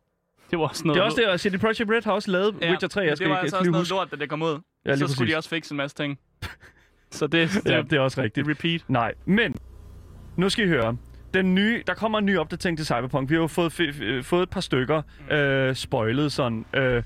det 0.51 0.59
var 0.59 0.69
også 0.69 0.85
noget... 0.85 0.95
Det 0.97 1.01
er 1.01 1.05
også 1.05 1.21
det, 1.21 1.29
og 1.29 1.41
CD 1.41 1.61
Projekt 1.61 1.91
Red 1.91 2.05
har 2.05 2.13
også 2.13 2.31
lavet 2.31 2.55
Witcher 2.55 2.89
3. 2.89 3.01
Jeg 3.01 3.17
skal 3.17 3.25
det 3.25 3.31
var 3.31 3.37
ikke 3.37 3.43
altså 3.43 3.57
også 3.59 3.71
noget 3.71 3.81
huske. 3.83 3.95
lort, 3.95 4.11
da 4.11 4.17
det 4.17 4.29
kom 4.29 4.43
ud. 4.43 4.61
Ja, 4.87 4.95
lige 4.95 5.09
så 5.09 5.15
skulle 5.15 5.33
de 5.33 5.37
også 5.37 5.49
fikse 5.49 5.73
en 5.73 5.77
masse 5.77 5.97
ting. 5.97 6.19
Så 7.11 7.27
det, 7.27 7.51
det, 7.51 7.67
Ja, 7.73 7.83
det 7.83 7.93
er 7.93 8.01
også 8.01 8.23
rigtigt. 8.23 8.49
repeat. 8.49 8.85
Nej, 8.89 9.15
men 9.25 9.55
nu 10.37 10.49
skal 10.49 10.65
I 10.65 10.69
høre. 10.69 10.97
Den 11.35 11.55
nye, 11.55 11.83
der 11.87 11.95
kommer 11.95 12.19
en 12.19 12.27
ny 12.27 12.39
opdatering 12.39 12.79
til 12.79 12.87
Cyberpunk. 12.87 13.31
Vi 13.31 13.35
har 13.35 13.41
jo 13.43 13.47
fået, 13.47 13.81
f- 13.81 13.95
f- 13.95 14.21
fået 14.23 14.43
et 14.43 14.51
par 14.51 14.61
stykker 14.61 15.03
øh, 15.31 15.75
spoilet 15.75 16.33
sådan. 16.33 16.65
Øh, 16.75 17.03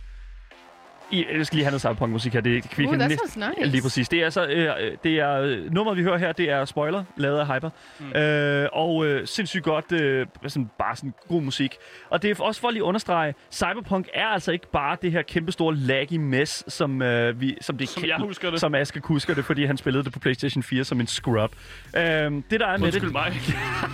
i, 1.11 1.27
jeg 1.37 1.47
skal 1.47 1.57
lige 1.57 1.65
have 1.65 1.71
noget 1.71 1.81
Cyberpunk-musik 1.83 2.33
her. 2.33 2.41
Det, 2.41 2.65
det, 2.65 2.79
vi 2.79 2.87
Uh, 2.87 2.93
nice. 2.93 3.71
Lige 3.71 3.83
præcis. 3.83 4.09
Det 4.09 4.23
er 4.23 4.31
så, 4.31 4.47
øh, 4.47 4.97
det 5.05 5.19
er, 5.19 5.33
øh, 5.33 5.73
nummeret, 5.73 5.99
vi 5.99 6.03
hører 6.03 6.19
her, 6.19 6.33
det 6.33 6.51
er 6.51 6.65
Spoiler, 6.65 7.05
lavet 7.17 7.39
af 7.39 7.47
Hyper. 7.47 7.71
Mm. 8.01 8.13
Øh, 8.13 8.69
og 8.73 9.07
øh, 9.07 9.27
sindssygt 9.27 9.65
godt, 9.65 9.93
øh, 9.93 10.27
sådan, 10.47 10.71
bare 10.79 10.97
sådan 10.97 11.15
god 11.29 11.43
musik. 11.43 11.77
Og 12.11 12.23
det 12.23 12.31
er 12.31 12.45
også 12.45 12.61
for 12.61 12.71
lige 12.71 12.83
at 12.83 12.87
understrege, 12.87 13.35
Cyberpunk 13.53 14.09
er 14.15 14.27
altså 14.27 14.53
ikke 14.53 14.71
bare 14.73 14.97
det 15.03 15.13
her 15.13 15.23
kæmpe 15.23 15.53
store 15.53 15.77
laggy 15.77 16.17
mess, 16.17 16.65
som, 16.73 17.03
øh, 17.03 17.41
vi, 17.41 17.57
som, 17.61 17.79
det 17.79 17.89
Som 17.89 18.05
jeg 18.05 18.17
husker 18.19 18.51
det. 18.51 18.61
Som 18.61 18.75
Aske 18.75 19.01
husker 19.05 19.35
det, 19.35 19.45
fordi 19.45 19.65
han 19.65 19.77
spillede 19.77 20.05
det 20.05 20.13
på 20.13 20.19
PlayStation 20.19 20.63
4 20.63 20.85
som 20.85 21.01
en 21.01 21.07
scrub. 21.07 21.53
Øh, 21.97 22.03
det 22.03 22.61
der 22.61 22.67
er 22.67 22.79
med 22.79 22.93
det... 22.93 23.13
Mig. 23.13 23.33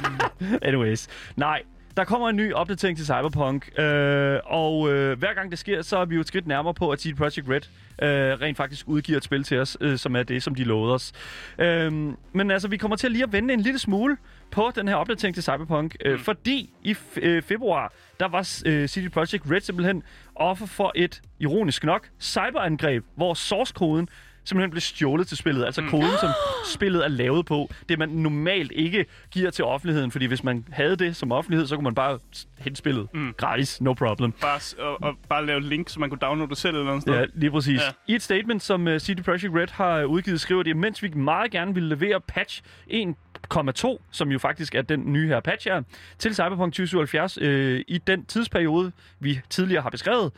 Anyways. 0.63 1.09
Nej, 1.37 1.63
der 1.97 2.05
kommer 2.05 2.29
en 2.29 2.37
ny 2.37 2.53
opdatering 2.53 2.97
til 2.97 3.07
Cyberpunk, 3.07 3.79
øh, 3.79 4.39
og 4.45 4.93
øh, 4.93 5.19
hver 5.19 5.35
gang 5.35 5.51
det 5.51 5.59
sker, 5.59 5.83
så 5.83 5.97
er 5.97 6.05
vi 6.05 6.15
jo 6.15 6.21
et 6.21 6.29
skridt 6.29 6.47
nærmere 6.47 6.75
på, 6.75 6.91
at 6.91 7.01
CD 7.01 7.17
Projekt 7.17 7.49
Red 7.49 7.61
øh, 8.03 8.41
rent 8.41 8.57
faktisk 8.57 8.89
udgiver 8.89 9.17
et 9.17 9.25
spil 9.25 9.45
til 9.45 9.59
os, 9.59 9.77
øh, 9.81 9.99
som 9.99 10.17
er 10.17 10.23
det, 10.23 10.43
som 10.43 10.55
de 10.55 10.65
lovede 10.65 10.95
os. 10.95 11.13
Øh, 11.59 11.93
men 12.33 12.51
altså, 12.51 12.69
vi 12.69 12.77
kommer 12.77 12.97
til 12.97 13.11
lige 13.11 13.25
at 13.25 13.33
vende 13.33 13.55
en 13.55 13.61
lille 13.61 13.79
smule 13.79 14.17
på 14.51 14.71
den 14.75 14.89
her 14.89 14.95
opdatering 14.95 15.35
til 15.35 15.43
Cyberpunk, 15.43 15.97
øh, 16.05 16.19
fordi 16.19 16.71
i 16.83 16.97
øh, 17.17 17.43
februar, 17.43 17.93
der 18.21 18.29
var 18.29 18.63
øh, 18.67 18.89
CD 18.89 19.11
Projekt 19.11 19.45
Red 19.51 19.61
simpelthen 19.61 20.03
offer 20.35 20.67
for 20.67 20.93
et, 20.95 21.23
ironisk 21.41 21.85
nok, 21.85 22.09
cyberangreb, 22.21 23.05
hvor 23.17 23.35
source-koden 23.35 24.09
simpelthen 24.45 24.71
blev 24.71 24.81
stjålet 24.81 25.29
til 25.29 25.37
spillet. 25.37 25.65
Altså 25.65 25.83
koden, 25.91 26.19
som 26.21 26.31
spillet 26.75 27.05
er 27.05 27.09
lavet 27.09 27.47
på. 27.47 27.71
Det 27.89 27.99
man 27.99 28.09
normalt 28.09 28.73
ikke 28.73 29.07
giver 29.31 29.51
til 29.51 29.65
offentligheden, 29.65 30.11
fordi 30.11 30.27
hvis 30.27 30.45
man 30.45 30.65
havde 30.73 30.97
det 30.97 31.17
som 31.17 31.33
offentlighed, 31.33 31.67
så 31.67 31.75
kunne 31.75 31.85
man 31.85 31.95
bare 31.95 32.19
hente 32.59 32.79
spillet 32.79 33.09
mm. 33.15 33.35
gratis, 33.37 33.81
no 33.81 33.93
problem. 33.93 34.33
Bare, 34.33 34.61
og, 34.79 35.03
og 35.03 35.15
bare 35.29 35.47
lave 35.47 35.59
et 35.59 35.65
link, 35.65 35.89
så 35.89 36.01
man 36.01 36.11
kunne 36.11 36.19
downloade 36.19 36.51
det 36.51 36.59
selv 36.59 36.77
eller 36.77 37.01
noget. 37.07 37.21
Ja, 37.21 37.25
lige 37.35 37.51
præcis. 37.51 37.81
Ja. 37.81 38.13
I 38.13 38.15
et 38.15 38.23
statement, 38.23 38.63
som 38.63 38.87
uh, 38.87 38.99
CD 38.99 39.25
Projekt 39.25 39.55
Red 39.55 39.69
har 39.73 40.05
udgivet, 40.05 40.41
skriver 40.41 40.63
de, 40.63 40.75
mens 40.75 41.03
vi 41.03 41.09
meget 41.09 41.51
gerne 41.51 41.75
vil 41.75 41.83
levere 41.83 42.21
patch 42.21 42.63
1,2, 42.91 43.99
som 44.11 44.33
jo 44.33 44.39
faktisk 44.39 44.75
er 44.75 44.83
den 44.83 45.13
nye 45.13 45.29
her 45.29 45.41
patch 45.41 45.69
her, 45.69 45.83
til 46.19 46.35
Cyberpunk 46.35 46.73
2077 46.73 47.39
øh, 47.41 47.85
i 47.89 47.99
den 47.99 48.25
tidsperiode, 48.25 48.93
vi 49.21 49.41
tidligere 49.51 49.83
har 49.83 49.91
beskrevet, 49.91 50.33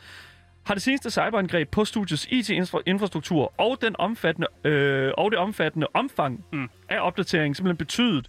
har 0.65 0.73
det 0.73 0.83
seneste 0.83 1.11
cyberangreb 1.11 1.69
på 1.69 1.85
studiets 1.85 2.27
IT-infrastruktur 2.29 3.53
og, 3.57 3.77
den 3.81 3.95
omfattende, 3.99 4.47
øh, 4.63 5.11
og 5.17 5.31
det 5.31 5.39
omfattende 5.39 5.87
omfang 5.93 6.45
mm. 6.53 6.69
af 6.89 6.99
opdateringen 6.99 7.55
simpelthen 7.55 7.77
betydet, 7.77 8.27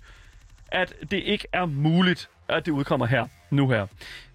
at 0.72 0.94
det 1.10 1.16
ikke 1.16 1.46
er 1.52 1.66
muligt, 1.66 2.28
at 2.48 2.66
det 2.66 2.72
udkommer 2.72 3.06
her, 3.06 3.26
nu 3.50 3.68
her. 3.70 3.86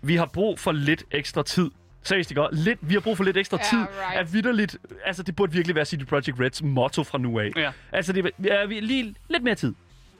Vi 0.01 0.15
har 0.15 0.25
brug 0.25 0.59
for 0.59 0.71
lidt 0.71 1.03
ekstra 1.11 1.43
tid. 1.43 1.71
Seriøst, 2.03 2.31
ikke? 2.31 2.47
Lidt, 2.51 2.79
vi 2.81 2.93
har 2.93 3.01
brug 3.01 3.17
for 3.17 3.23
lidt 3.23 3.37
ekstra 3.37 3.57
Ja, 3.57 3.63
tid. 3.69 3.79
right. 3.79 4.19
Er 4.19 4.23
vidderligt, 4.23 4.77
altså 5.05 5.23
det 5.23 5.35
burde 5.35 5.51
virkelig 5.53 5.75
være 5.75 5.85
CD 5.85 6.05
Projekt 6.05 6.39
Reds 6.39 6.63
motto 6.63 7.03
fra 7.03 7.17
nu 7.17 7.39
af. 7.39 7.51
Ja. 7.55 7.71
Altså 7.91 8.13
det 8.13 8.31
er 8.49 8.67
vi 8.67 8.79
lige 8.79 9.15
lidt 9.29 9.43
mere 9.43 9.55
tid. 9.55 9.73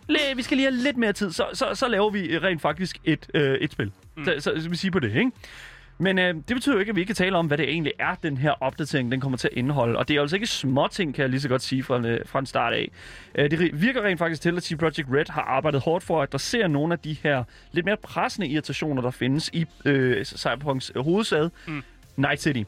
Lidt, 0.08 0.22
vi 0.38 0.42
skal 0.42 0.58
lige 0.58 0.72
have 0.72 0.84
lidt 0.84 0.98
mere 0.98 1.14
tid, 1.14 1.32
så, 1.32 1.46
så, 1.54 1.66
så 1.76 1.88
laver 1.88 2.10
vi 2.10 2.38
rent 2.38 2.62
faktisk 2.62 2.98
et, 3.04 3.28
øh, 3.34 3.58
et 3.58 3.72
spil. 3.72 3.92
Mm. 4.18 4.26
Så, 4.26 4.36
så, 4.40 4.62
så 4.62 4.70
vi 4.70 4.76
siger 4.76 4.92
på 4.92 5.00
det, 5.00 5.16
ikke? 5.16 5.32
Men 5.98 6.20
øh, 6.20 6.36
det 6.36 6.56
betyder 6.56 6.76
jo 6.76 6.80
ikke, 6.80 6.90
at 6.90 6.96
vi 6.96 7.02
ikke 7.02 7.10
kan 7.10 7.16
tale 7.16 7.38
om, 7.38 7.48
hvad 7.48 7.58
det 7.58 7.70
egentlig 7.70 7.94
er, 8.00 8.16
den 8.24 8.38
her 8.38 8.52
opdatering, 8.64 9.12
den 9.12 9.22
kommer 9.22 9.38
til 9.38 9.48
at 9.52 9.58
indeholde. 9.58 9.98
Og 9.98 10.08
det 10.08 10.16
er 10.16 10.22
altså 10.22 10.36
ikke 10.36 10.48
små 10.48 10.88
ting, 10.92 11.16
kan 11.16 11.22
jeg 11.22 11.30
lige 11.30 11.42
så 11.42 11.50
godt 11.50 11.62
sige 11.62 11.84
fra, 11.84 12.08
øh, 12.08 12.20
fra 12.26 12.40
en 12.40 12.46
start 12.46 12.74
af. 12.74 12.92
Øh, 13.36 13.52
det 13.52 13.82
virker 13.82 14.02
rent 14.02 14.20
faktisk 14.20 14.42
til, 14.42 14.58
at 14.58 14.64
CD 14.64 14.78
Projekt 14.78 15.08
Red 15.14 15.26
har 15.30 15.42
arbejdet 15.42 15.82
hårdt 15.82 16.04
for 16.04 16.22
at 16.22 16.28
adressere 16.30 16.70
nogle 16.70 16.94
af 16.94 17.00
de 17.00 17.18
her 17.24 17.44
lidt 17.72 17.86
mere 17.86 17.98
pressende 17.98 18.48
irritationer, 18.48 19.02
der 19.02 19.12
findes 19.12 19.50
i 19.54 19.66
øh, 19.86 20.26
Cyberpunks 20.26 20.92
hovedsæde, 20.96 21.52
mm. 21.68 21.84
Night 22.18 22.42
City. 22.42 22.64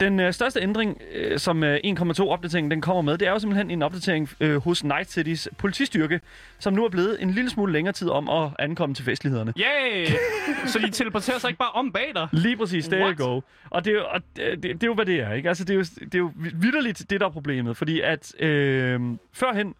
Den 0.00 0.20
øh, 0.20 0.32
største 0.32 0.60
ændring, 0.60 1.00
øh, 1.12 1.38
som 1.38 1.64
øh, 1.64 1.78
1,2 1.84 2.22
opdateringen 2.22 2.70
den 2.70 2.80
kommer 2.80 3.02
med, 3.02 3.18
det 3.18 3.28
er 3.28 3.32
jo 3.32 3.38
simpelthen 3.38 3.70
en 3.70 3.82
opdatering 3.82 4.28
øh, 4.40 4.56
hos 4.56 4.84
Night 4.84 5.10
Cities 5.10 5.48
politistyrke, 5.58 6.20
som 6.58 6.72
nu 6.72 6.84
er 6.84 6.88
blevet 6.88 7.22
en 7.22 7.30
lille 7.30 7.50
smule 7.50 7.72
længere 7.72 7.92
tid 7.92 8.08
om 8.08 8.28
at 8.28 8.50
ankomme 8.58 8.94
til 8.94 9.04
festlighederne. 9.04 9.52
Yay! 9.58 10.06
så 10.72 10.78
de 10.78 10.90
teleporterer 10.90 11.38
sig 11.38 11.48
ikke 11.48 11.58
bare 11.58 11.70
om 11.70 11.92
bag 11.92 12.10
dig? 12.14 12.28
Lige 12.32 12.56
præcis, 12.56 12.88
there 12.88 13.02
What? 13.02 13.18
you 13.18 13.26
go. 13.26 13.40
Og 13.70 13.84
det 13.84 13.90
er, 13.90 13.94
jo, 13.94 14.04
og 14.10 14.20
det, 14.36 14.62
det, 14.62 14.62
det 14.62 14.82
er 14.82 14.86
jo, 14.86 14.94
hvad 14.94 15.06
det 15.06 15.20
er, 15.20 15.32
ikke? 15.32 15.48
Altså, 15.48 15.64
det 15.64 15.70
er 15.70 15.78
jo, 15.78 15.84
det 16.00 16.14
er 16.14 16.18
jo 16.18 16.32
vidderligt 16.36 17.10
det, 17.10 17.20
der 17.20 17.26
er 17.26 17.30
problemet. 17.30 17.76
Fordi 17.76 18.00
at 18.00 18.40
øh, 18.40 19.00
førhen, 19.32 19.74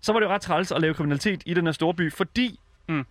så 0.00 0.12
var 0.12 0.20
det 0.20 0.26
jo 0.26 0.32
ret 0.32 0.40
træls 0.40 0.72
at 0.72 0.80
lave 0.80 0.94
kriminalitet 0.94 1.42
i 1.46 1.54
den 1.54 1.66
her 1.66 1.72
store 1.72 1.94
by, 1.94 2.12
fordi... 2.12 2.60
Mm. 2.88 3.04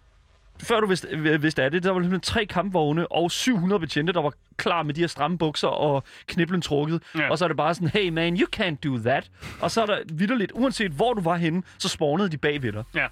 Før 0.63 0.79
du 0.79 0.87
vidste, 0.87 1.17
vidste 1.41 1.63
af 1.63 1.71
det, 1.71 1.83
der 1.83 1.91
var 1.91 1.99
simpelthen 1.99 2.21
tre 2.21 2.45
kampvogne 2.45 3.11
og 3.11 3.31
700 3.31 3.79
betjente, 3.79 4.13
der 4.13 4.21
var 4.21 4.33
klar 4.57 4.83
med 4.83 4.93
de 4.93 4.99
her 4.99 5.07
stramme 5.07 5.37
bukser 5.37 5.67
og 5.67 6.03
kniblen 6.27 6.61
trukket. 6.61 7.03
Ja. 7.17 7.29
Og 7.29 7.37
så 7.37 7.45
er 7.45 7.47
det 7.47 7.57
bare 7.57 7.73
sådan, 7.73 7.87
hey 7.87 8.09
man, 8.09 8.37
you 8.39 8.47
can't 8.55 8.75
do 8.83 8.97
that. 8.97 9.29
Og 9.61 9.71
så 9.71 9.81
er 9.81 9.85
der 9.85 9.97
vidderligt, 10.13 10.51
uanset 10.55 10.91
hvor 10.91 11.13
du 11.13 11.21
var 11.21 11.35
henne, 11.35 11.63
så 11.77 11.89
spawnede 11.89 12.29
de 12.29 12.37
bag 12.37 12.61
ved 12.61 12.71
dig. 12.71 12.83
Ja. 12.95 13.07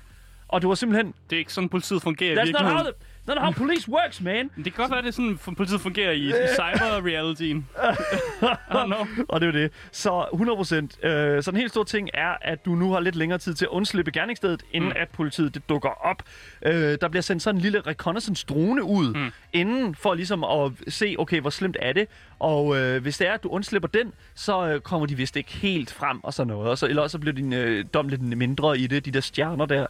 Og 0.47 0.61
det 0.61 0.67
var 0.69 0.75
simpelthen, 0.75 1.13
Det 1.29 1.35
er 1.35 1.39
ikke 1.39 1.53
sådan, 1.53 1.69
politiet 1.69 2.01
fungerer 2.01 2.31
i 2.31 2.35
virkeligheden. 2.45 2.93
Not 3.27 3.37
how 3.37 3.51
police 3.51 3.89
works, 3.89 4.21
man. 4.21 4.49
Men 4.55 4.65
Det 4.65 4.73
kan 4.73 4.81
godt 4.81 4.91
være, 4.91 5.01
det 5.01 5.07
er 5.07 5.11
sådan, 5.11 5.39
f- 5.47 5.53
politiet 5.55 5.81
fungerer 5.81 6.11
i 6.11 6.31
cyber-realityen. 6.55 7.57
I 8.81 8.85
know. 8.85 9.07
Og 9.29 9.41
det 9.41 9.47
er 9.47 9.51
jo 9.53 9.63
det. 9.63 9.71
Så 9.91 10.89
100%. 11.03 11.07
Øh, 11.07 11.43
så 11.43 11.51
den 11.51 11.59
helt 11.59 11.71
store 11.71 11.85
ting 11.85 12.09
er, 12.13 12.35
at 12.41 12.65
du 12.65 12.75
nu 12.75 12.91
har 12.91 12.99
lidt 12.99 13.15
længere 13.15 13.39
tid 13.39 13.53
til 13.53 13.65
at 13.65 13.69
undslippe 13.69 14.11
gerningsstedet, 14.11 14.63
inden 14.71 14.89
mm. 14.89 14.95
at 14.99 15.09
politiet 15.09 15.53
det 15.53 15.69
dukker 15.69 16.05
op. 16.05 16.23
Øh, 16.65 16.97
der 17.01 17.07
bliver 17.07 17.21
sendt 17.21 17.43
sådan 17.43 17.55
en 17.55 17.61
lille 17.61 17.81
reconnaissance-drone 17.87 18.83
ud, 18.83 19.13
mm. 19.13 19.31
inden 19.53 19.95
for 19.95 20.13
ligesom 20.13 20.43
at 20.43 20.71
se, 20.87 21.15
okay, 21.19 21.41
hvor 21.41 21.49
slemt 21.49 21.77
er 21.81 21.93
det. 21.93 22.07
Og 22.39 22.77
øh, 22.77 23.01
hvis 23.01 23.17
det 23.17 23.27
er, 23.27 23.33
at 23.33 23.43
du 23.43 23.49
undslipper 23.49 23.87
den, 23.89 24.13
så 24.35 24.67
øh, 24.67 24.79
kommer 24.81 25.07
de 25.07 25.15
vist 25.15 25.35
ikke 25.35 25.51
helt 25.51 25.93
frem 25.93 26.23
og 26.23 26.33
sådan 26.33 26.47
noget. 26.53 26.69
Og 26.69 26.77
så, 26.77 26.87
eller 26.87 27.01
også 27.01 27.11
så 27.11 27.19
bliver 27.19 27.33
din 27.35 27.53
øh, 27.53 27.85
dom 27.93 28.07
lidt 28.07 28.21
mindre 28.21 28.79
i 28.79 28.87
det, 28.87 29.05
de 29.05 29.11
der 29.11 29.21
stjerner 29.21 29.65
der. 29.65 29.85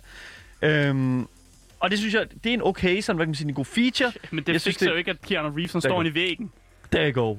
Øhm, 0.61 1.27
og 1.79 1.91
det 1.91 1.99
synes 1.99 2.13
jeg, 2.13 2.25
det 2.43 2.49
er 2.49 2.53
en 2.53 2.61
okay, 2.63 3.01
sådan, 3.01 3.15
hvad 3.17 3.25
kan 3.25 3.29
man 3.29 3.35
sige, 3.35 3.47
en 3.47 3.53
god 3.53 3.65
feature. 3.65 4.11
Men 4.31 4.43
det 4.43 4.53
Jeg 4.53 4.61
synes, 4.61 4.77
det- 4.77 4.87
jo 4.87 4.95
ikke, 4.95 5.11
at 5.11 5.21
Keanu 5.21 5.49
Reeves 5.49 5.71
han 5.71 5.81
står 5.81 5.99
inde 6.01 6.11
i 6.11 6.13
væggen. 6.13 6.51
There 6.91 7.11
you 7.11 7.23
go. 7.23 7.37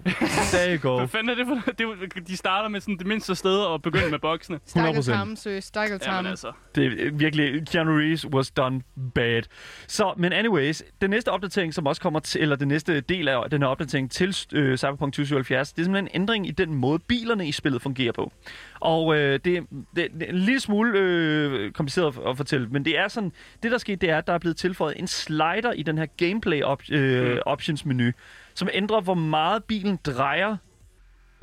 There 0.52 0.76
you 0.76 0.90
go. 0.90 0.96
Hvad 0.96 1.08
fanden 1.08 1.30
er 1.30 1.34
det 1.34 1.46
for 1.46 1.70
det? 1.72 1.80
er 2.16 2.20
De 2.20 2.37
starter 2.37 2.68
med 2.68 2.80
sådan 2.80 2.96
det 2.98 3.06
mindste 3.06 3.34
sted 3.34 3.58
og 3.58 3.82
begynder 3.82 4.11
med 4.11 4.18
boksene. 4.18 4.58
Stakkels 4.66 5.08
100%. 5.08 5.12
ham, 5.12 5.37
søs. 5.37 5.64
Stakkels 5.64 6.04
ham. 6.06 6.26
Altså. 6.26 6.52
Det 6.74 6.87
er 7.06 7.11
virkelig, 7.12 7.66
Keanu 7.66 7.96
Reeves 7.98 8.26
was 8.26 8.50
done 8.50 8.80
bad. 9.14 9.42
Så, 9.87 10.14
men 10.16 10.32
anyways, 10.32 10.82
den 11.00 11.11
næste 11.11 11.28
opdatering, 11.28 11.74
som 11.74 11.87
også 11.87 12.02
kommer 12.02 12.20
til, 12.20 12.40
eller 12.42 12.56
den 12.56 12.68
næste 12.68 13.00
del 13.00 13.28
af 13.28 13.50
den 13.50 13.62
her 13.62 13.68
opdatering 13.68 14.11
til 14.11 14.37
øh, 14.52 14.76
Cyberpunk 14.76 15.12
2077, 15.12 15.72
det 15.72 15.80
er 15.82 15.84
simpelthen 15.84 16.08
en 16.14 16.22
ændring 16.22 16.48
i 16.48 16.50
den 16.50 16.74
måde, 16.74 16.98
bilerne 16.98 17.48
i 17.48 17.52
spillet 17.52 17.82
fungerer 17.82 18.12
på. 18.12 18.32
Og 18.80 19.16
øh, 19.18 19.32
det, 19.32 19.44
det, 19.44 19.62
det 19.96 20.22
er 20.22 20.26
en 20.28 20.38
lille 20.38 20.61
smule 20.61 20.98
øh, 20.98 21.72
kompliceret 21.72 22.06
at, 22.18 22.30
at 22.30 22.37
fortælle, 22.37 22.68
men 22.68 22.84
det 22.84 22.98
er 22.98 23.08
sådan, 23.08 23.32
det 23.62 23.70
der 23.72 23.78
skete, 23.78 23.96
det 23.96 24.11
er, 24.11 24.18
at 24.18 24.26
der 24.26 24.32
er 24.32 24.38
blevet 24.38 24.56
tilføjet 24.56 24.94
en 25.00 25.06
slider 25.06 25.72
i 25.72 25.82
den 25.82 25.98
her 25.98 26.06
gameplay 26.16 26.62
op, 26.62 26.82
øh, 26.90 27.08
Mm. 27.32 27.38
options 27.46 27.84
menu, 27.84 28.11
som 28.58 28.68
ændrer, 28.72 29.00
hvor 29.00 29.14
meget 29.14 29.64
bilen 29.64 29.98
drejer 30.04 30.56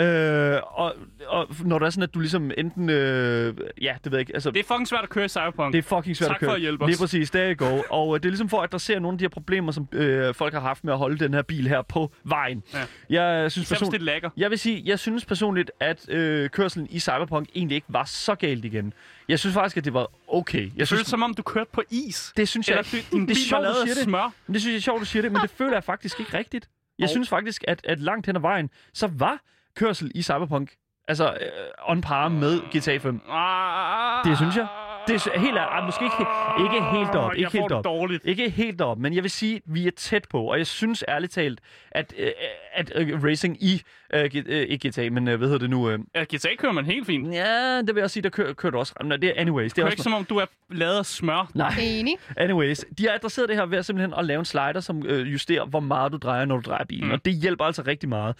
Øh, 0.02 0.58
og, 0.64 0.94
og 1.28 1.48
når 1.66 1.80
der 1.80 1.86
er 1.86 1.90
sådan, 1.90 2.04
at 2.04 2.14
du 2.14 2.20
ligesom 2.20 2.52
enten... 2.58 2.90
Øh, 2.90 3.54
ja, 3.82 3.96
det 4.04 4.12
ved 4.12 4.18
jeg 4.18 4.20
ikke. 4.20 4.34
Altså, 4.34 4.52
Det 4.52 4.60
er 4.60 4.64
fucking 4.64 4.88
svært 4.88 5.04
at 5.04 5.10
køre 5.10 5.26
i 5.26 5.28
Cyberpunk. 5.28 5.74
det 5.74 5.78
er 5.80 5.84
fucking 5.98 6.18
svært 6.18 6.28
Tak 6.28 6.36
at 6.36 6.40
køre. 6.40 6.50
for 6.50 6.56
at 6.56 6.62
hjælpe 6.62 6.84
os. 6.84 6.88
Lige 6.90 6.98
præcis, 7.00 7.32
der 7.32 7.54
you 7.60 7.68
go. 7.68 7.82
Og 7.90 8.16
øh, 8.16 8.20
det 8.20 8.26
er 8.26 8.30
ligesom 8.30 8.50
for 8.50 8.58
at 8.58 8.64
adressere 8.64 9.00
nogle 9.00 9.16
af 9.16 9.20
de 9.20 9.24
her 9.24 9.30
problemer, 9.30 9.72
som 9.72 9.88
øh, 9.92 10.34
folk 10.34 10.54
har 10.54 10.60
haft 10.62 10.84
med 10.84 10.94
at 10.94 11.00
holde 11.00 11.18
den 11.18 11.34
her 11.34 11.42
bil 11.42 11.68
her 11.68 11.82
på 11.82 12.12
vejen. 12.24 12.64
Ja. 12.74 12.80
Jeg 13.10 13.52
synes 13.52 13.66
Især 13.68 13.76
det 13.76 13.80
personligt... 13.80 14.04
lagger. 14.04 14.30
Jeg 14.38 14.50
vil 14.50 14.60
sige, 14.60 14.82
jeg 14.86 15.00
synes 15.00 15.26
personligt, 15.26 15.72
at 15.80 16.10
øh, 16.10 16.50
kørselen 16.50 16.88
i 16.92 17.00
Cyberpunk 17.00 17.50
egentlig 17.56 17.76
ikke 17.76 17.88
var 17.90 18.04
så 18.06 18.36
galt 18.36 18.66
igen. 18.66 18.94
Jeg 19.30 19.40
synes 19.40 19.54
faktisk, 19.54 19.78
at 19.78 19.86
det 19.86 19.94
var 19.94 20.08
okay. 20.28 20.60
Jeg 20.62 20.66
Det 20.80 20.88
synes, 20.88 20.90
føles 21.00 21.08
som 21.08 21.24
om, 21.24 21.34
du 21.34 21.42
kørte 21.44 21.70
på 21.74 21.82
is. 21.92 22.34
det 22.38 22.48
synes 22.48 22.70
jeg 22.70 22.78
ikke. 22.94 23.08
din 23.12 23.22
Det 23.28 23.32
er 23.32 23.36
sjovt, 23.36 23.66
du 23.68 23.74
siger 23.84 23.94
det. 23.96 24.04
smør. 24.04 24.34
Men 24.48 24.54
det 24.54 24.62
synes 24.62 24.74
jeg 24.74 24.78
er 24.78 24.82
sjovt, 24.82 25.00
du 25.00 25.06
siger 25.06 25.22
det, 25.22 25.32
men 25.32 25.42
det 25.42 25.50
føler 25.50 25.74
jeg 25.74 25.84
faktisk 25.84 26.20
ikke 26.20 26.38
rigtigt. 26.38 26.70
Jeg 27.00 27.10
synes 27.10 27.30
faktisk, 27.30 27.64
at, 27.68 27.82
at 27.84 28.00
langt 28.00 28.26
hen 28.26 28.36
ad 28.36 28.42
vejen, 28.42 28.70
så 28.94 29.08
var 29.08 29.40
kørsel 29.76 30.12
i 30.16 30.22
Cyberpunk 30.22 30.74
altså 31.08 31.34
øh, 31.34 31.92
on 31.92 32.02
par 32.02 32.28
med 32.28 32.60
GTA 32.78 32.98
5. 32.98 33.22
Ah, 33.30 34.26
Det 34.26 34.38
synes 34.38 34.56
jeg. 34.56 34.68
Det 35.08 35.16
er 35.36 35.40
helt, 35.40 35.58
ej, 35.58 35.86
måske 35.86 36.04
ikke, 36.06 36.26
ikke 36.64 36.86
helt 36.98 37.16
op. 37.16 37.32
jeg 37.32 37.38
Ikke 37.40 37.52
får 37.52 37.58
helt 37.60 37.70
det 37.70 37.78
op. 37.78 37.84
dårligt. 37.86 38.26
Ikke 38.26 38.50
helt 38.50 38.82
op, 38.82 38.98
men 39.00 39.14
jeg 39.16 39.24
vil 39.24 39.32
sige, 39.32 39.56
at 39.56 39.62
vi 39.66 39.88
er 39.88 39.92
tæt 39.98 40.26
på, 40.30 40.42
og 40.52 40.58
jeg 40.58 40.68
synes 40.68 41.04
ærligt 41.08 41.34
talt, 41.34 41.60
at, 41.92 42.14
øh, 42.18 42.32
at 42.74 42.92
øh, 42.96 43.24
racing 43.24 43.64
i, 43.64 43.82
øh, 44.14 44.30
øh, 44.46 44.62
ikke 44.68 44.90
GTA, 44.90 45.10
men 45.10 45.28
øh, 45.28 45.38
hvad 45.38 45.48
hedder 45.48 45.60
det 45.60 45.70
nu? 45.70 45.90
Øh, 45.90 46.00
Ja, 46.16 46.24
GTA 46.24 46.56
kører 46.58 46.72
man 46.74 46.86
helt 46.86 47.06
fint. 47.06 47.34
ja, 47.34 47.82
det 47.82 47.96
vil 47.96 48.02
jeg 48.02 48.10
sige, 48.12 48.24
der 48.24 48.30
kører, 48.30 48.54
kører 48.54 48.72
du 48.72 48.78
også. 48.78 48.94
Men 49.04 49.12
det 49.12 49.24
er 49.24 49.34
anyways. 49.42 49.74
Det 49.74 49.82
er 49.82 49.86
også 49.86 49.94
ikke 49.94 50.04
som 50.04 50.14
om, 50.14 50.26
du 50.26 50.38
er 50.38 50.46
lavet 50.72 50.98
af 50.98 51.06
smør. 51.06 51.50
Nej, 51.54 51.74
Enig. 51.82 52.16
anyways. 52.38 52.86
De 52.98 53.04
har 53.08 53.14
adresseret 53.14 53.50
det 53.50 53.58
her 53.58 53.66
ved 53.66 53.78
at 53.78 53.86
simpelthen 53.86 54.14
at 54.20 54.26
lave 54.26 54.40
en 54.40 54.46
slider, 54.46 54.80
som 54.80 55.06
øh, 55.06 55.34
justerer, 55.34 55.66
hvor 55.66 55.80
meget 55.80 56.12
du 56.12 56.18
drejer, 56.18 56.46
når 56.46 56.56
du 56.56 56.62
drejer 56.70 56.86
bilen. 56.86 57.08
Mm. 57.08 57.14
Og 57.14 57.26
det 57.26 57.34
hjælper 57.34 57.66
altså 57.66 57.82
rigtig 57.88 58.10
meget. 58.10 58.36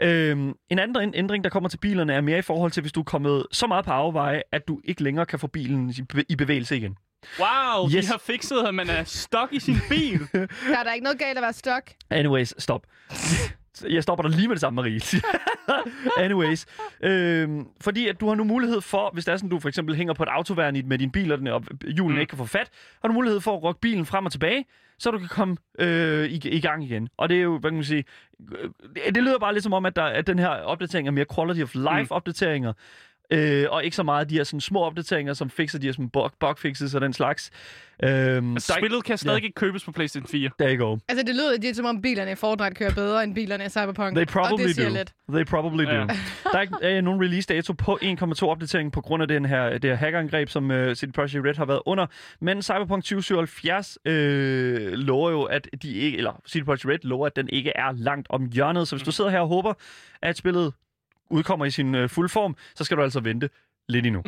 Øhm, 0.00 0.54
en 0.70 0.78
anden 0.78 1.14
ændring, 1.14 1.44
der 1.44 1.50
kommer 1.50 1.68
til 1.68 1.78
bilerne, 1.78 2.12
er 2.12 2.20
mere 2.20 2.38
i 2.38 2.42
forhold 2.42 2.70
til, 2.70 2.80
hvis 2.80 2.92
du 2.92 3.00
er 3.00 3.04
kommet 3.04 3.46
så 3.52 3.66
meget 3.66 3.84
på 3.84 3.90
afveje, 3.90 4.42
at 4.52 4.68
du 4.68 4.80
ikke 4.84 5.02
længere 5.02 5.26
kan 5.26 5.38
få 5.38 5.46
bilen 5.46 5.92
i 6.10 6.16
bev- 6.16 6.24
i 6.28 6.36
bevægelse 6.36 6.76
igen. 6.76 6.96
Wow, 7.40 7.88
Yes. 7.90 8.04
de 8.04 8.10
har 8.10 8.18
fikset, 8.18 8.58
at 8.66 8.74
man 8.74 8.90
er 8.90 9.04
stuck 9.04 9.52
i 9.52 9.60
sin 9.60 9.76
bil. 9.88 10.20
Der 10.32 10.76
er 10.78 10.84
da 10.84 10.92
ikke 10.92 11.04
noget 11.04 11.18
galt 11.18 11.38
at 11.38 11.42
være 11.42 11.52
stok. 11.52 11.82
Anyways, 12.10 12.54
stop. 12.62 12.86
Jeg 13.90 14.02
stopper 14.02 14.22
dig 14.22 14.36
lige 14.36 14.48
med 14.48 14.56
det 14.56 14.60
samme, 14.60 14.76
Marie. 14.76 15.00
Anyways. 16.24 16.66
Øhm, 17.02 17.66
fordi 17.80 18.08
at 18.08 18.20
du 18.20 18.28
har 18.28 18.34
nu 18.34 18.44
mulighed 18.44 18.80
for, 18.80 19.10
hvis 19.12 19.24
det 19.24 19.32
er 19.32 19.36
sådan, 19.36 19.50
du 19.50 19.58
for 19.60 19.68
eksempel 19.68 19.94
hænger 19.96 20.14
på 20.14 20.22
et 20.22 20.28
autoværn 20.28 20.82
med 20.84 20.98
din 20.98 21.10
bil, 21.10 21.32
og 21.32 21.38
den 21.38 21.46
og 21.46 21.62
hjulen 21.84 22.14
mm. 22.14 22.20
ikke 22.20 22.30
kan 22.30 22.38
få 22.38 22.46
fat, 22.46 22.70
har 23.02 23.08
du 23.08 23.14
mulighed 23.14 23.40
for 23.40 23.56
at 23.56 23.62
rokke 23.62 23.80
bilen 23.80 24.06
frem 24.06 24.26
og 24.26 24.32
tilbage, 24.32 24.64
så 24.98 25.10
du 25.10 25.18
kan 25.18 25.28
komme 25.28 25.56
øh, 25.78 26.24
i, 26.28 26.48
i 26.48 26.60
gang 26.60 26.84
igen. 26.84 27.08
Og 27.16 27.28
det 27.28 27.36
er 27.36 27.42
jo, 27.42 27.58
hvad 27.58 27.70
kan 27.70 27.74
man 27.76 27.84
sige, 27.84 28.04
øh, 28.52 28.70
det, 28.94 29.14
det 29.14 29.22
lyder 29.22 29.38
bare 29.38 29.52
lidt 29.52 29.64
som 29.64 29.72
om, 29.72 29.86
at, 29.86 29.96
der, 29.96 30.04
at 30.04 30.26
den 30.26 30.38
her 30.38 30.48
opdatering 30.48 31.08
er 31.08 31.12
mere 31.12 31.26
quality 31.34 31.60
of 31.62 31.74
life 31.74 32.12
opdateringer, 32.12 32.72
øh, 33.30 33.66
og 33.70 33.84
ikke 33.84 33.96
så 33.96 34.02
meget 34.02 34.30
de 34.30 34.34
her 34.34 34.44
sådan, 34.44 34.60
små 34.60 34.80
opdateringer, 34.82 35.34
som 35.34 35.50
fikser 35.50 35.78
de 35.78 35.86
her 35.86 35.92
sådan, 35.92 36.08
bug, 36.08 36.30
bug 36.40 36.58
fixes 36.58 36.94
og 36.94 37.00
den 37.00 37.12
slags. 37.12 37.50
Øhm, 38.02 38.52
Altså, 38.54 38.72
der 38.72 38.76
er 38.76 38.80
spillet 38.80 39.04
kan 39.04 39.18
stadig 39.18 39.38
ja. 39.40 39.44
ikke 39.44 39.54
købes 39.54 39.84
på 39.84 39.92
PlayStation 39.92 40.28
4. 40.28 40.50
There 40.60 40.76
you 40.76 40.86
go. 40.86 40.98
Altså, 41.08 41.24
det 41.26 41.34
lyder 41.34 41.58
lidt 41.60 41.76
som 41.76 41.84
om 41.84 42.02
bilerne 42.02 42.32
i 42.32 42.34
Fortnite 42.34 42.74
kører 42.74 42.94
bedre 42.94 43.24
end 43.24 43.34
bilerne 43.34 43.64
i 43.64 43.68
Cyberpunk. 43.68 44.16
They 44.16 44.26
og 44.26 44.28
probably 44.32 44.64
det 44.64 44.74
siger 44.74 44.88
do. 44.88 44.94
lidt. 44.94 45.12
They 45.32 45.44
probably 45.44 45.84
do. 45.84 45.90
Ja. 45.90 46.06
Der 46.52 46.58
er 46.58 46.60
ikke 46.60 46.96
øh, 46.96 47.02
nogen 47.02 47.22
release 47.22 47.46
dato 47.46 47.72
på 47.72 47.98
1.2 48.02 48.46
opdatering 48.46 48.92
på 48.92 49.00
grund 49.00 49.22
af 49.22 49.28
den 49.28 49.44
her, 49.44 49.78
det 49.78 49.84
her 49.90 49.94
hackerangreb, 49.94 50.48
som 50.48 50.70
uh, 50.70 50.92
City 50.94 51.12
Project 51.14 51.44
Red 51.46 51.54
har 51.54 51.64
været 51.64 51.80
under. 51.86 52.06
Men 52.40 52.62
Cyberpunk 52.62 53.04
2077 53.04 53.98
øh, 54.04 54.92
lover 54.92 55.30
jo, 55.30 55.42
at 55.42 55.68
de 55.82 55.92
ikke, 55.92 56.18
eller 56.18 56.40
City 56.48 56.64
Project 56.64 56.86
Red 56.86 56.98
lover, 57.02 57.26
at 57.26 57.36
den 57.36 57.48
ikke 57.48 57.72
er 57.74 57.92
langt 57.92 58.26
om 58.30 58.50
hjørnet. 58.52 58.88
Så 58.88 58.96
hvis 58.96 59.04
du 59.04 59.12
sidder 59.12 59.30
her 59.30 59.40
og 59.40 59.48
håber, 59.48 59.72
at 60.22 60.36
spillet 60.36 60.72
udkommer 61.30 61.66
i 61.66 61.70
sin 61.70 61.94
øh, 61.94 62.08
fulde 62.08 62.28
form, 62.28 62.56
så 62.74 62.84
skal 62.84 62.96
du 62.96 63.02
altså 63.02 63.20
vente 63.20 63.50
lidt 63.88 64.06
endnu. 64.06 64.22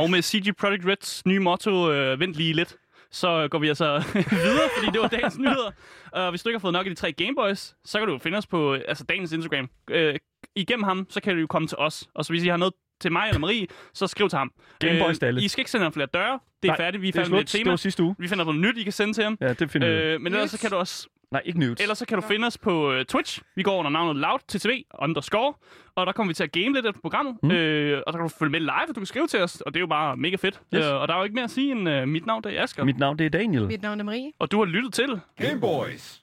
Og 0.00 0.10
med 0.10 0.22
CG 0.22 0.56
Project 0.56 0.86
Reds 0.86 1.26
nye 1.26 1.38
motto, 1.38 1.92
øh, 1.92 2.20
vent 2.20 2.34
lige 2.34 2.52
lidt, 2.52 2.76
så 3.12 3.48
går 3.50 3.58
vi 3.58 3.68
altså 3.68 3.84
videre, 4.44 4.68
fordi 4.78 4.90
det 4.92 5.00
var 5.00 5.08
dagens 5.08 5.38
nyheder. 5.38 5.70
Og 6.12 6.30
hvis 6.30 6.42
du 6.42 6.48
ikke 6.48 6.56
har 6.58 6.60
fået 6.60 6.72
nok 6.72 6.86
af 6.86 6.90
de 6.90 6.94
tre 6.94 7.12
Gameboys, 7.12 7.74
så 7.84 7.98
kan 7.98 8.08
du 8.08 8.18
finde 8.18 8.38
os 8.38 8.46
på 8.46 8.74
øh, 8.74 8.80
altså 8.88 9.04
dagens 9.04 9.32
Instagram. 9.32 9.68
Øh, 9.90 10.14
igennem 10.56 10.82
ham, 10.82 11.06
så 11.10 11.20
kan 11.22 11.34
du 11.34 11.40
jo 11.40 11.46
komme 11.46 11.68
til 11.68 11.78
os. 11.78 12.08
Og 12.14 12.24
så 12.24 12.32
hvis 12.32 12.44
I 12.44 12.48
har 12.48 12.56
noget 12.56 12.74
til 13.00 13.12
mig 13.12 13.28
eller 13.28 13.40
Marie, 13.40 13.66
så 13.94 14.06
skriv 14.06 14.28
til 14.28 14.38
ham. 14.38 14.52
Gameboys 14.78 15.18
til 15.18 15.26
alle. 15.26 15.42
I 15.44 15.48
skal 15.48 15.60
ikke 15.60 15.70
sende 15.70 15.84
ham 15.84 15.92
flere 15.92 16.06
døre. 16.14 16.38
Det 16.62 16.68
er 16.68 16.72
Nej, 16.72 16.76
færdigt. 16.76 17.02
Vi 17.02 17.08
er 17.08 17.12
det 17.12 17.18
er 17.18 17.22
færdige 17.22 17.32
med 17.34 17.40
et 17.40 17.46
Det 17.52 17.58
tema. 17.60 17.70
var 17.70 17.76
sidste 17.76 18.02
uge. 18.02 18.14
Vi 18.18 18.28
finder 18.28 18.44
på 18.44 18.52
noget 18.52 18.74
nyt, 18.74 18.80
I 18.80 18.82
kan 18.82 18.92
sende 18.92 19.12
til 19.12 19.24
ham. 19.24 19.38
Ja, 19.40 19.52
det 19.52 19.70
finder 19.70 19.88
vi. 19.88 19.94
Øh, 19.94 20.20
men 20.20 20.32
ellers 20.34 20.50
så 20.50 20.58
kan 20.58 20.70
du 20.70 20.76
også 20.76 21.08
Nej, 21.30 21.42
ikke 21.44 21.60
nudes. 21.60 21.80
Ellers 21.80 21.98
så 21.98 22.06
kan 22.06 22.20
du 22.20 22.26
finde 22.28 22.46
os 22.46 22.58
på 22.58 22.92
uh, 22.94 23.02
Twitch. 23.02 23.40
Vi 23.56 23.62
går 23.62 23.78
under 23.78 23.90
navnet 23.90 24.16
loudttv 24.16 24.70
underscore. 24.98 25.54
Og 25.94 26.06
der 26.06 26.12
kommer 26.12 26.30
vi 26.30 26.34
til 26.34 26.44
at 26.44 26.52
game 26.52 26.72
lidt 26.72 26.86
af 26.86 26.94
programmet. 26.94 27.36
Mm. 27.42 27.50
Øh, 27.50 28.02
og 28.06 28.12
der 28.12 28.18
kan 28.18 28.28
du 28.28 28.34
følge 28.38 28.50
med 28.50 28.60
live, 28.60 28.88
og 28.88 28.94
du 28.94 29.00
kan 29.00 29.06
skrive 29.06 29.26
til 29.26 29.40
os. 29.42 29.60
Og 29.60 29.74
det 29.74 29.78
er 29.78 29.80
jo 29.80 29.86
bare 29.86 30.16
mega 30.16 30.36
fedt. 30.36 30.60
Yes. 30.74 30.84
Øh, 30.84 30.94
og 30.94 31.08
der 31.08 31.14
er 31.14 31.18
jo 31.18 31.24
ikke 31.24 31.34
mere 31.34 31.44
at 31.44 31.50
sige 31.50 31.72
end 31.72 31.88
uh, 31.88 32.08
mit 32.08 32.26
navn, 32.26 32.44
det 32.44 32.58
er 32.58 32.62
Asger. 32.62 32.84
Mit 32.84 32.98
navn 32.98 33.18
det 33.18 33.26
er 33.26 33.30
Daniel. 33.30 33.66
Mit 33.66 33.82
navn 33.82 34.00
er 34.00 34.04
Marie. 34.04 34.32
Og 34.38 34.50
du 34.52 34.58
har 34.58 34.64
lyttet 34.64 34.94
til 34.94 35.20
Game 35.36 35.60
Boys. 35.60 36.19